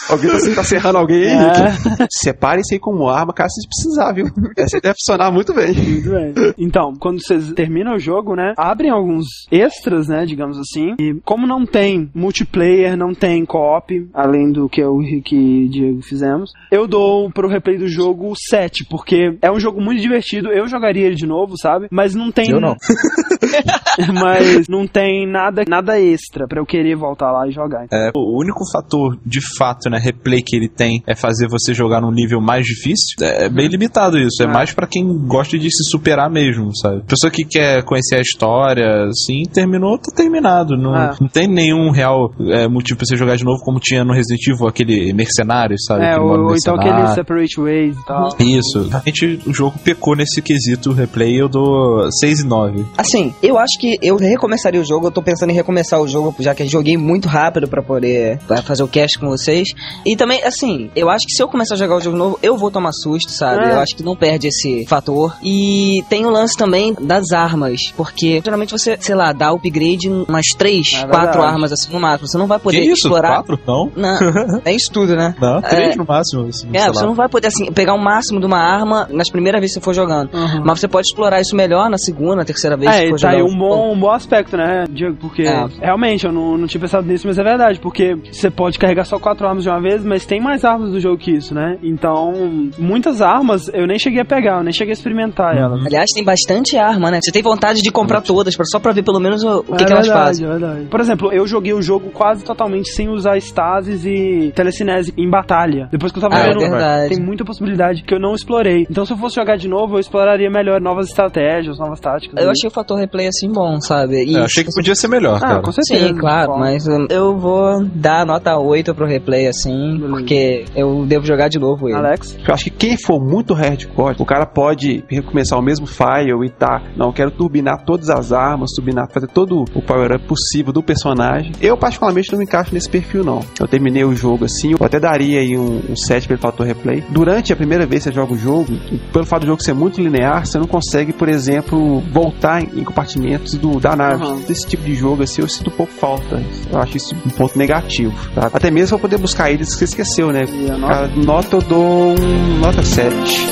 [0.08, 1.30] Alguém tá, tá serrando alguém aí?
[1.36, 2.06] É.
[2.10, 4.26] Separe isso aí como arma, caso você precisar, viu?
[4.56, 5.72] Essa aí deve funcionar muito bem.
[5.74, 6.34] Muito bem.
[6.58, 10.94] Então, quando vocês terminam o jogo, né, abrem alguns extras, né, digamos assim.
[10.98, 15.68] E como não tem multiplayer, não tem co-op, além do que eu e que e
[15.68, 20.50] Diego fizemos, eu dou pro replay do jogo 7, porque é um jogo muito divertido.
[20.50, 21.88] Eu jogaria ele de novo, sabe?
[21.90, 22.74] Mas não tem Eu não.
[24.14, 27.86] mas não tem nada nada extra pra eu querer voltar lá e jogar.
[27.92, 32.00] É, o único fator de fato, né, replay que ele tem é fazer você jogar
[32.00, 33.16] num nível mais difícil.
[33.20, 34.42] É bem limitado isso.
[34.42, 34.48] É É.
[34.48, 37.02] mais pra quem gosta de se superar mesmo, sabe?
[37.06, 40.76] Pessoa que quer conhecer a história, assim, terminou, tá terminado.
[40.76, 41.14] Não, É.
[41.20, 44.40] não tem nenhum real é, motivo pra você jogar de novo, como tinha no Resident
[44.48, 46.04] Evil, aquele mercenário, sabe?
[46.04, 48.28] É, ou, ou então aquele Separate Ways e tal.
[48.38, 48.88] Isso.
[48.88, 52.84] Realmente o jogo pecou nesse quesito replay eu dou 6 e 9.
[52.96, 55.06] Assim, eu acho que eu recomeçaria o jogo.
[55.06, 58.62] Eu tô pensando em recomeçar o jogo, já que joguei muito rápido pra poder pra
[58.62, 59.68] fazer o cast com vocês.
[60.04, 62.56] E também, assim, eu acho que se eu começar a jogar o jogo novo, eu
[62.56, 63.64] vou tomar susto, sabe?
[63.64, 63.72] É.
[63.72, 65.36] Eu acho que não perde esse fator.
[65.42, 70.24] E tem o lance também das armas, porque geralmente você, sei lá, dá upgrade em
[70.28, 71.38] umas 3, É 4 verdade.
[71.46, 72.28] armas assim no máximo.
[72.28, 73.06] Você não vai poder que isso?
[73.06, 73.42] explorar.
[73.44, 73.58] 4?
[73.66, 73.90] Não.
[73.96, 75.34] Não, é isso tudo, né?
[75.40, 75.96] Não, 3 É.
[75.96, 76.46] no máximo.
[76.48, 77.06] Assim, É, sei você lá.
[77.06, 79.84] não vai poder, assim, pegar o máximo de uma arma nas primeiras vezes que você
[79.84, 80.32] for jogando.
[80.34, 80.62] Uhum.
[80.64, 83.56] Mas você pode explorar isso melhor na segunda, terceira vez É, que tá aí um
[83.56, 85.16] bom, um bom aspecto, né, Diego?
[85.16, 85.66] Porque É.
[85.80, 87.78] realmente eu não, não tinha pensado nisso, mas é verdade.
[87.80, 91.00] Porque você pode carregar só quatro armas de uma vez, mas tem mais armas do
[91.00, 91.78] jogo que isso, né?
[91.82, 92.32] Então,
[92.78, 95.62] muitas armas eu nem cheguei a pegar, eu nem cheguei a experimentar Uhum.
[95.62, 95.86] elas.
[95.86, 97.20] Aliás, tem bastante arma, né?
[97.22, 99.86] Você tem vontade de comprar todas, só pra ver pelo menos o, o que, é
[99.86, 100.46] que elas verdade, fazem.
[100.46, 100.84] é verdade.
[100.86, 105.88] Por exemplo, eu joguei o jogo quase totalmente sem usar stasis e telecinese em batalha.
[105.90, 107.14] Depois que eu tava Ah, é vendo, verdade.
[107.14, 108.86] tem muita possibilidade que eu não explorei.
[108.90, 112.34] Então, se eu fosse jogar de novo, eu exploraria melhor novas estratégias, novas táticas.
[112.40, 112.52] Eu né?
[112.52, 114.24] achei o fator replay assim bom, sabe?
[114.24, 115.62] E Eu achei que podia ser melhor, Ah, cara.
[115.62, 116.08] com certeza.
[116.08, 116.58] Sim, claro, Bom.
[116.58, 121.58] mas hum, eu vou dar nota 8 pro replay assim, porque eu devo jogar de
[121.58, 121.96] novo ele.
[121.98, 122.36] Alex?
[122.46, 126.50] Eu acho que quem for muito hardcore, o cara pode recomeçar o mesmo file e
[126.50, 130.82] tá, não, eu quero turbinar todas as armas, turbinar, fazer todo o power-up possível do
[130.82, 131.52] personagem.
[131.60, 133.40] Eu, particularmente, não me encaixo nesse perfil, não.
[133.60, 137.02] Eu terminei o jogo assim, eu até daria aí um, um 7 pelo fator replay.
[137.10, 138.66] Durante a primeira vez que você joga o jogo,
[139.12, 143.54] pelo fato do jogo ser muito linear, você não consegue, por exemplo, voltar em compartimentos
[143.54, 144.24] do, da nave.
[144.24, 144.40] Uhum.
[144.40, 146.42] Desse tipo de jogo, assim, eu sinto um pouco falta.
[146.70, 148.50] Eu acho isso um ponto negativo, tá?
[148.52, 150.44] Até mesmo pra poder buscar itens que você esqueceu, né?
[150.44, 150.94] E a nota?
[150.94, 153.46] Cara, nota eu dou um nota 7.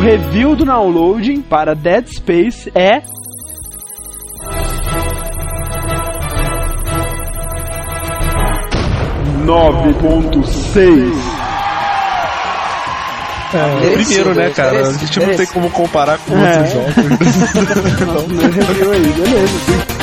[0.00, 3.02] Review do downloading para Dead Space é.
[9.44, 11.16] Nove ponto seis.
[13.52, 14.88] É, primeiro, né, cara?
[14.88, 16.58] A gente não tem como comparar com É.
[16.58, 16.94] outros jogos.
[18.30, 19.99] No review aí, beleza.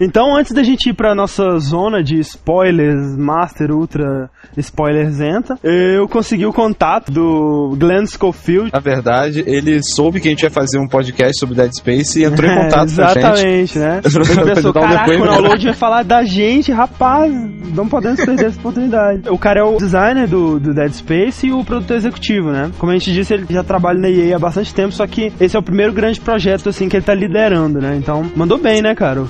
[0.00, 6.46] Então, antes da gente ir pra nossa zona de spoilers, Master, Ultra, Spoilerzenta, eu consegui
[6.46, 8.70] o contato do Glenn Schofield.
[8.72, 12.24] Na verdade, ele soube que a gente ia fazer um podcast sobre Dead Space e
[12.24, 13.76] entrou em contato com a gente.
[13.76, 14.00] Exatamente, né?
[14.18, 17.32] Pra Ele pensou, dar um caraca, o depoimento." download vai falar da gente, rapaz,
[17.74, 19.28] não podemos perder essa oportunidade.
[19.28, 22.70] O cara é o designer do, do Dead Space e o produtor executivo, né?
[22.78, 25.56] Como a gente disse, ele já trabalha na EA há bastante tempo, só que esse
[25.56, 27.96] é o primeiro grande projeto, assim, que ele tá liderando, né?
[27.96, 29.24] Então, mandou bem, né, cara?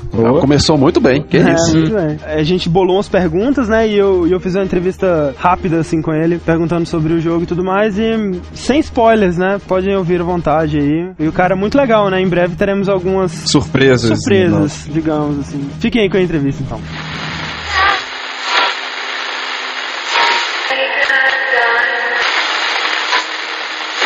[0.58, 1.76] Começou muito bem, que É, isso.
[1.76, 2.18] muito bem.
[2.26, 3.86] A gente bolou umas perguntas, né?
[3.86, 7.44] E eu, e eu fiz uma entrevista rápida, assim, com ele, perguntando sobre o jogo
[7.44, 7.96] e tudo mais.
[7.96, 9.58] E sem spoilers, né?
[9.68, 11.10] Podem ouvir à vontade aí.
[11.18, 12.20] E o cara é muito legal, né?
[12.20, 14.18] Em breve teremos algumas Surpresas.
[14.18, 15.60] surpresas, digamos assim.
[15.78, 16.80] Fiquem aí com a entrevista, então.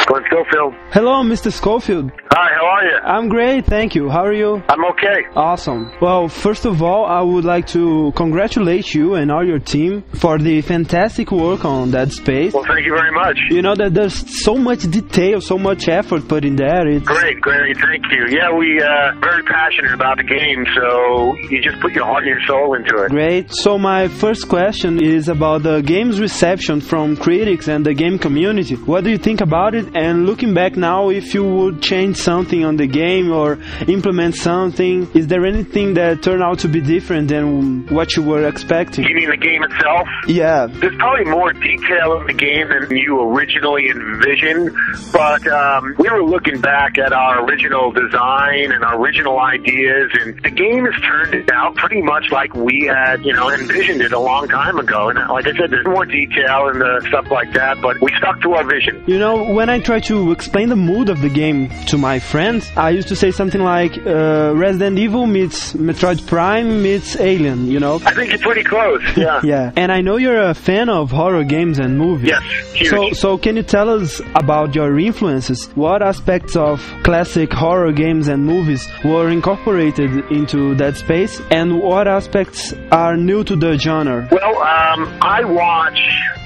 [0.07, 0.75] Glenn Schofield.
[0.93, 1.53] Hello, Mr.
[1.53, 2.11] Schofield.
[2.33, 2.97] Hi, how are you?
[3.05, 4.09] I'm great, thank you.
[4.09, 4.63] How are you?
[4.69, 5.19] I'm okay.
[5.37, 5.93] Awesome.
[6.01, 10.39] Well, first of all, I would like to congratulate you and all your team for
[10.39, 12.53] the fantastic work on Dead Space.
[12.55, 13.39] Well, thank you very much.
[13.51, 16.89] You know that there's so much detail, so much effort put in there.
[16.89, 18.27] It's Great, great, thank you.
[18.37, 22.31] Yeah, we uh very passionate about the game, so you just put your heart and
[22.33, 23.11] your soul into it.
[23.11, 23.53] great.
[23.53, 28.75] So my first question is about the game's reception from critics and the game community.
[28.75, 29.92] What do you think about it?
[29.95, 35.11] And looking back now, if you would change something on the game or implement something,
[35.15, 39.05] is there anything that turned out to be different than what you were expecting?
[39.05, 40.09] You mean the game itself?
[40.27, 40.67] Yeah.
[40.67, 44.75] There's probably more detail in the game than you originally envisioned,
[45.13, 50.43] but um, we were looking back at our original design and our original ideas, and
[50.43, 54.19] the game has turned out pretty much like we had, you know, envisioned it a
[54.19, 55.11] long time ago.
[55.11, 58.41] And like I said, there's more detail and the stuff like that, but we stuck
[58.41, 59.05] to our vision.
[59.07, 62.71] You know, when I try to explain the mood of the game to my friends,
[62.77, 67.79] I used to say something like uh, Resident Evil meets Metroid Prime meets Alien, you
[67.81, 67.97] know?
[68.07, 69.03] I think you're pretty close.
[69.17, 69.41] Yeah.
[69.45, 69.73] Yeah.
[69.77, 72.29] And I know you're a fan of horror games and movies.
[72.31, 72.43] Yes,
[72.73, 72.91] huge.
[72.91, 75.67] So, so can you tell us about your influences?
[75.75, 82.07] What aspects of classic horror games and movies were incorporated into that Space, and what
[82.07, 84.29] aspects are new to the genre?
[84.31, 85.99] Well, um, I watch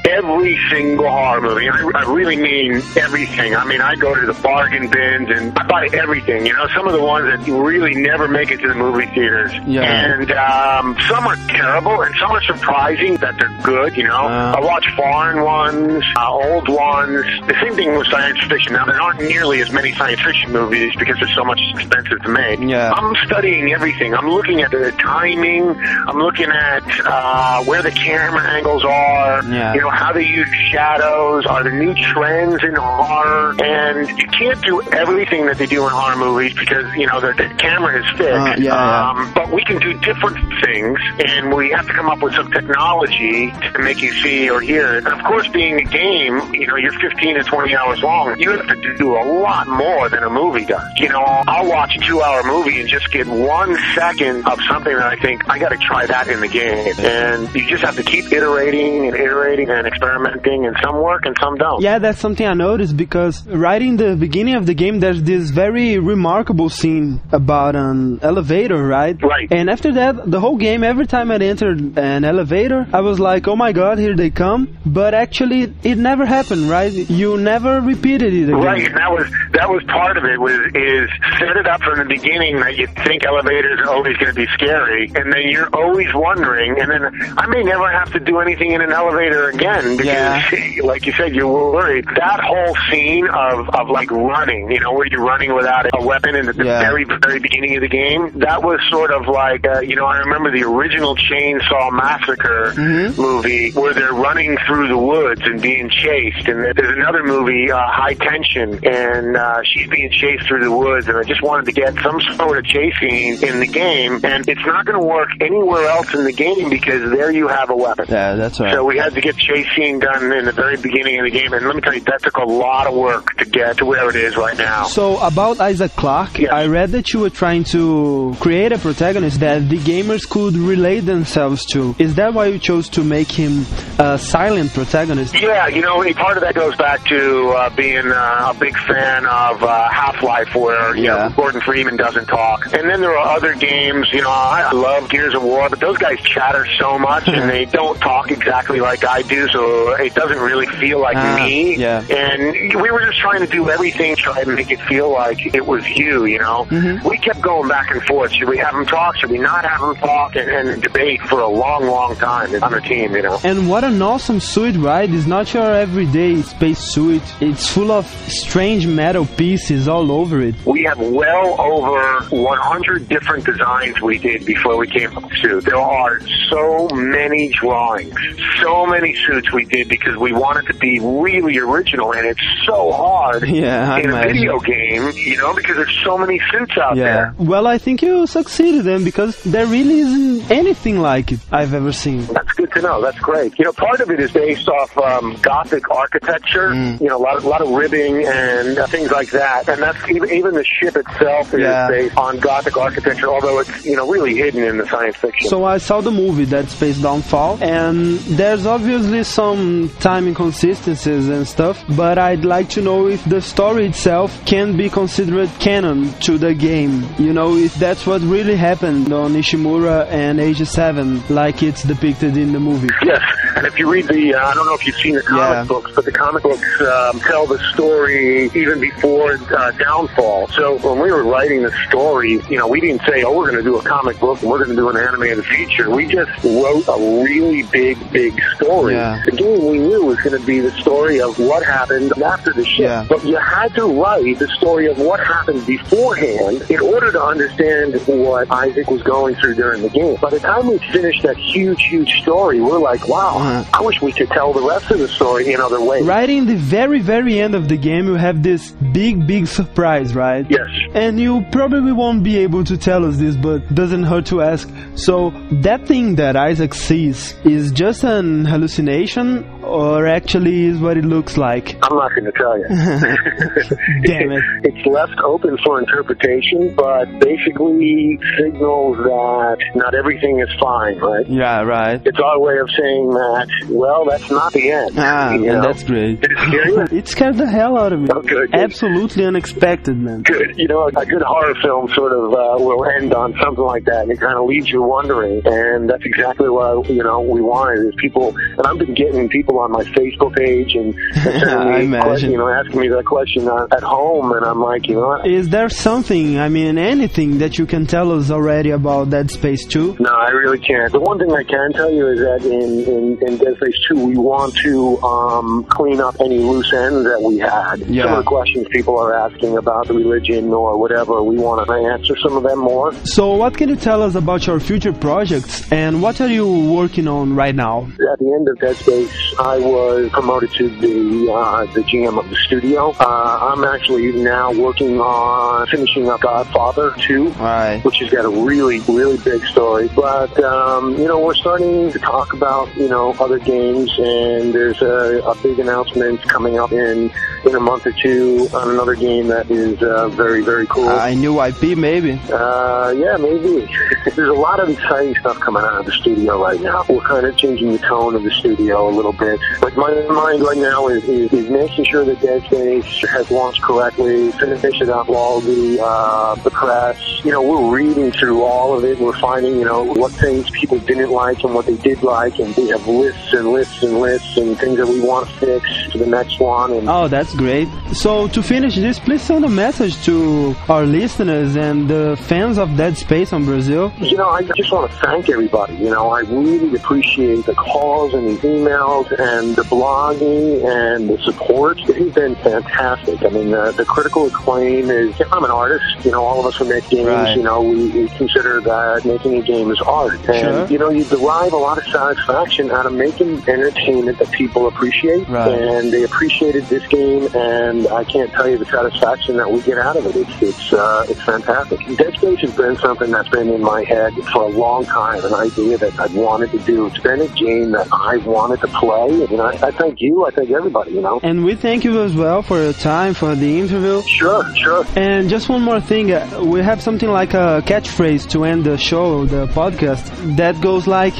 [0.09, 1.69] every single horror movie.
[1.69, 2.81] I, I really mean
[3.27, 3.57] everything.
[3.57, 6.47] I mean, I go to the bargain bins and I buy everything.
[6.47, 9.53] You know, some of the ones that really never make it to the movie theaters.
[9.67, 9.83] Yeah.
[9.83, 13.97] And um, some are terrible, and some are surprising that they're good.
[13.97, 17.25] You know, I watch foreign ones, uh, old ones.
[17.47, 18.75] The same thing with science fiction.
[18.75, 22.29] Now there aren't nearly as many science fiction movies because they're so much expensive to
[22.29, 22.61] make.
[22.61, 22.93] Yeah.
[22.93, 24.15] I'm studying everything.
[24.15, 25.69] I'm looking at the timing.
[25.71, 29.43] I'm looking at uh, where the camera angles are.
[29.45, 29.75] Yeah.
[29.75, 31.47] You know how they use shadows.
[31.47, 33.16] Are there new trends in horror?
[33.61, 37.33] And you can't do everything that they do in horror movies because you know the,
[37.33, 38.23] the camera is fixed.
[38.23, 39.11] Uh, yeah, yeah.
[39.11, 42.51] Um, but we can do different things, and we have to come up with some
[42.51, 45.05] technology to make you see or hear it.
[45.05, 48.39] And of course, being a game, you know, you're 15 to 20 hours long.
[48.39, 50.83] You have to do a lot more than a movie does.
[50.97, 55.07] You know, I'll watch a two-hour movie and just get one second of something that
[55.07, 56.95] I think I got to try that in the game.
[56.99, 61.37] And you just have to keep iterating and iterating and experimenting, and some work and
[61.41, 61.83] some don't.
[61.83, 65.51] Yeah, that's something I noticed because right in the beginning of the game, there's this
[65.51, 69.17] very remarkable scene about an elevator, right?
[69.23, 69.49] Right.
[69.53, 73.47] And after that, the whole game, every time I entered an elevator, I was like,
[73.47, 74.77] oh my god, here they come.
[74.85, 76.93] But actually, it never happened, right?
[76.93, 78.67] You never repeated it again.
[78.71, 80.41] Right, and that was that was part of it.
[80.41, 81.09] Was is
[81.39, 84.49] set it up from the beginning that you think elevators are always going to be
[84.55, 86.81] scary, and then you're always wondering.
[86.81, 87.03] And then
[87.39, 90.43] I may never have to do anything in an elevator again because,
[90.83, 92.05] like you said, you're worried.
[92.07, 92.96] That whole scene
[93.29, 96.81] of of like running, you know, where you're running without a weapon in the, Yeah.
[96.81, 98.33] very very beginning of the game.
[98.41, 102.73] That was sort of like uh, you know I remember the original Chainsaw Massacre
[103.17, 106.49] movie where they're running through the woods and being chased.
[106.49, 111.09] And there's another movie, uh, High Tension, and uh, she's being chased through the woods.
[111.09, 114.49] And I just wanted to get some sort of chase scene in the game, and
[114.49, 117.77] it's not going to work anywhere else in the game because there you have a
[117.77, 118.07] weapon.
[118.09, 118.73] Yeah, that's right.
[118.75, 121.53] So we had to get chase scene done in the very beginning of the game,
[121.53, 124.09] and let me tell you, that took a lot of work to get to where
[124.09, 124.85] it is right now.
[124.85, 129.69] So about Isaac Clarke, I read that you were trying to create a protagonist that
[129.69, 131.95] the gamers could relate themselves to.
[131.99, 133.65] Is that why you chose to make him
[133.99, 135.35] a silent protagonist?
[135.41, 139.27] Yeah, you know, part of that goes back to uh, being uh, a big fan
[139.27, 142.67] of uh, Half-Life, where you know Gordon Freeman doesn't talk.
[142.73, 144.09] And then there are other games.
[144.13, 147.49] You know, I I love Gears of War, but those guys chatter so much, and
[147.55, 151.77] they don't talk exactly like I do, so it doesn't really feel like Ah, me.
[151.77, 152.01] yeah.
[152.11, 155.67] And we were just trying to do everything, try to make it feel like it
[155.67, 156.25] was you.
[156.25, 157.09] You know, Mm-hmm.
[157.09, 158.33] we kept going back and forth.
[158.33, 159.17] Should we have him talk?
[159.17, 160.35] Should we not have him talk?
[160.37, 163.15] And, and debate for a long, long time on the team.
[163.15, 163.41] You know.
[163.45, 165.09] And what an awesome suit, right?
[165.09, 167.23] It's not your everyday space suit.
[167.41, 170.55] It's full of strange metal pieces all over it.
[170.67, 175.65] We have well over 100 different designs we did before we came up suit.
[175.65, 176.21] There are
[176.51, 178.15] so many drawings,
[178.63, 182.93] so many suits we did because we wanted to be really original, and it's so
[182.93, 187.35] hard Yeah, in a video game, you know, because there's so many suits out there.
[187.39, 191.93] Well, I think you succeeded then because there really isn't anything like it I've ever
[191.93, 192.27] seen.
[192.27, 193.01] That's good to know.
[193.01, 193.59] That's great.
[193.59, 196.71] You know, part of it is based off um, Gothic architecture.
[196.71, 197.01] Mm.
[197.01, 199.69] You know, a lot, of, lot of ribbing and uh, things like that.
[199.69, 201.89] And that's even, even the ship itself is Yeah.
[201.89, 205.49] based on Gothic architecture, although it's you know really hidden in the science fiction.
[205.49, 211.47] So I saw the movie Dead Space Downfall, and there's obviously some time inconsistencies and
[211.47, 216.39] stuff, but I'd like to know if the story itself can be considered canon to
[216.39, 217.07] the game.
[217.19, 222.37] You know, if that's what really happened on Ishimura and Asia 7, like it's depicted
[222.37, 222.89] in the movie.
[223.05, 223.23] Yes,
[223.57, 225.93] and if you read the, uh, I don't know if you've seen the comic books,
[225.95, 230.49] but the comic books um, tell the story even before uh, Downfall.
[230.49, 233.63] So when we were writing the story, you know, we didn't say, oh, we're going
[233.63, 235.91] to do a comic book and we're going to do an animated feature.
[235.91, 238.95] We just wrote a really big, big story.
[238.95, 239.23] Yeah.
[239.25, 242.65] The game we knew was going to be the story of what happened after the
[242.65, 243.09] ship.
[243.09, 247.95] But you had to write the story of what happened beforehand in order to understand
[248.07, 250.17] what Isaac was going through during the game.
[250.21, 253.65] By the time we finished that huge, huge story, we're like, wow, uh-huh.
[253.73, 256.05] I wish we could tell the rest of the story in other ways.
[256.05, 260.15] Right in the very, very end of the game, you have this big, big surprise,
[260.15, 260.47] right?
[260.51, 260.69] Yes.
[260.95, 264.69] And you probably won't be able to tell us this, but doesn't hurt to ask.
[264.95, 265.31] So,
[265.69, 271.37] that thing that Isaac sees is just an hallucination, or actually is what it looks
[271.37, 271.75] like?
[271.83, 272.67] I'm not going to tell you.
[274.07, 274.43] Damn it.
[274.67, 281.29] It's left open for interpretation, but basically signals that not everything is fine, right?
[281.29, 282.01] Yeah, right.
[282.05, 284.93] It's our way of saying that, well, that's not the end.
[284.97, 285.63] Ah, you know?
[285.63, 286.21] that's great.
[286.21, 286.87] Did it scare you?
[286.97, 288.09] It scared the hell out of me.
[288.11, 288.55] Oh, good, good.
[288.61, 290.23] Absolutely unexpected, man.
[290.23, 290.55] Good.
[290.57, 294.03] You know, a good horror film sort of uh, will end on something like that,
[294.03, 295.43] and it kind of leaves you wondering.
[295.45, 298.35] And that's exactly what you know we wanted is people.
[298.37, 301.99] And I've been getting people on my Facebook page and, and sending me.
[302.17, 305.23] Question, you know, asking me that question uh, at home, and I'm like, you know?
[305.25, 309.65] Is there something, I mean, anything that you can tell us already about Dead Space
[309.67, 309.97] 2?
[310.01, 310.93] No, I really can't.
[310.93, 314.07] The one thing I can tell you is that in, in, in Dead Space 2,
[314.07, 317.81] we want to um, clean up any loose ends that we had.
[317.89, 318.05] Yeah.
[318.05, 321.73] Some of the questions people are asking about the religion or whatever, we want to
[321.73, 322.93] answer some of them more.
[323.05, 327.09] So, what can you tell us about your future projects and what are you working
[327.09, 327.85] on right now?
[328.13, 332.29] At the end of Dead Space, I was promoted to the uh, the GM of
[332.31, 332.95] the studio.
[333.01, 337.81] Uh, I'm actually now working on finishing up Godfather 2, Right.
[337.85, 339.89] which has got a really, really big story.
[339.95, 344.81] But, um, you know, we're starting to talk about, you know, other games, and there's
[344.83, 347.11] a, a big announcement coming up in,
[347.45, 350.89] in a month or two on another game that is uh, very, very cool.
[350.89, 352.21] A new IP, maybe?
[352.33, 353.69] Uh, yeah, maybe.
[354.15, 356.85] There's a lot of exciting stuff coming out of the studio right now.
[356.89, 359.39] We're kind of changing the tone of the studio a little bit.
[359.61, 363.63] But my mind right now is, is, is making sure that Dead Space has launched
[363.63, 366.99] correctly, finishing up all the, uh, the press.
[367.25, 368.99] You know, we're reading through all of it.
[368.99, 372.39] We're finding, you know, what things people didn't like and what they did like.
[372.39, 375.93] And we have lists and lists and lists and things that we want to fix
[375.93, 376.73] for the next one.
[376.73, 377.69] And Oh, that's great.
[377.93, 382.77] So, to finish this, please send a message to our listeners and the fans of
[382.77, 383.93] Dead Space on Brazil.
[383.99, 385.75] You know, I just want to thank everybody.
[385.77, 391.19] You know, I really appreciate the calls and the emails and the blogging and the
[391.23, 391.79] support.
[391.89, 393.23] It has been fantastic.
[393.25, 395.85] I mean, the, the critical acclaim is, I'm an artist.
[396.05, 397.37] You know, all of us who make games, Right.
[397.37, 400.15] you know, we, we consider that making a game is art.
[400.29, 400.67] And, Sure.
[400.67, 405.29] you know, you derive a lot of satisfaction out of making entertainment that people appreciate.
[405.29, 405.49] Right.
[405.53, 409.79] And they appreciated this game, and I can't tell you the satisfaction that we get
[409.79, 410.17] out of it.
[410.17, 411.79] It's, it's, uh, it's fantastic.
[411.97, 415.35] Dead Space has been something that's been in my head for a long time, an
[415.35, 416.87] idea that I've wanted to do.
[416.87, 420.31] It's been a game that I've wanted to play, and I, I thank you, I
[420.31, 421.21] thank everybody, you know.
[421.23, 424.01] And we thank you as well for your time, for the interview.
[424.03, 424.85] Sure, sure.
[424.95, 428.77] And just one more thing, uh, we have something like a catchphrase to end the
[428.79, 430.05] show, the podcast,
[430.37, 431.15] that goes like,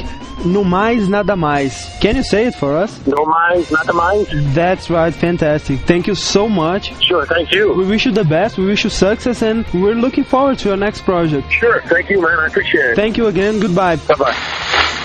[0.45, 1.73] no mais, nada mais.
[1.99, 2.91] Can you say it for us?
[3.05, 4.25] No mais, nada mais.
[4.55, 5.79] That's right, fantastic.
[5.81, 6.83] Thank you so much.
[7.03, 7.73] Sure, thank you.
[7.73, 10.77] We wish you the best, we wish you success, and we're looking forward to your
[10.77, 11.51] next project.
[11.51, 12.39] Sure, thank you, man.
[12.39, 12.95] I appreciate it.
[12.95, 13.97] Thank you again, goodbye.
[13.97, 15.03] Bye-bye.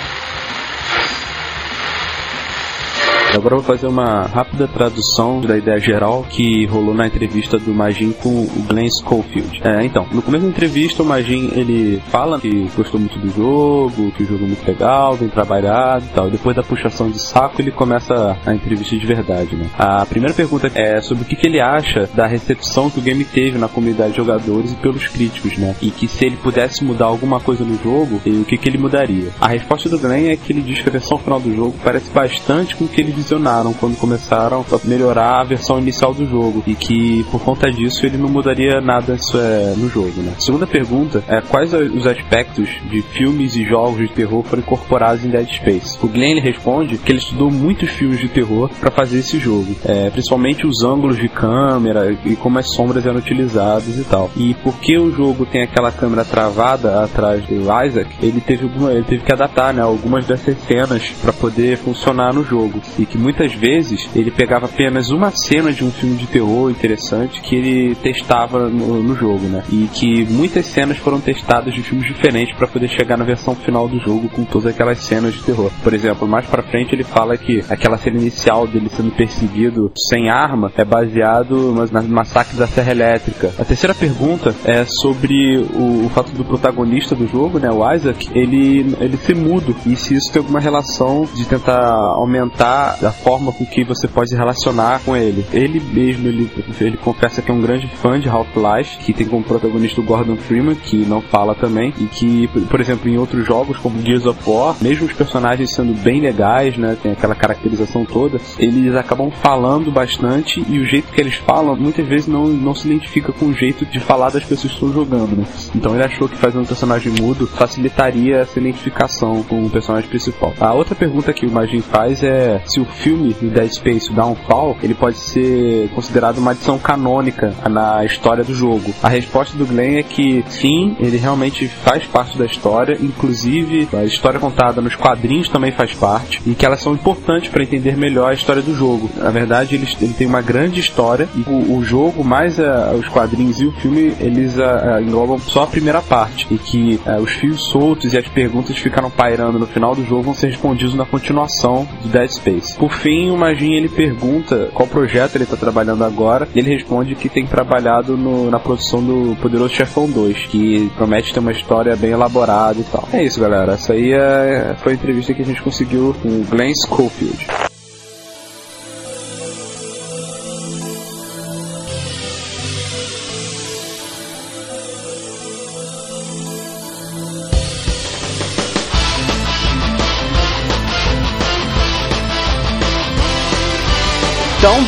[3.34, 7.72] Agora eu vou fazer uma rápida tradução da ideia geral que rolou na entrevista do
[7.72, 9.58] Magin com o Glenn Schofield.
[9.64, 14.12] É, então, no começo da entrevista o Magin ele fala que gostou muito do jogo,
[14.12, 16.30] que o jogo é muito legal, bem trabalhado e tal.
[16.30, 19.66] Depois da puxação de saco ele começa a entrevista de verdade, né?
[19.78, 23.24] A primeira pergunta é sobre o que, que ele acha da recepção que o game
[23.24, 25.74] teve na comunidade de jogadores e pelos críticos, né?
[25.80, 29.30] E que se ele pudesse mudar alguma coisa no jogo, o que, que ele mudaria.
[29.40, 32.10] A resposta do Glenn é que ele diz que a versão final do jogo parece
[32.10, 36.62] bastante com o que eles visionaram quando começaram a melhorar a versão inicial do jogo
[36.66, 40.34] e que por conta disso ele não mudaria nada isso é, no jogo, né?
[40.38, 45.30] Segunda pergunta é quais os aspectos de filmes e jogos de terror foram incorporados em
[45.30, 45.98] Dead Space.
[46.02, 50.10] O Glenn responde que ele estudou muitos filmes de terror para fazer esse jogo, é,
[50.10, 54.30] principalmente os ângulos de câmera e como as sombras eram utilizadas e tal.
[54.36, 59.24] E porque o jogo tem aquela câmera travada atrás do Isaac, ele teve, ele teve
[59.24, 62.80] que adaptar né, algumas dessas cenas para poder funcionar no jogo.
[62.98, 67.42] E que muitas vezes ele pegava apenas uma cena de um filme de terror interessante
[67.42, 69.62] que ele testava no, no jogo, né?
[69.70, 73.86] E que muitas cenas foram testadas de filmes diferentes para poder chegar na versão final
[73.86, 75.70] do jogo com todas aquelas cenas de terror.
[75.84, 80.30] Por exemplo, mais pra frente ele fala que aquela cena inicial dele sendo perseguido sem
[80.30, 83.52] arma é baseado no massacre da Serra Elétrica.
[83.58, 88.30] A terceira pergunta é sobre o, o fato do protagonista do jogo, né, o Isaac,
[88.34, 93.52] ele, ele ser mudo e se isso tem alguma relação de tentar aumentar a forma
[93.52, 95.44] com que você pode relacionar com ele.
[95.52, 96.50] Ele mesmo, ele,
[96.80, 100.36] ele confessa que é um grande fã de Half-Life, que tem como protagonista o Gordon
[100.36, 104.38] Freeman, que não fala também, e que, por exemplo, em outros jogos como Gears of
[104.46, 109.90] War, mesmo os personagens sendo bem legais, né, tem aquela caracterização toda, eles acabam falando
[109.90, 113.54] bastante e o jeito que eles falam muitas vezes não, não se identifica com o
[113.54, 115.44] jeito de falar das pessoas que estão jogando, né?
[115.74, 120.52] Então ele achou que fazer um personagem mudo facilitaria essa identificação com o personagem principal.
[120.60, 124.94] A outra pergunta que o Magin faz é se o filme Dead Space Downfall ele
[124.94, 128.92] pode ser considerado uma adição canônica na história do jogo.
[129.02, 134.04] A resposta do Glenn é que sim, ele realmente faz parte da história, inclusive a
[134.04, 138.30] história contada nos quadrinhos também faz parte e que elas são importantes para entender melhor
[138.30, 139.10] a história do jogo.
[139.16, 142.58] Na verdade, ele, tem uma grande história e o, o jogo mais
[142.98, 147.20] os quadrinhos e o filme eles uh, englobam só a primeira parte e que uh,
[147.20, 150.48] os fios soltos e as perguntas que ficaram pairando no final do jogo vão ser
[150.48, 152.76] respondidos na continuação do Dead Space.
[152.82, 156.48] Por fim, o Magin ele pergunta qual projeto ele tá trabalhando agora.
[156.52, 161.32] E ele responde que tem trabalhado no- na produção do Poderoso Chefão 2, que promete
[161.32, 163.08] ter uma história bem elaborada e tal.
[163.12, 163.74] É isso, galera.
[163.74, 167.46] Essa aí é, foi a entrevista que a gente conseguiu com o Glenn Schofield.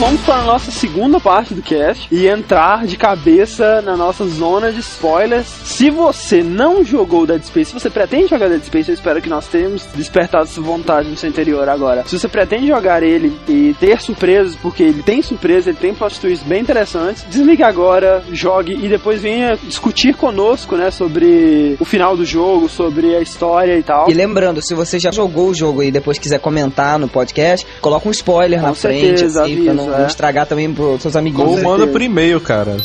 [0.04, 4.70] Vamos para a nossa segunda parte do cast e entrar de cabeça na nossa zona
[4.70, 5.46] de spoilers.
[5.46, 9.30] Se você não jogou Dead Space, se você pretende jogar Dead Space, eu espero que
[9.30, 12.04] nós tenhamos despertado essa vontade no seu interior agora.
[12.06, 16.20] Se você pretende jogar ele e ter surpresas, porque ele tem surpresa, ele tem plot
[16.20, 22.14] twists bem interessantes, desligue agora, jogue e depois venha discutir conosco, né, sobre o final
[22.14, 24.10] do jogo, sobre a história e tal.
[24.10, 28.06] E lembrando, se você já jogou o jogo e depois quiser comentar no podcast, coloca
[28.06, 30.06] um spoiler Com na certeza, frente, assim, pra aviso, não, é.
[30.06, 31.58] estragar também pros seus amiguinhos.
[31.58, 32.76] Ou manda por e-mail, cara.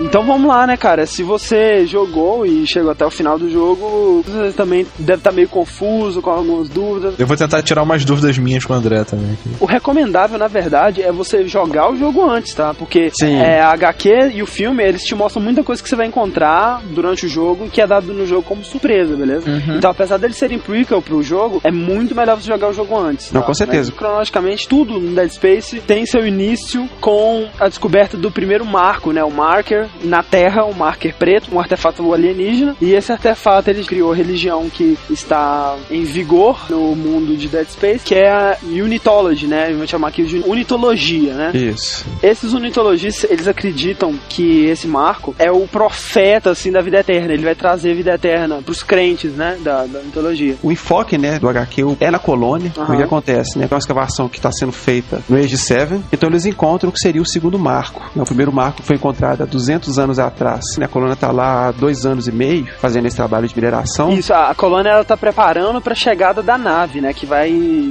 [0.00, 1.04] Então vamos lá, né, cara?
[1.04, 5.48] Se você jogou e chegou até o final do jogo, você também deve estar meio
[5.48, 7.14] confuso, com algumas dúvidas.
[7.18, 9.32] Eu vou tentar tirar umas dúvidas minhas com o André também.
[9.32, 9.50] aqui.
[9.60, 12.72] O recomendável, na verdade, é você jogar o jogo antes, tá?
[12.72, 13.36] Porque Sim.
[13.36, 16.82] é, a HQ e o filme, eles te mostram muita coisa que você vai encontrar
[16.90, 19.50] durante o jogo que é dado no jogo como surpresa, beleza?
[19.50, 19.76] Uhum.
[19.76, 23.30] Então, apesar deles serem prequel pro jogo, é muito melhor você jogar o jogo antes.
[23.32, 23.46] Não, tá?
[23.46, 23.90] com certeza.
[23.90, 29.12] Mas, cronologicamente, tudo no Dead Space tem seu início com a descoberta do primeiro marco,
[29.12, 29.22] né?
[29.22, 32.76] O marker na Terra, um marker preto, um artefato alienígena.
[32.80, 37.68] E esse artefato ele criou a religião que está em vigor no mundo de Dead
[37.68, 39.70] Space, que é a Unitology, né?
[39.72, 41.50] Vamos chamar aqui de Unitologia, né?
[41.54, 42.04] Isso.
[42.22, 47.32] Esses unitologistas, eles acreditam que esse marco é o profeta, assim, da vida eterna.
[47.32, 50.56] Ele vai trazer vida eterna pros crentes, né, da, da mitologia.
[50.62, 52.72] O enfoque, né, do HQ é na colônia.
[52.76, 52.94] Aham.
[52.94, 53.66] O que acontece, né?
[53.66, 56.00] Tem uma escavação que está sendo feita no Age 7.
[56.12, 58.00] Então eles encontram o que seria o segundo marco.
[58.14, 58.22] né?
[58.22, 60.60] O primeiro marco foi encontrado há 200 anos atrás.
[60.78, 60.84] né?
[60.86, 64.10] A colônia está lá há dois anos e meio fazendo esse trabalho de mineração.
[64.12, 67.50] Isso, a, a colônia, ela tá preparando pra chegada da nave, né, que vai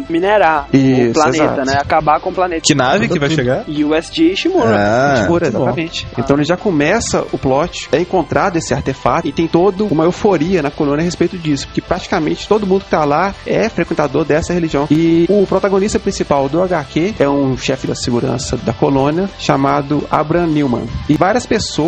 [0.10, 1.66] minerar o Isso, planeta, exato.
[1.66, 2.62] né, acabar com o planeta.
[2.66, 3.64] Que nave que vai chegar?
[3.68, 4.76] USG Ishimura.
[4.76, 5.66] Ah, Shimura, tá bom.
[5.66, 6.08] exatamente.
[6.18, 10.62] Então ele já começa o plot, é encontrado esse artefato e tem toda uma euforia
[10.62, 14.54] na colônia a respeito disso, porque praticamente todo mundo que tá lá é frequentador dessa
[14.54, 14.88] religião.
[14.92, 20.48] E o protagonista principal do HQ é um chefe da segurança da colônia chamado Abraham
[20.48, 20.84] Newman.
[21.08, 21.79] E várias pessoas,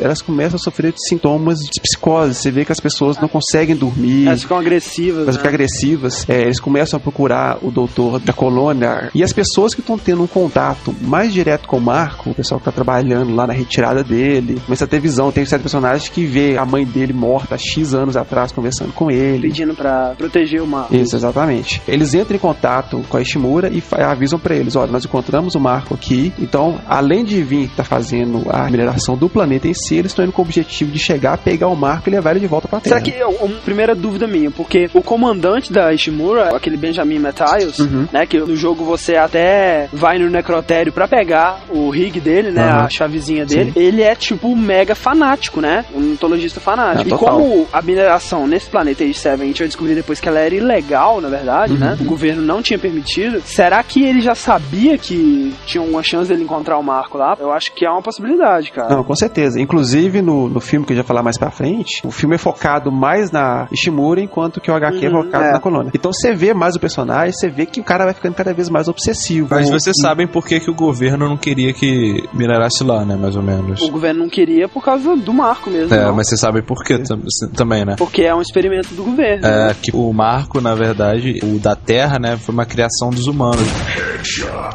[0.00, 2.34] elas começam a sofrer de sintomas de psicose.
[2.34, 4.26] Você vê que as pessoas não conseguem dormir.
[4.26, 5.40] Elas ficam agressivas, Elas né?
[5.40, 9.10] ficam agressivas, é, eles começam a procurar o doutor da colônia.
[9.14, 12.58] E as pessoas que estão tendo um contato mais direto com o Marco, o pessoal
[12.58, 15.32] que tá trabalhando lá na retirada dele, começa a ter visão.
[15.32, 19.10] Tem certos personagens que vê a mãe dele morta há X anos atrás conversando com
[19.10, 19.48] ele.
[19.48, 20.94] Pedindo pra proteger o Marco.
[20.94, 21.82] Isso, exatamente.
[21.88, 25.60] Eles entram em contato com a Ishimura e avisam pra eles: olha, nós encontramos o
[25.60, 26.32] Marco aqui.
[26.38, 30.32] Então, além de vir estar fazendo a mineração do planeta em si, eles estão indo
[30.32, 33.00] com o objetivo de chegar, pegar o Marco e levar ele de volta pra Terra.
[33.00, 37.78] Será que é uma primeira dúvida minha, porque o comandante da Ishimura, aquele Benjamin Mathias,
[37.78, 38.06] Uhum.
[38.12, 42.62] né, que no jogo você até vai no necrotério pra pegar o rig dele, né,
[42.62, 42.84] Aham.
[42.84, 47.10] a chavezinha dele, ele é tipo mega fanático, né, um mitologista fanático.
[47.10, 50.28] É, e como a mineração nesse planeta Age 7, a gente vai descobrir depois que
[50.28, 51.78] ela era ilegal, na verdade, Uhum.
[51.78, 56.28] né, o governo não tinha permitido, será que ele já sabia que tinha uma chance
[56.28, 57.36] dele encontrar o Marco lá?
[57.38, 58.94] Eu acho que é uma possibilidade, cara.
[58.96, 59.60] Não, com certeza.
[59.60, 62.90] Inclusive, no, no filme que eu já falar mais pra frente, o filme é focado
[62.90, 65.52] mais na Ishimura, enquanto que o HQ é Uhum, focado é.
[65.52, 65.90] na colônia.
[65.94, 68.68] Então você vê mais o personagem, você vê que o cara vai ficando cada vez
[68.68, 69.48] mais obsessivo.
[69.50, 73.16] Mas vocês sabem por que, que o governo não queria que minerasse lá, né?
[73.16, 73.80] Mais ou menos.
[73.82, 75.94] O governo não queria por causa do Marco mesmo.
[75.94, 76.14] É, não.
[76.14, 77.20] mas vocês sabem por que tam-
[77.54, 77.94] também, né?
[77.98, 79.46] Porque é um experimento do governo.
[79.46, 83.62] É que o Marco, na verdade, o da Terra, né, foi uma criação dos humanos.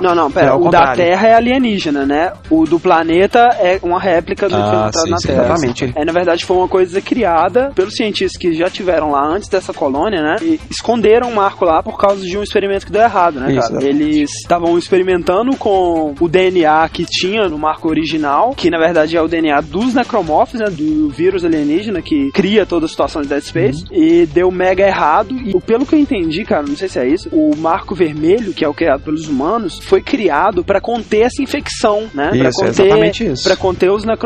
[0.01, 0.51] Não, não, É, pera.
[0.51, 1.03] ao o da contrário.
[1.03, 2.31] Terra é alienígena, né?
[2.49, 5.45] O do planeta é uma réplica do que Ah, na sim, Terra.
[5.45, 5.93] exatamente.
[5.95, 9.73] É, na verdade, foi uma coisa criada pelos cientistas que já tiveram lá antes dessa
[9.73, 10.35] colônia, né?
[10.41, 13.71] E esconderam o Marco lá por causa de um experimento que deu errado, né, Isso,
[13.71, 13.83] cara?
[13.83, 19.21] Eles estavam experimentando com o DNA que tinha no Marco original, que na verdade é
[19.21, 20.67] o DNA dos necromorphs, né?
[20.69, 23.83] Do vírus alienígena que cria toda a situação de Dead Space.
[23.91, 23.97] Uhum.
[24.03, 25.35] E deu mega errado.
[25.37, 28.63] E pelo que eu entendi, cara, não sei se é isso, o Marco Vermelho, que
[28.63, 32.29] é o criado pelos humanos, foi criado pra conter essa infecção, né?
[32.29, 33.43] Pra Isso, é exatamente isso.
[33.43, 34.16] Pra conter os necromorphs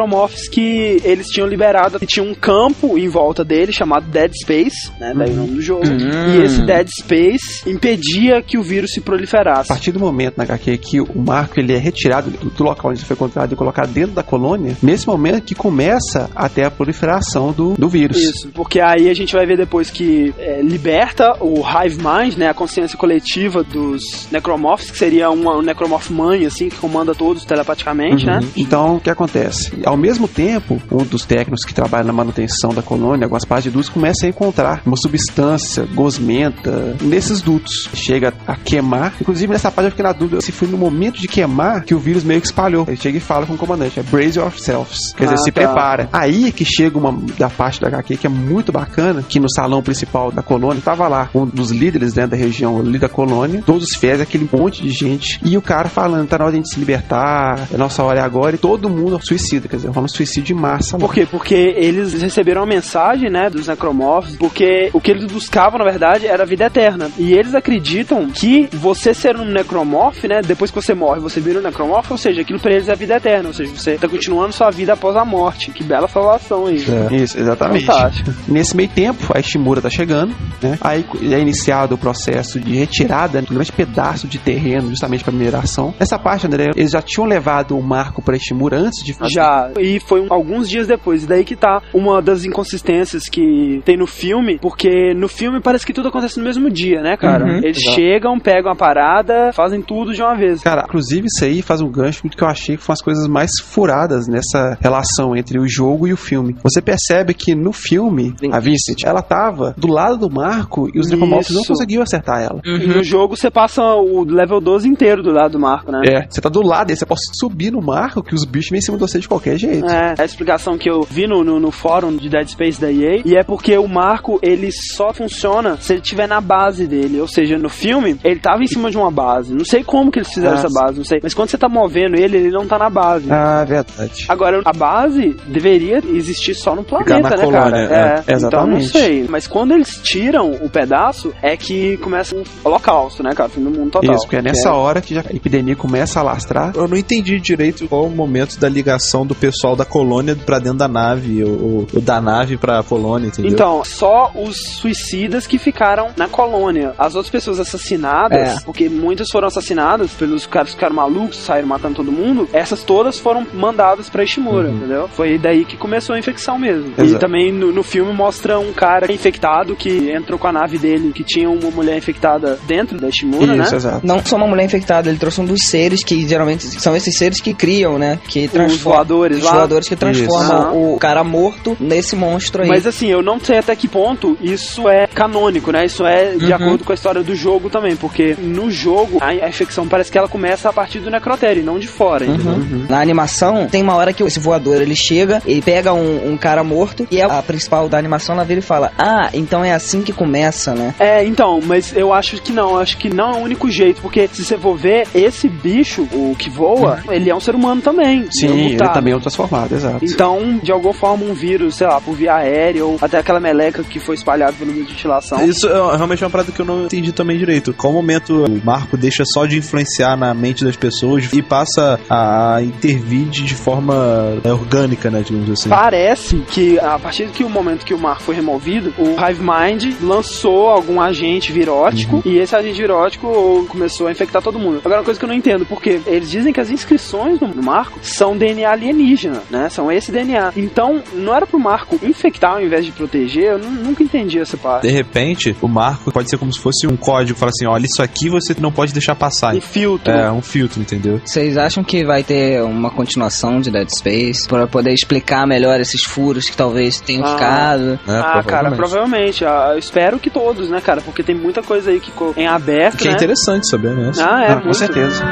[0.50, 5.14] que eles tinham liberado, que tinha um campo em volta dele chamado Dead Space, né,
[5.16, 5.88] daí o nome do jogo.
[5.88, 6.36] Hum.
[6.36, 9.68] E esse Dead Space impedia que o vírus se A proliferasse.
[9.68, 13.00] partir do momento na HQ que o Marco ele é retirado do, do local onde
[13.00, 17.52] ele foi encontrado e colocado dentro da colônia, nesse momento que começa até a proliferação
[17.52, 18.18] do, do vírus.
[18.18, 22.50] Isso, porque aí a gente vai ver depois que é, liberta o Hive Mind, né,
[22.50, 27.46] a consciência coletiva dos necromorphs, que seria uma, um necromorph mãe, assim, que comanda todos
[27.46, 28.40] telepaticamente, né?
[28.56, 29.72] Então, o que acontece?
[29.86, 33.72] Ao mesmo tempo, um dos técnicos que trabalha na manutenção da colônia, algumas partes de
[33.72, 37.90] dutos, começa a encontrar uma substância gosmenta nesses dutos.
[37.94, 39.14] Chega a queimar.
[39.20, 42.00] Inclusive, nessa parte eu fiquei na dúvida se foi no momento de queimar que o
[42.00, 42.86] vírus meio que espalhou.
[42.88, 45.14] Ele chega e fala com o comandante, é brace yourselves.
[45.16, 45.62] Quer dizer, Ah, se tá.
[45.62, 46.10] prepara.
[46.12, 49.82] Aí que chega uma da parte da HQ que é muito bacana, que no salão
[49.82, 53.84] principal da colônia tava lá um dos líderes né, da região ali da colônia, todos
[53.90, 56.62] os fiéis, aquele monte de gente, e o cara falando, tá na hora de a
[56.62, 60.06] gente se libertar, é nossa hora é agora, e todo mundo suicida, quer dizer, rola
[60.06, 60.98] um suicídio em massa.
[60.98, 61.00] lá.
[61.00, 61.26] Por quê?
[61.26, 66.28] Porque eles receberam uma mensagem, né, dos necromorphs, porque o que eles buscavam, na verdade,
[66.28, 67.10] era a vida eterna.
[67.18, 71.60] E eles acreditam que você ser um necromorph, né, depois que você morre, você vira
[71.60, 74.08] um necromorph, ou seja, aquilo pra eles é a vida eterna, ou seja, você tá
[74.08, 75.72] continuando sua vida após a morte.
[75.72, 76.84] Que bela salvação aí.
[77.12, 77.86] Isso, exatamente.
[77.86, 78.32] Fantástico.
[78.48, 80.78] Nesse meio tempo, a Ishimura tá chegando, né?
[80.82, 85.34] Aí é iniciado o processo de retirada de um grande pedaço de terreno, justamente para
[85.34, 85.94] mineração.
[86.00, 89.34] Nessa parte, André, eles já tinham levado o marco para Ishimura antes de fazer.
[89.34, 91.24] Já, e foi um- alguns dias depois.
[91.24, 95.86] E daí que tá uma das inconsistências que tem no filme, porque no filme parece
[95.86, 97.46] que tudo acontece no mesmo dia, né, cara?
[97.46, 97.96] Uhum, Eles exato.
[97.96, 100.62] chegam, pegam a parada, fazem tudo de uma vez.
[100.62, 103.52] Cara, inclusive isso aí faz um gancho que eu achei que foram as coisas mais
[103.64, 106.56] furadas nessa relação entre o jogo e o filme.
[106.64, 111.10] Você percebe que no filme, a Vincent, ela tava do lado do Marco e os
[111.10, 112.62] necromorphs não conseguiam acertar ela.
[112.66, 116.02] E no jogo você passa o level 12 inteiro do lado do Marco, né?
[116.08, 118.80] É, você tá do lado, aí você pode subir no Marco que os bichos vêm
[118.80, 119.86] em cima de você de qualquer jeito.
[119.88, 123.22] É, a explicação que eu vi no, no, no fórum de Dead Space da EA,
[123.26, 127.28] e é porque o Marco, ele só funciona se ele estiver na base dele, ou
[127.28, 130.30] seja, no filme, ele tava em cima de uma base, não sei como que eles
[130.34, 132.78] fizeram Ah, essa base, não sei, mas quando você tá movendo ele, ele não tá
[132.78, 133.32] na base.
[133.32, 134.26] Ah, verdade.
[134.28, 138.16] Agora, a base deveria existir só no planeta, na né, colônia, cara?
[138.18, 138.82] é, Então, exatamente.
[138.84, 139.26] não sei.
[139.30, 143.50] Mas quando eles tiram o pedaço, é que começa o holocausto, né, cara?
[143.50, 144.16] Fim do mundo total.
[144.16, 146.72] Isso, porque é nessa hora que já a epidemia começa a alastrar.
[146.76, 150.78] Eu não entendi direito qual o momento da ligação do pessoal da colônia pra dentro
[150.78, 153.52] da nave, ou, ou da nave pra colônia, entendeu?
[153.52, 156.94] Então, só os suicidas que ficaram na colônia.
[156.98, 158.60] As outras pessoas assassinadas, É.
[158.64, 163.18] porque muitas foram assassinadas pelos caras que ficaram malucos, saíram matando todo mundo, essas todas
[163.18, 165.08] foram mandadas pra Ishimura, entendeu?
[165.10, 166.94] Foi daí que começou a infecção mesmo.
[166.98, 167.20] E Exato.
[167.20, 171.24] também no, no filme mostra um cara infectado que entrou com a nave dele, que
[171.24, 173.64] tinha uma mulher infectada dentro da Ishimura, né?
[173.64, 174.06] Isso, exato.
[174.06, 177.42] Não só uma mulher infectada, ele trouxe um dos seres que geralmente são esses seres
[177.42, 178.20] que criam, né?
[178.28, 179.00] Que transformam.
[179.38, 179.52] Os lá.
[179.54, 180.94] voadores que transformam Isso.
[180.96, 182.68] o cara morto nesse monstro aí.
[182.70, 185.86] Mas assim, eu não sei até que ponto isso é canônico, né?
[185.86, 186.56] Isso é de Uhum.
[186.56, 190.28] acordo com a história do jogo também, porque no jogo a, infecção parece que ela
[190.28, 192.54] começa a partir do necrotério, e não de fora, entendeu?
[192.54, 192.86] Uhum.
[192.90, 196.64] Na animação, tem uma hora que esse voador ele chega, ele pega um, um cara
[196.64, 200.02] morto e a, a principal da animação ela vira e fala: Ah, então é assim
[200.02, 200.94] que começa, né?
[201.00, 204.02] É, então, mas eu acho que não, eu acho que não é o único jeito,
[204.02, 207.82] porque se você for ver, esse bicho, o que voa, ele é um ser humano
[207.82, 208.28] também.
[208.32, 208.94] Sim, é um ele mutado.
[208.94, 210.04] também é um transformado, exato.
[210.04, 213.84] Então, de alguma forma, um vírus, sei lá, por via aérea, ou até aquela meleca
[213.84, 215.44] que foi espalhada pelo meio de ventilação.
[215.46, 217.74] Isso é realmente uma parada que eu não entendi também direito.
[217.74, 222.60] Qual momento o Marco deixa só de influenciar na mente das pessoas e passa a
[222.62, 225.70] intervir de forma é, orgânica, né, digamos assim.
[225.70, 229.42] Parece que a partir do que o momento que o Marco foi removido, o Hive
[229.42, 232.22] Mind lançou algum agente virótico Uhum.
[232.26, 234.82] e esse agente virótico começou a infectar todo mundo.
[234.84, 237.64] Agora, uma coisa que eu não entendo, porque eles dizem que as inscrições no no
[237.64, 239.01] Marco são DNA alienígena,
[239.50, 239.70] né?
[239.70, 240.52] São esse DNA.
[240.56, 243.44] Então, não era pro Marco infectar ao invés de proteger?
[243.54, 244.84] Eu nu- nunca entendi essa parte.
[244.88, 248.02] De repente, o Marco pode ser como se fosse um código, fala assim, olha, isso
[248.02, 249.56] aqui você não pode deixar passar.
[249.56, 250.12] Um filtro.
[250.14, 251.20] É, um filtro, entendeu?
[251.26, 256.04] Vocês acham que vai ter uma continuação de Dead Space para poder explicar melhor esses
[256.04, 257.30] furos que talvez tenham Ah.
[257.34, 258.00] ficado?
[258.08, 259.44] ah, cara, provavelmente.
[259.46, 261.02] Ah, eu espero que todos, né, cara?
[261.02, 263.18] Porque tem muita coisa aí que ficou em aberto, Que é né?
[263.18, 264.12] interessante saber, né?
[264.20, 265.24] Ah, é, Ah, com certeza.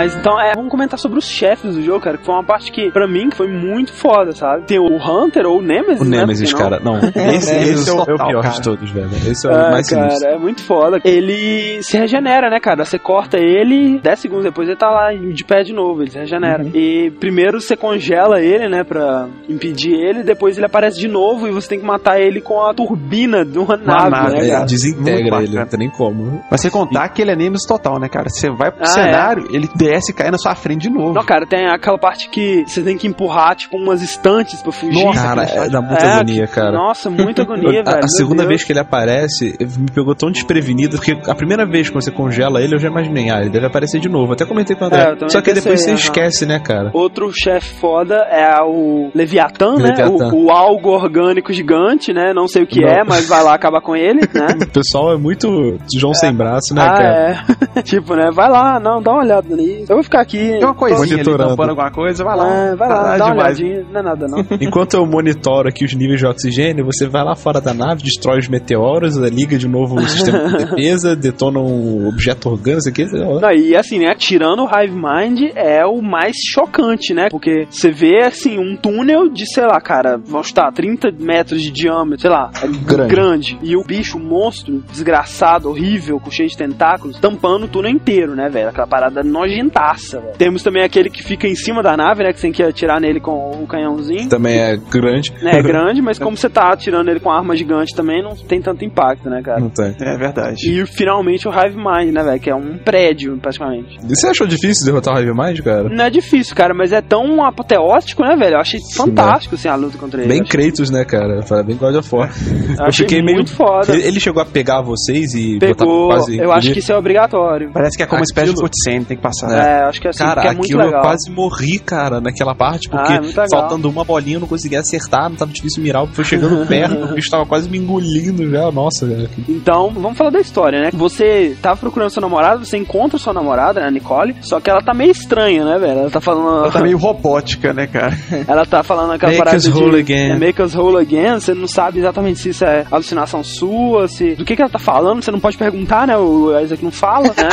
[0.00, 2.72] Mas então, é, vamos comentar sobre os chefes do jogo, cara, que foi uma parte
[2.72, 4.64] que, pra mim, foi muito foda, sabe?
[4.66, 6.20] Tem o Hunter ou o Nemesis, O né?
[6.20, 6.96] Nemesis, Porque cara, não.
[7.14, 8.54] Esse, Nemesis esse é, o, é o total, pior cara.
[8.54, 9.08] de todos, velho.
[9.30, 10.30] Esse é o É, mais cara, sinistro.
[10.30, 10.98] é muito foda.
[11.04, 12.82] Ele se regenera, né, cara?
[12.84, 16.18] Você corta ele, 10 segundos depois ele tá lá de pé de novo, ele se
[16.18, 16.62] regenera.
[16.64, 16.70] Uhum.
[16.74, 21.50] E primeiro você congela ele, né, pra impedir ele, depois ele aparece de novo e
[21.50, 24.50] você tem que matar ele com a turbina de uma nave, nave, né, é.
[24.50, 24.64] cara?
[24.64, 25.60] Desintegra Muito ele, bacana.
[25.60, 26.42] não tem nem como.
[26.50, 28.28] Mas você contar que ele é Nemesis total, né, cara?
[28.30, 31.12] Você vai pro Ah, cenário, ele desce e cai na sua frente de novo.
[31.14, 35.04] Não, cara, tem aquela parte que você tem que empurrar, tipo, umas estantes pra fugir.
[35.04, 36.72] Nossa, Cara, é, dá muita É, agonia, que- cara.
[36.72, 37.88] Nossa, muita agonia, A- velho.
[37.88, 38.48] A, meu segunda Deus.
[38.48, 42.60] vez que ele aparece, me pegou tão desprevenido, porque a primeira vez que você congela
[42.62, 44.32] ele, eu já imaginei, ah, ele deve aparecer de novo.
[44.32, 45.04] Até comentei com o É, André.
[45.14, 46.90] também Só que depois você esquece, né, cara?
[46.92, 49.88] Outro chefe foda é o Leviatã, né?
[49.90, 50.34] Leviatã.
[50.34, 52.32] O, o algo orgânico gigante, né?
[52.34, 52.88] Não sei o que Não.
[52.88, 54.46] é, mas vai lá acabar com ele, né?
[54.70, 57.44] O pessoal é muito João sem braço, né, ah, cara?
[57.76, 57.82] é.
[57.82, 58.30] tipo, né?
[58.32, 59.79] Vai lá, não, dá uma olhada nisso.
[59.88, 60.38] Eu vou ficar aqui.
[60.38, 61.50] Tem uma coisinha ali Monitorando.
[61.50, 62.48] tampando alguma coisa, vai lá.
[62.54, 63.58] É, vai lá, Nada dá uma demais.
[63.60, 63.86] olhadinha.
[63.92, 64.38] Não é nada, não.
[64.60, 68.38] Enquanto eu monitoro aqui os níveis de oxigênio, você vai lá fora da nave, destrói
[68.38, 73.04] os meteoros, liga de novo o sistema de defesa, detona um objeto orgânico, isso aqui.
[73.40, 74.14] Não, e assim, né?
[74.14, 77.28] Tirando o Hive Mind é o mais chocante, né?
[77.30, 81.70] Porque você vê, assim, um túnel de, sei lá, cara, vamos estar 30 metros de
[81.70, 83.58] diâmetro, sei lá, é Grande.
[83.62, 88.34] E o bicho, o monstro, desgraçado, horrível, com cheio de tentáculos, tampando o túnel inteiro,
[88.34, 88.68] né, velho?
[88.68, 89.22] Aquela parada
[89.70, 90.32] velho.
[90.36, 92.32] Temos também aquele que fica em cima da nave, né?
[92.32, 94.28] Que você tem que atirar nele com o canhãozinho.
[94.28, 95.32] Também é grande.
[95.42, 98.34] né, É grande, mas como você tá atirando ele com a arma gigante também, não
[98.34, 99.60] tem tanto impacto, né, cara?
[99.60, 99.94] Não tem.
[100.00, 100.70] É verdade.
[100.70, 102.40] E finalmente o Hive Mind, né, velho?
[102.40, 103.98] Que é um prédio, praticamente.
[104.04, 105.88] E você achou difícil derrotar o Heavy Mind, cara?
[105.88, 108.54] Não é difícil, cara, mas é tão apoteótico, né, velho?
[108.56, 110.28] Eu achei fantástico, assim, a luta contra ele.
[110.28, 111.40] Bem Eu achei- Kratos, né, cara?
[111.64, 112.30] Bem God of War.
[112.78, 113.96] eu achei muito foda.
[113.96, 116.38] Ele, chegou a pegar vocês e Pegou, botar quase.
[116.38, 117.70] eu acho que isso é obrigatório.
[117.72, 119.49] Parece que é como uma espécie de Aquilo- cutscene, tem que passar.
[119.54, 120.92] É, acho que é assim, Cara, é muito legal.
[120.94, 124.80] eu quase morri, cara, naquela parte, porque Ah, é faltando uma bolinha eu não conseguia
[124.80, 128.70] acertar, não tava difícil mirar, foi chegando perto, o bicho tava quase me engolindo já,
[128.70, 129.28] nossa, velho.
[129.48, 130.90] Então, vamos falar da história, né?
[130.92, 134.82] Você tava procurando sua namorada, você encontra sua namorada, né, a Nicole, só que ela
[134.82, 136.00] tá meio estranha, né, velho?
[136.00, 136.64] Ela tá falando.
[136.64, 138.16] Ela tá meio robótica, né, cara?
[138.46, 140.30] Ela tá falando aquela Make parada us de whole again.
[140.32, 141.34] é, make us whole again.
[141.34, 144.78] Você não sabe exatamente se isso é alucinação sua, se do que que ela tá
[144.78, 145.22] falando.
[145.22, 146.16] Você não pode perguntar, né?
[146.16, 147.48] O Isaac não fala, né?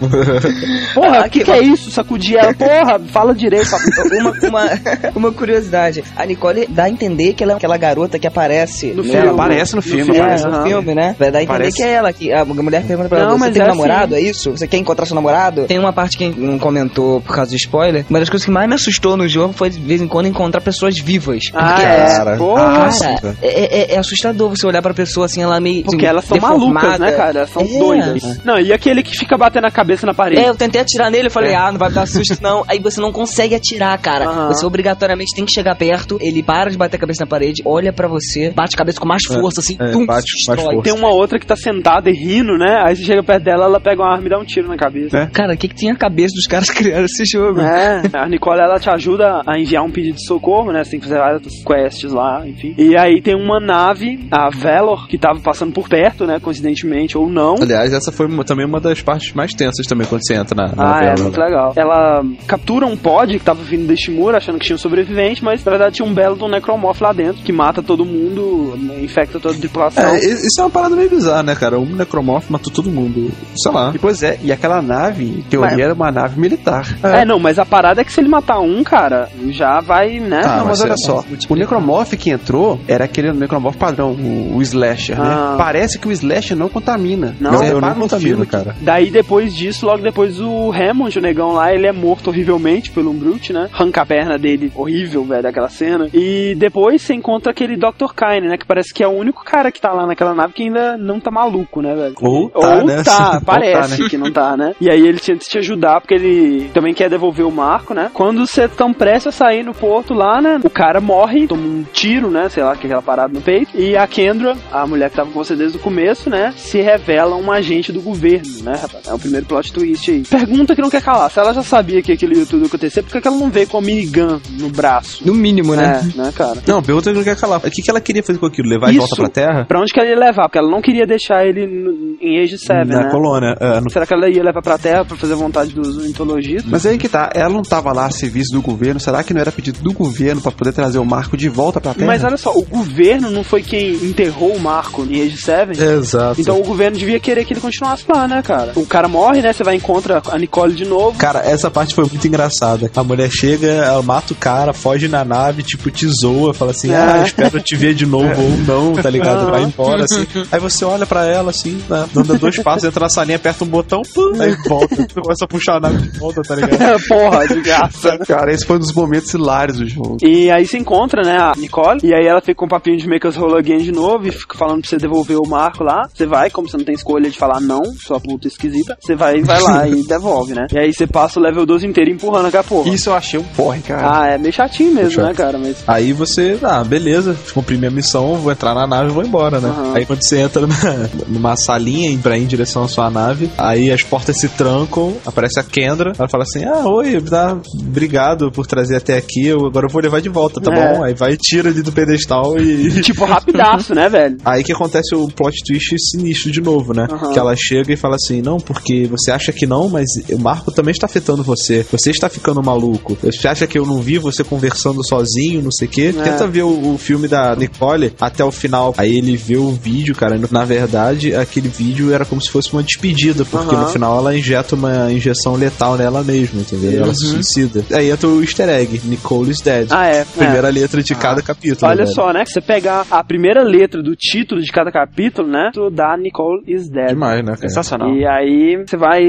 [0.94, 1.90] Porra, o que, que é isso?
[1.90, 3.68] Sacudir ela, porra, fala direito.
[4.20, 4.70] uma, uma,
[5.14, 6.02] uma curiosidade.
[6.16, 9.18] A Nicole dá a entender que ela é aquela garota que aparece No filme.
[9.18, 10.46] Ela aparece no filme, filme, É, aparece.
[10.46, 11.16] no filme, né?
[11.18, 12.12] Vai dar a entender que é ela.
[12.12, 14.14] Que a mulher pergunta pra ela: Não, Você mas tem é um namorado?
[14.14, 14.24] assim.
[14.24, 14.50] É isso?
[14.52, 15.64] Você quer encontrar seu namorado?
[15.64, 18.04] Tem uma parte que não comentou por causa do spoiler.
[18.08, 20.60] Uma das coisas que mais me assustou no jogo foi de vez em quando encontrar
[20.60, 21.44] pessoas vivas.
[21.54, 22.06] Ah, Porque, é.
[22.06, 22.90] Cara, Porra.
[22.98, 25.82] Cara, é, é- é assustador você olhar pra pessoa assim, ela meio.
[25.84, 26.58] Porque assim, elas são deformada.
[26.72, 27.38] malucas, né, cara?
[27.40, 27.78] Elas são É.
[27.78, 28.44] doidas.
[28.44, 30.40] Não, e aquele que fica batendo a cabeça na parede?
[30.42, 32.64] É, eu tentei atirar nele, falei, ah, não vai dar susto não.
[32.68, 34.48] Aí você não consegue atirar, cara.
[34.48, 37.92] Você obrigatoriamente tem que chegar perto, ele para de bater a cabeça na parede, olha
[37.92, 40.82] pra você, bate a cabeça com mais força, assim, é, tum, bate mais força.
[40.82, 42.82] Tem uma outra que tá sentada e rindo, né?
[42.84, 45.16] Aí você chega perto dela, ela pega uma arma e dá um tiro na cabeça.
[45.16, 45.26] É.
[45.26, 47.60] Cara, o que que tinha a cabeça dos caras que criaram esse jogo?
[47.60, 50.84] É, a Nicole ela te ajuda a enviar um pedido de socorro, né?
[50.84, 52.74] Você tem que fazer várias quests lá, enfim.
[52.76, 56.38] E aí tem uma nave, a Valor, que tava passando por perto, né?
[56.40, 57.54] Coincidentemente ou não.
[57.60, 60.96] Aliás, essa foi também uma das partes mais tensas também quando você entra na, na
[60.96, 61.21] Ah, é, novela.
[61.22, 61.72] Muito legal.
[61.76, 65.64] Ela captura um pod que tava vindo deste muro, achando que tinha um sobrevivente, mas
[65.64, 69.54] na verdade tinha um belo do Necromorph lá dentro, que mata todo mundo, infecta toda
[69.54, 70.04] a tripulação.
[70.14, 71.78] É, isso é uma parada meio bizarra, né, cara?
[71.78, 73.30] Um necromorfo matou todo mundo.
[73.56, 73.92] Sei lá.
[73.94, 76.86] E pois é, e aquela nave, em teoria, Mas- era uma nave militar.
[77.02, 80.40] É, não, mas a parada é que se ele matar um, cara, já vai, né?
[80.44, 84.12] Ah, não, mas mas olha é- só, o necromorph que entrou era aquele necromorph padrão,
[84.12, 85.50] o, o slasher, Ah.
[85.52, 85.54] né?
[85.58, 87.34] Parece que o slasher não contamina.
[87.40, 88.74] Não, repara não filme que- cara.
[88.80, 93.10] Daí depois disso, logo depois o Hammond, o negão lá, ele é morto horrivelmente pelo
[93.10, 93.68] um Brute, né?
[93.72, 96.08] Arranca a perna dele, horrível, velho, daquela cena.
[96.12, 98.12] E depois você encontra aquele Dr.
[98.16, 98.56] Kine, né?
[98.56, 101.20] Que parece que é o único cara que tá lá naquela nave que ainda não
[101.20, 102.14] tá maluco, né, velho?
[102.20, 103.02] Ou tá, Ou né?
[103.02, 104.08] tá, parece tá, né?
[104.08, 104.74] que não tá, né?
[104.80, 108.10] E aí ele tenta te ajudar, porque ele também quer devolver o Marco, né?
[108.12, 110.60] Quando você tão prestes a sair no porto lá, né?
[110.62, 112.48] O cara morre, toma um tiro, né?
[112.48, 113.70] Sei lá, que é aquela parada no peito.
[113.74, 116.52] E a Kendra, a mulher que tava com você desde o começo, né?
[116.56, 119.06] Se revela um agente do governo, né, rapaz?
[119.06, 120.22] É o primeiro plot twist aí.
[120.22, 121.30] Pergunta que não quer calar.
[121.30, 123.78] Se ela já sabia que aquilo ia tudo acontecer, por que ela não veio com
[123.78, 125.26] a minigun no braço?
[125.26, 126.00] No mínimo, né?
[126.14, 126.62] É, né, cara?
[126.66, 127.58] Não, pergunta que não quer calar.
[127.58, 128.68] O que, que ela queria fazer com aquilo?
[128.68, 129.22] Levar de volta Isso.
[129.22, 129.64] pra Terra?
[129.66, 130.44] Pra onde que ela ia levar?
[130.44, 133.10] Porque ela não queria deixar ele no- em Age 7, Na né?
[133.10, 133.54] colônia.
[133.60, 136.70] É, no- Será que ela ia levar pra Terra pra fazer a vontade dos mitologistas?
[136.70, 139.40] Mas aí que tá, ela não tava lá a serviço do governo, será que não
[139.40, 142.06] era pedido do governo pra poder trazer o Marco de volta pra Terra?
[142.06, 145.80] Mas olha só, o governo não foi quem enterrou o Marco em Age 7?
[145.82, 146.40] Exato.
[146.40, 148.72] Então o governo devia querer que ele continuasse lá, né, cara?
[148.76, 149.52] O cara morre, né?
[149.52, 150.91] Você vai e encontra a Nicole de novo.
[151.18, 152.90] Cara, essa parte foi muito engraçada.
[152.94, 156.92] A mulher chega, ela mata o cara, foge na nave, tipo, te zoa, fala assim,
[156.92, 156.96] É.
[156.96, 159.50] ah, espero te ver de novo ou não, tá ligado?
[159.50, 160.26] Vai embora, assim.
[160.50, 163.68] Aí você olha pra ela, assim, né, anda dois passos, entra na salinha, aperta um
[163.68, 164.96] botão, pum, aí volta.
[165.14, 167.00] Começa a puxar a nave de volta, tá ligado?
[167.08, 168.18] Porra, de graça.
[168.18, 170.16] Cara, esse foi um dos momentos hilários do jogo.
[170.22, 173.06] E aí você encontra, né, a Nicole, e aí ela fica com um papinho de
[173.08, 176.08] make us roll again de novo, e fica falando pra você devolver o marco lá.
[176.12, 179.42] Você vai, como você não tem escolha de falar não, sua puta esquisita, você vai
[179.42, 180.66] vai lá e devolve, né?
[180.72, 182.88] E aí você passa o level 12 inteiro empurrando aquela porra.
[182.90, 184.10] Isso eu achei um porre, cara.
[184.22, 185.26] Ah, é meio chatinho mesmo, Chato.
[185.26, 185.58] né, cara?
[185.58, 185.76] Mas.
[185.86, 189.68] Aí você, ah, beleza, cumpri minha missão, vou entrar na nave e vou embora, né?
[189.68, 189.92] Aham.
[189.94, 193.90] Aí quando você entra numa, numa salinha pra ir em direção à sua nave, aí
[193.90, 198.66] as portas se trancam, aparece a Kendra, ela fala assim, ah, oi, tá, obrigado por
[198.66, 200.94] trazer até aqui, eu, agora eu vou levar de volta, tá É.
[200.94, 201.04] bom?
[201.04, 203.02] Aí vai, tira ali do pedestal e...
[203.02, 204.36] Tipo, rapidaço, né, velho?
[204.44, 207.06] Aí que acontece o plot twist sinistro de novo, né?
[207.10, 207.32] Aham.
[207.32, 210.61] Que ela chega e fala assim: Não, porque você acha que não, mas o Marco
[210.70, 211.84] também está afetando você.
[211.90, 213.16] Você está ficando maluco.
[213.22, 216.14] Você acha que eu não vi você conversando sozinho, não sei o quê?
[216.16, 216.22] É.
[216.22, 218.94] Tenta ver o, o filme da Nicole até o final.
[218.96, 220.38] Aí ele vê o vídeo, cara.
[220.50, 224.74] Na verdade, aquele vídeo era como se fosse uma despedida, porque no final ela injeta
[224.74, 227.02] uma injeção letal nela mesma, entendeu?
[227.02, 227.32] Ela se Uhum.
[227.42, 227.84] suicida.
[227.96, 229.88] Aí entra o easter egg: Nicole is dead.
[229.90, 230.24] Ah, é.
[230.24, 230.72] Primeira é.
[230.72, 231.90] letra de cada capítulo.
[231.90, 232.14] Olha velho.
[232.14, 232.44] só, né?
[232.44, 235.70] Você pegar a primeira letra do título de cada capítulo, né?
[235.92, 237.08] Da Nicole is Dead.
[237.08, 237.68] Demais, né, cara?
[237.68, 238.14] Sensacional.
[238.14, 239.22] E aí você vai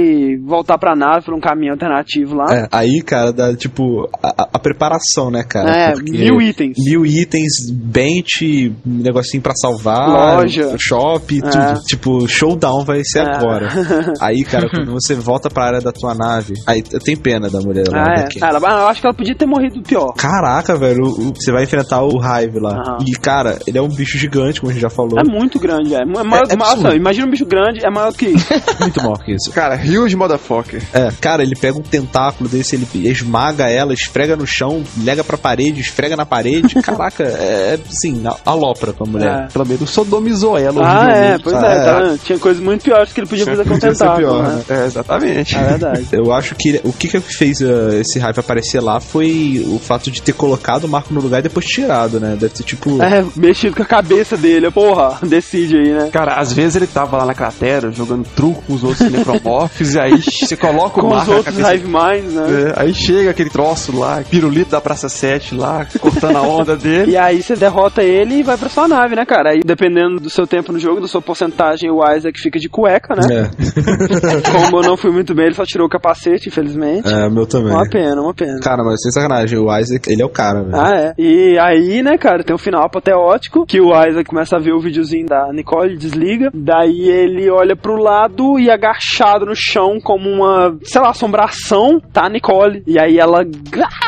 [0.43, 2.45] voltar pra nave por um caminho alternativo lá.
[2.53, 5.69] É, aí, cara, dá tipo a, a preparação, né, cara?
[5.71, 6.75] É, mil itens.
[6.85, 10.75] Mil itens, bench, negocinho pra salvar, Loja.
[10.79, 11.41] shop, É.
[11.49, 11.83] tudo.
[11.85, 13.35] Tipo, showdown vai ser É.
[13.35, 13.67] agora.
[14.19, 17.59] Aí, cara, quando você volta pra área da tua nave, aí eu tenho pena da
[17.59, 18.01] mulher lá.
[18.01, 18.27] Ah, da é.
[18.41, 20.13] Ah, ela- eu acho que ela podia ter morrido pior.
[20.13, 22.71] Caraca, velho, o- o- você vai enfrentar o Hive lá.
[22.73, 22.97] Aham.
[23.07, 25.19] E, cara, ele é um bicho gigante, como a gente já falou.
[25.19, 25.99] É muito grande, é.
[26.01, 28.47] É maior, É- é maior- imagina um bicho grande, é maior que isso.
[28.79, 29.51] muito maior que isso.
[29.51, 30.81] Cara, huge motherfucker.
[30.93, 35.37] É, cara, ele pega um tentáculo desse, ele esmaga ela, esfrega no chão, lega pra
[35.37, 36.75] parede, esfrega na parede.
[36.81, 39.45] Caraca, é, assim, a- alopra pra mulher.
[39.45, 39.47] É.
[39.51, 40.81] Pelo menos sodomizou ela.
[40.83, 41.83] ah, é, pois Ah, é, é.
[41.83, 42.17] tá?
[42.23, 44.63] Tinha coisas muito piores que ele podia fazer com o ser tentáculo, pior, né?
[44.69, 44.81] né?
[44.81, 45.55] É, exatamente.
[45.55, 46.07] É verdade.
[46.11, 50.09] Eu acho que o que, que fez uh, esse hype aparecer lá foi o fato
[50.11, 52.35] de ter colocado o Marco no lugar e depois tirado, né?
[52.39, 53.01] Deve ter tipo.
[53.01, 56.09] É, mexido com a cabeça dele, porra, decide aí, né?
[56.11, 59.99] Cara, às vezes ele tava lá na cratera jogando truco com os outros necromorphs, e
[59.99, 61.75] aí você coloca o Com os outros cabeça.
[61.75, 62.73] Hive Minds, né?
[62.75, 67.11] É, aí chega aquele troço lá, pirulito da Praça 7 lá, cortando a onda dele.
[67.13, 69.51] E aí você derrota ele e vai pra sua nave, né, cara?
[69.51, 73.13] Aí dependendo do seu tempo no jogo, da sua porcentagem, o Isaac fica de cueca,
[73.15, 73.27] né?
[73.31, 73.49] É,
[74.51, 77.07] Como eu não fui muito bem, ele só tirou o capacete, infelizmente.
[77.07, 77.71] é, meu também.
[77.73, 78.59] Uma pena, uma pena.
[78.61, 80.75] Cara, mas sem sacanagem, o Isaac, ele é o cara, velho.
[80.75, 81.13] Ah, é.
[81.17, 84.79] E aí, né, cara, tem um final apoteótico que o Isaac começa a ver o
[84.79, 86.49] videozinho da Nicole, desliga.
[86.53, 92.27] Daí ele olha pro lado e agachado no chão, como uma, sei lá, assombração, tá
[92.27, 92.83] a Nicole.
[92.85, 93.39] E aí ela.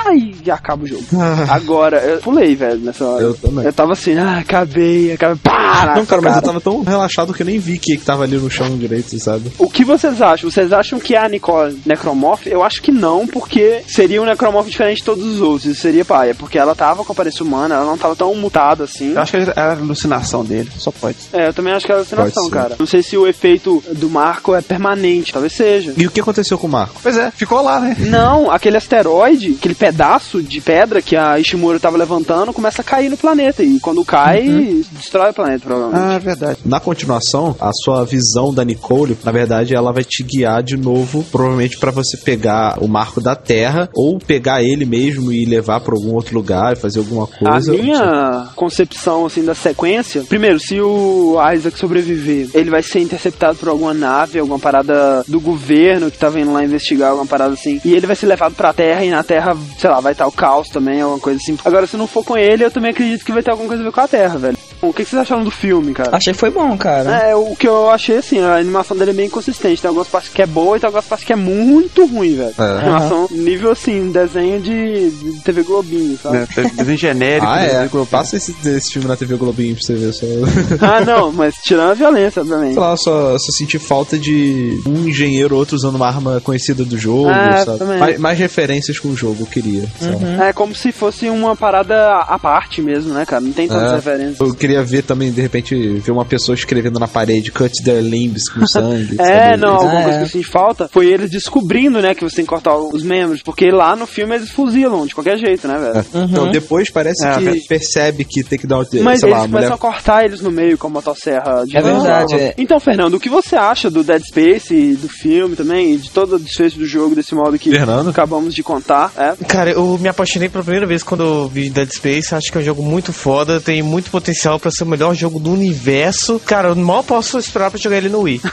[0.06, 1.04] Ai, e acaba o jogo.
[1.50, 3.24] Agora, eu pulei, velho, nessa hora.
[3.24, 3.66] Eu também.
[3.66, 5.38] Eu tava assim, ah, acabei, acabei.
[5.38, 5.96] Para!
[5.96, 8.38] Não, cara, mas eu tava tão relaxado que eu nem vi que, que tava ali
[8.38, 9.52] no chão direito, sabe?
[9.58, 10.50] O que vocês acham?
[10.52, 12.46] Vocês acham que é a Nicole necromorph?
[12.46, 15.66] Eu acho que não, porque seria um necromorph diferente de todos os outros.
[15.66, 18.84] Isso seria paia, porque ela tava com a aparência humana, ela não tava tão mutada
[18.84, 19.14] assim.
[19.14, 21.18] Eu acho que era a alucinação dele, só pode.
[21.34, 22.76] É, eu também acho que é alucinação, cara.
[22.78, 25.94] Não sei se o efeito do Marco é permanente, talvez seja.
[25.98, 27.00] E o que aconteceu com o Marco?
[27.02, 27.96] Pois é, ficou lá, né?
[28.00, 33.10] Não, aquele asteroide, aquele pedaço de pedra que a Ishimura tava levantando, começa a cair
[33.10, 33.64] no planeta.
[33.64, 36.16] E quando cai, destrói o planeta, provavelmente.
[36.16, 36.60] Ah, verdade.
[36.66, 41.24] Na continuação, a sua visão da Nicole, na verdade, ela vai te guiar de novo,
[41.32, 45.96] provavelmente pra você pegar o marco da Terra ou pegar ele mesmo e levar pra
[45.96, 47.72] algum outro lugar e fazer alguma A coisa.
[47.74, 50.24] minha concepção, assim, da sequência...
[50.28, 55.40] Primeiro, se o Isaac sobreviver, ele vai ser interceptado por alguma nave, alguma parada do
[55.40, 57.80] governo que tá vindo lá investigar, alguma parada assim.
[57.84, 60.32] E ele vai ser levado pra Terra e na Terra, sei lá, vai estar o
[60.32, 61.58] caos também, alguma coisa assim.
[61.64, 63.86] Agora, se não for com ele, eu também acredito que vai ter alguma coisa a
[63.86, 64.58] ver com a Terra, velho.
[64.82, 66.16] O que vocês acharam do filme, cara?
[66.16, 67.30] Achei que foi bom, cara.
[67.30, 69.82] É, o que eu achei assim, a animação dele é bem inconsistente.
[69.82, 72.54] Tem algumas partes que é boa e tem algumas partes que é muito ruim, velho.
[72.58, 72.84] É.
[72.84, 76.38] Animação nível assim, desenho de, de TV Globinho, sabe?
[76.38, 76.48] Né?
[76.76, 77.48] Desenho genérico.
[77.48, 77.68] Ah, é.
[77.68, 78.22] desenho global.
[78.22, 80.14] Passa esse, esse filme na TV Globinho pra você ver.
[80.14, 80.26] Só...
[80.82, 82.74] ah, não, mas tirando a violência, obviamente.
[82.74, 86.86] Sei lá, só, só senti falta de um engenheiro ou outro usando uma arma conhecida
[86.86, 87.84] do jogo, É, sabe?
[88.00, 89.84] Mais, mais referências com o jogo, eu queria.
[90.00, 90.26] sabe?
[90.50, 93.42] É como se fosse uma parada à parte mesmo, né, cara?
[93.42, 93.96] Não tem tantas É.
[93.96, 94.40] referências.
[94.40, 98.50] Eu queria ver também, de repente, ver uma pessoa escrevendo na parede cut their limbs
[98.50, 99.16] com sangue.
[99.20, 99.58] É, sabe?
[99.62, 100.20] não, alguma Ah, coisa é.
[100.20, 103.42] que eu senti falta foi eles descobrindo, né, que você tem que cortar os membros,
[103.42, 106.06] porque lá no filme eles fuzilam de qualquer jeito, né, velho?
[106.30, 107.62] Então, depois parece É, que velho.
[107.68, 108.80] percebe que tem que dar o.
[108.80, 109.74] Mas sei eles lá, a começam mulher.
[109.74, 112.54] a cortar eles no meio com a motosserra de É verdade, é.
[112.58, 116.40] Então, Fernando, o que você acha do Dead Space, e do filme também, de todo
[116.46, 118.10] desfecho do jogo desse modo que Fernando?
[118.10, 119.12] acabamos de contar?
[119.18, 119.36] É?
[119.46, 122.34] Cara, eu me apaixonei pela primeira vez quando eu vi Dead Space.
[122.34, 125.40] Acho que é um jogo muito foda, tem muito potencial pra ser o melhor jogo
[125.40, 126.40] do universo.
[126.46, 128.42] Cara, eu mal posso esperar pra jogar ele no Wii.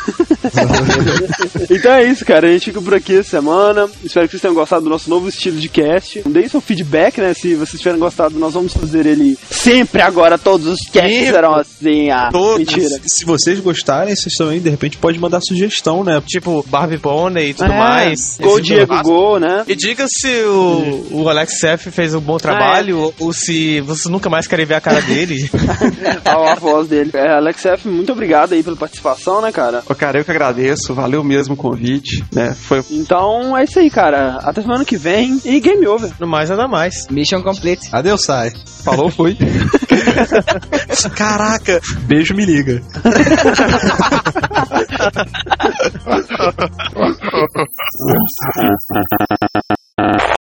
[1.71, 2.49] Então é isso, cara.
[2.49, 3.89] A gente fica por aqui essa semana.
[4.05, 6.23] Espero que vocês tenham gostado do nosso novo estilo de cast.
[6.29, 7.33] Deem seu feedback, né?
[7.35, 10.37] Se vocês tiverem gostado, nós vamos fazer ele sempre agora.
[10.39, 12.11] Todos os casts serão assim.
[12.11, 13.01] Ah, mentira.
[13.07, 16.23] Se vocês gostarem, vocês também, de repente, pode mandar sugestão, né?
[16.27, 18.39] Tipo, Barbie Pony e tudo É, mais.
[18.41, 19.65] Gol Diego Gol, né?
[19.67, 24.11] E diga se o, o Alex F fez um bom trabalho ou, ou se vocês
[24.11, 25.51] nunca mais querem ver a cara dele.
[26.25, 27.11] a, a voz dele.
[27.15, 29.83] É, Alex F, muito obrigado aí pela participação, né, cara?
[29.89, 32.55] Ô, cara, eu que agradeço, valeu mesmo o convite, né?
[32.55, 34.39] Foi Então é isso aí, cara.
[34.43, 36.13] Até semana que vem e game over.
[36.19, 37.07] No mais, nada mais.
[37.09, 37.89] Mission complete.
[37.93, 38.53] Adeus, sai.
[38.83, 39.37] Falou, foi.
[41.17, 41.81] Caraca!
[42.07, 42.83] Beijo, me liga.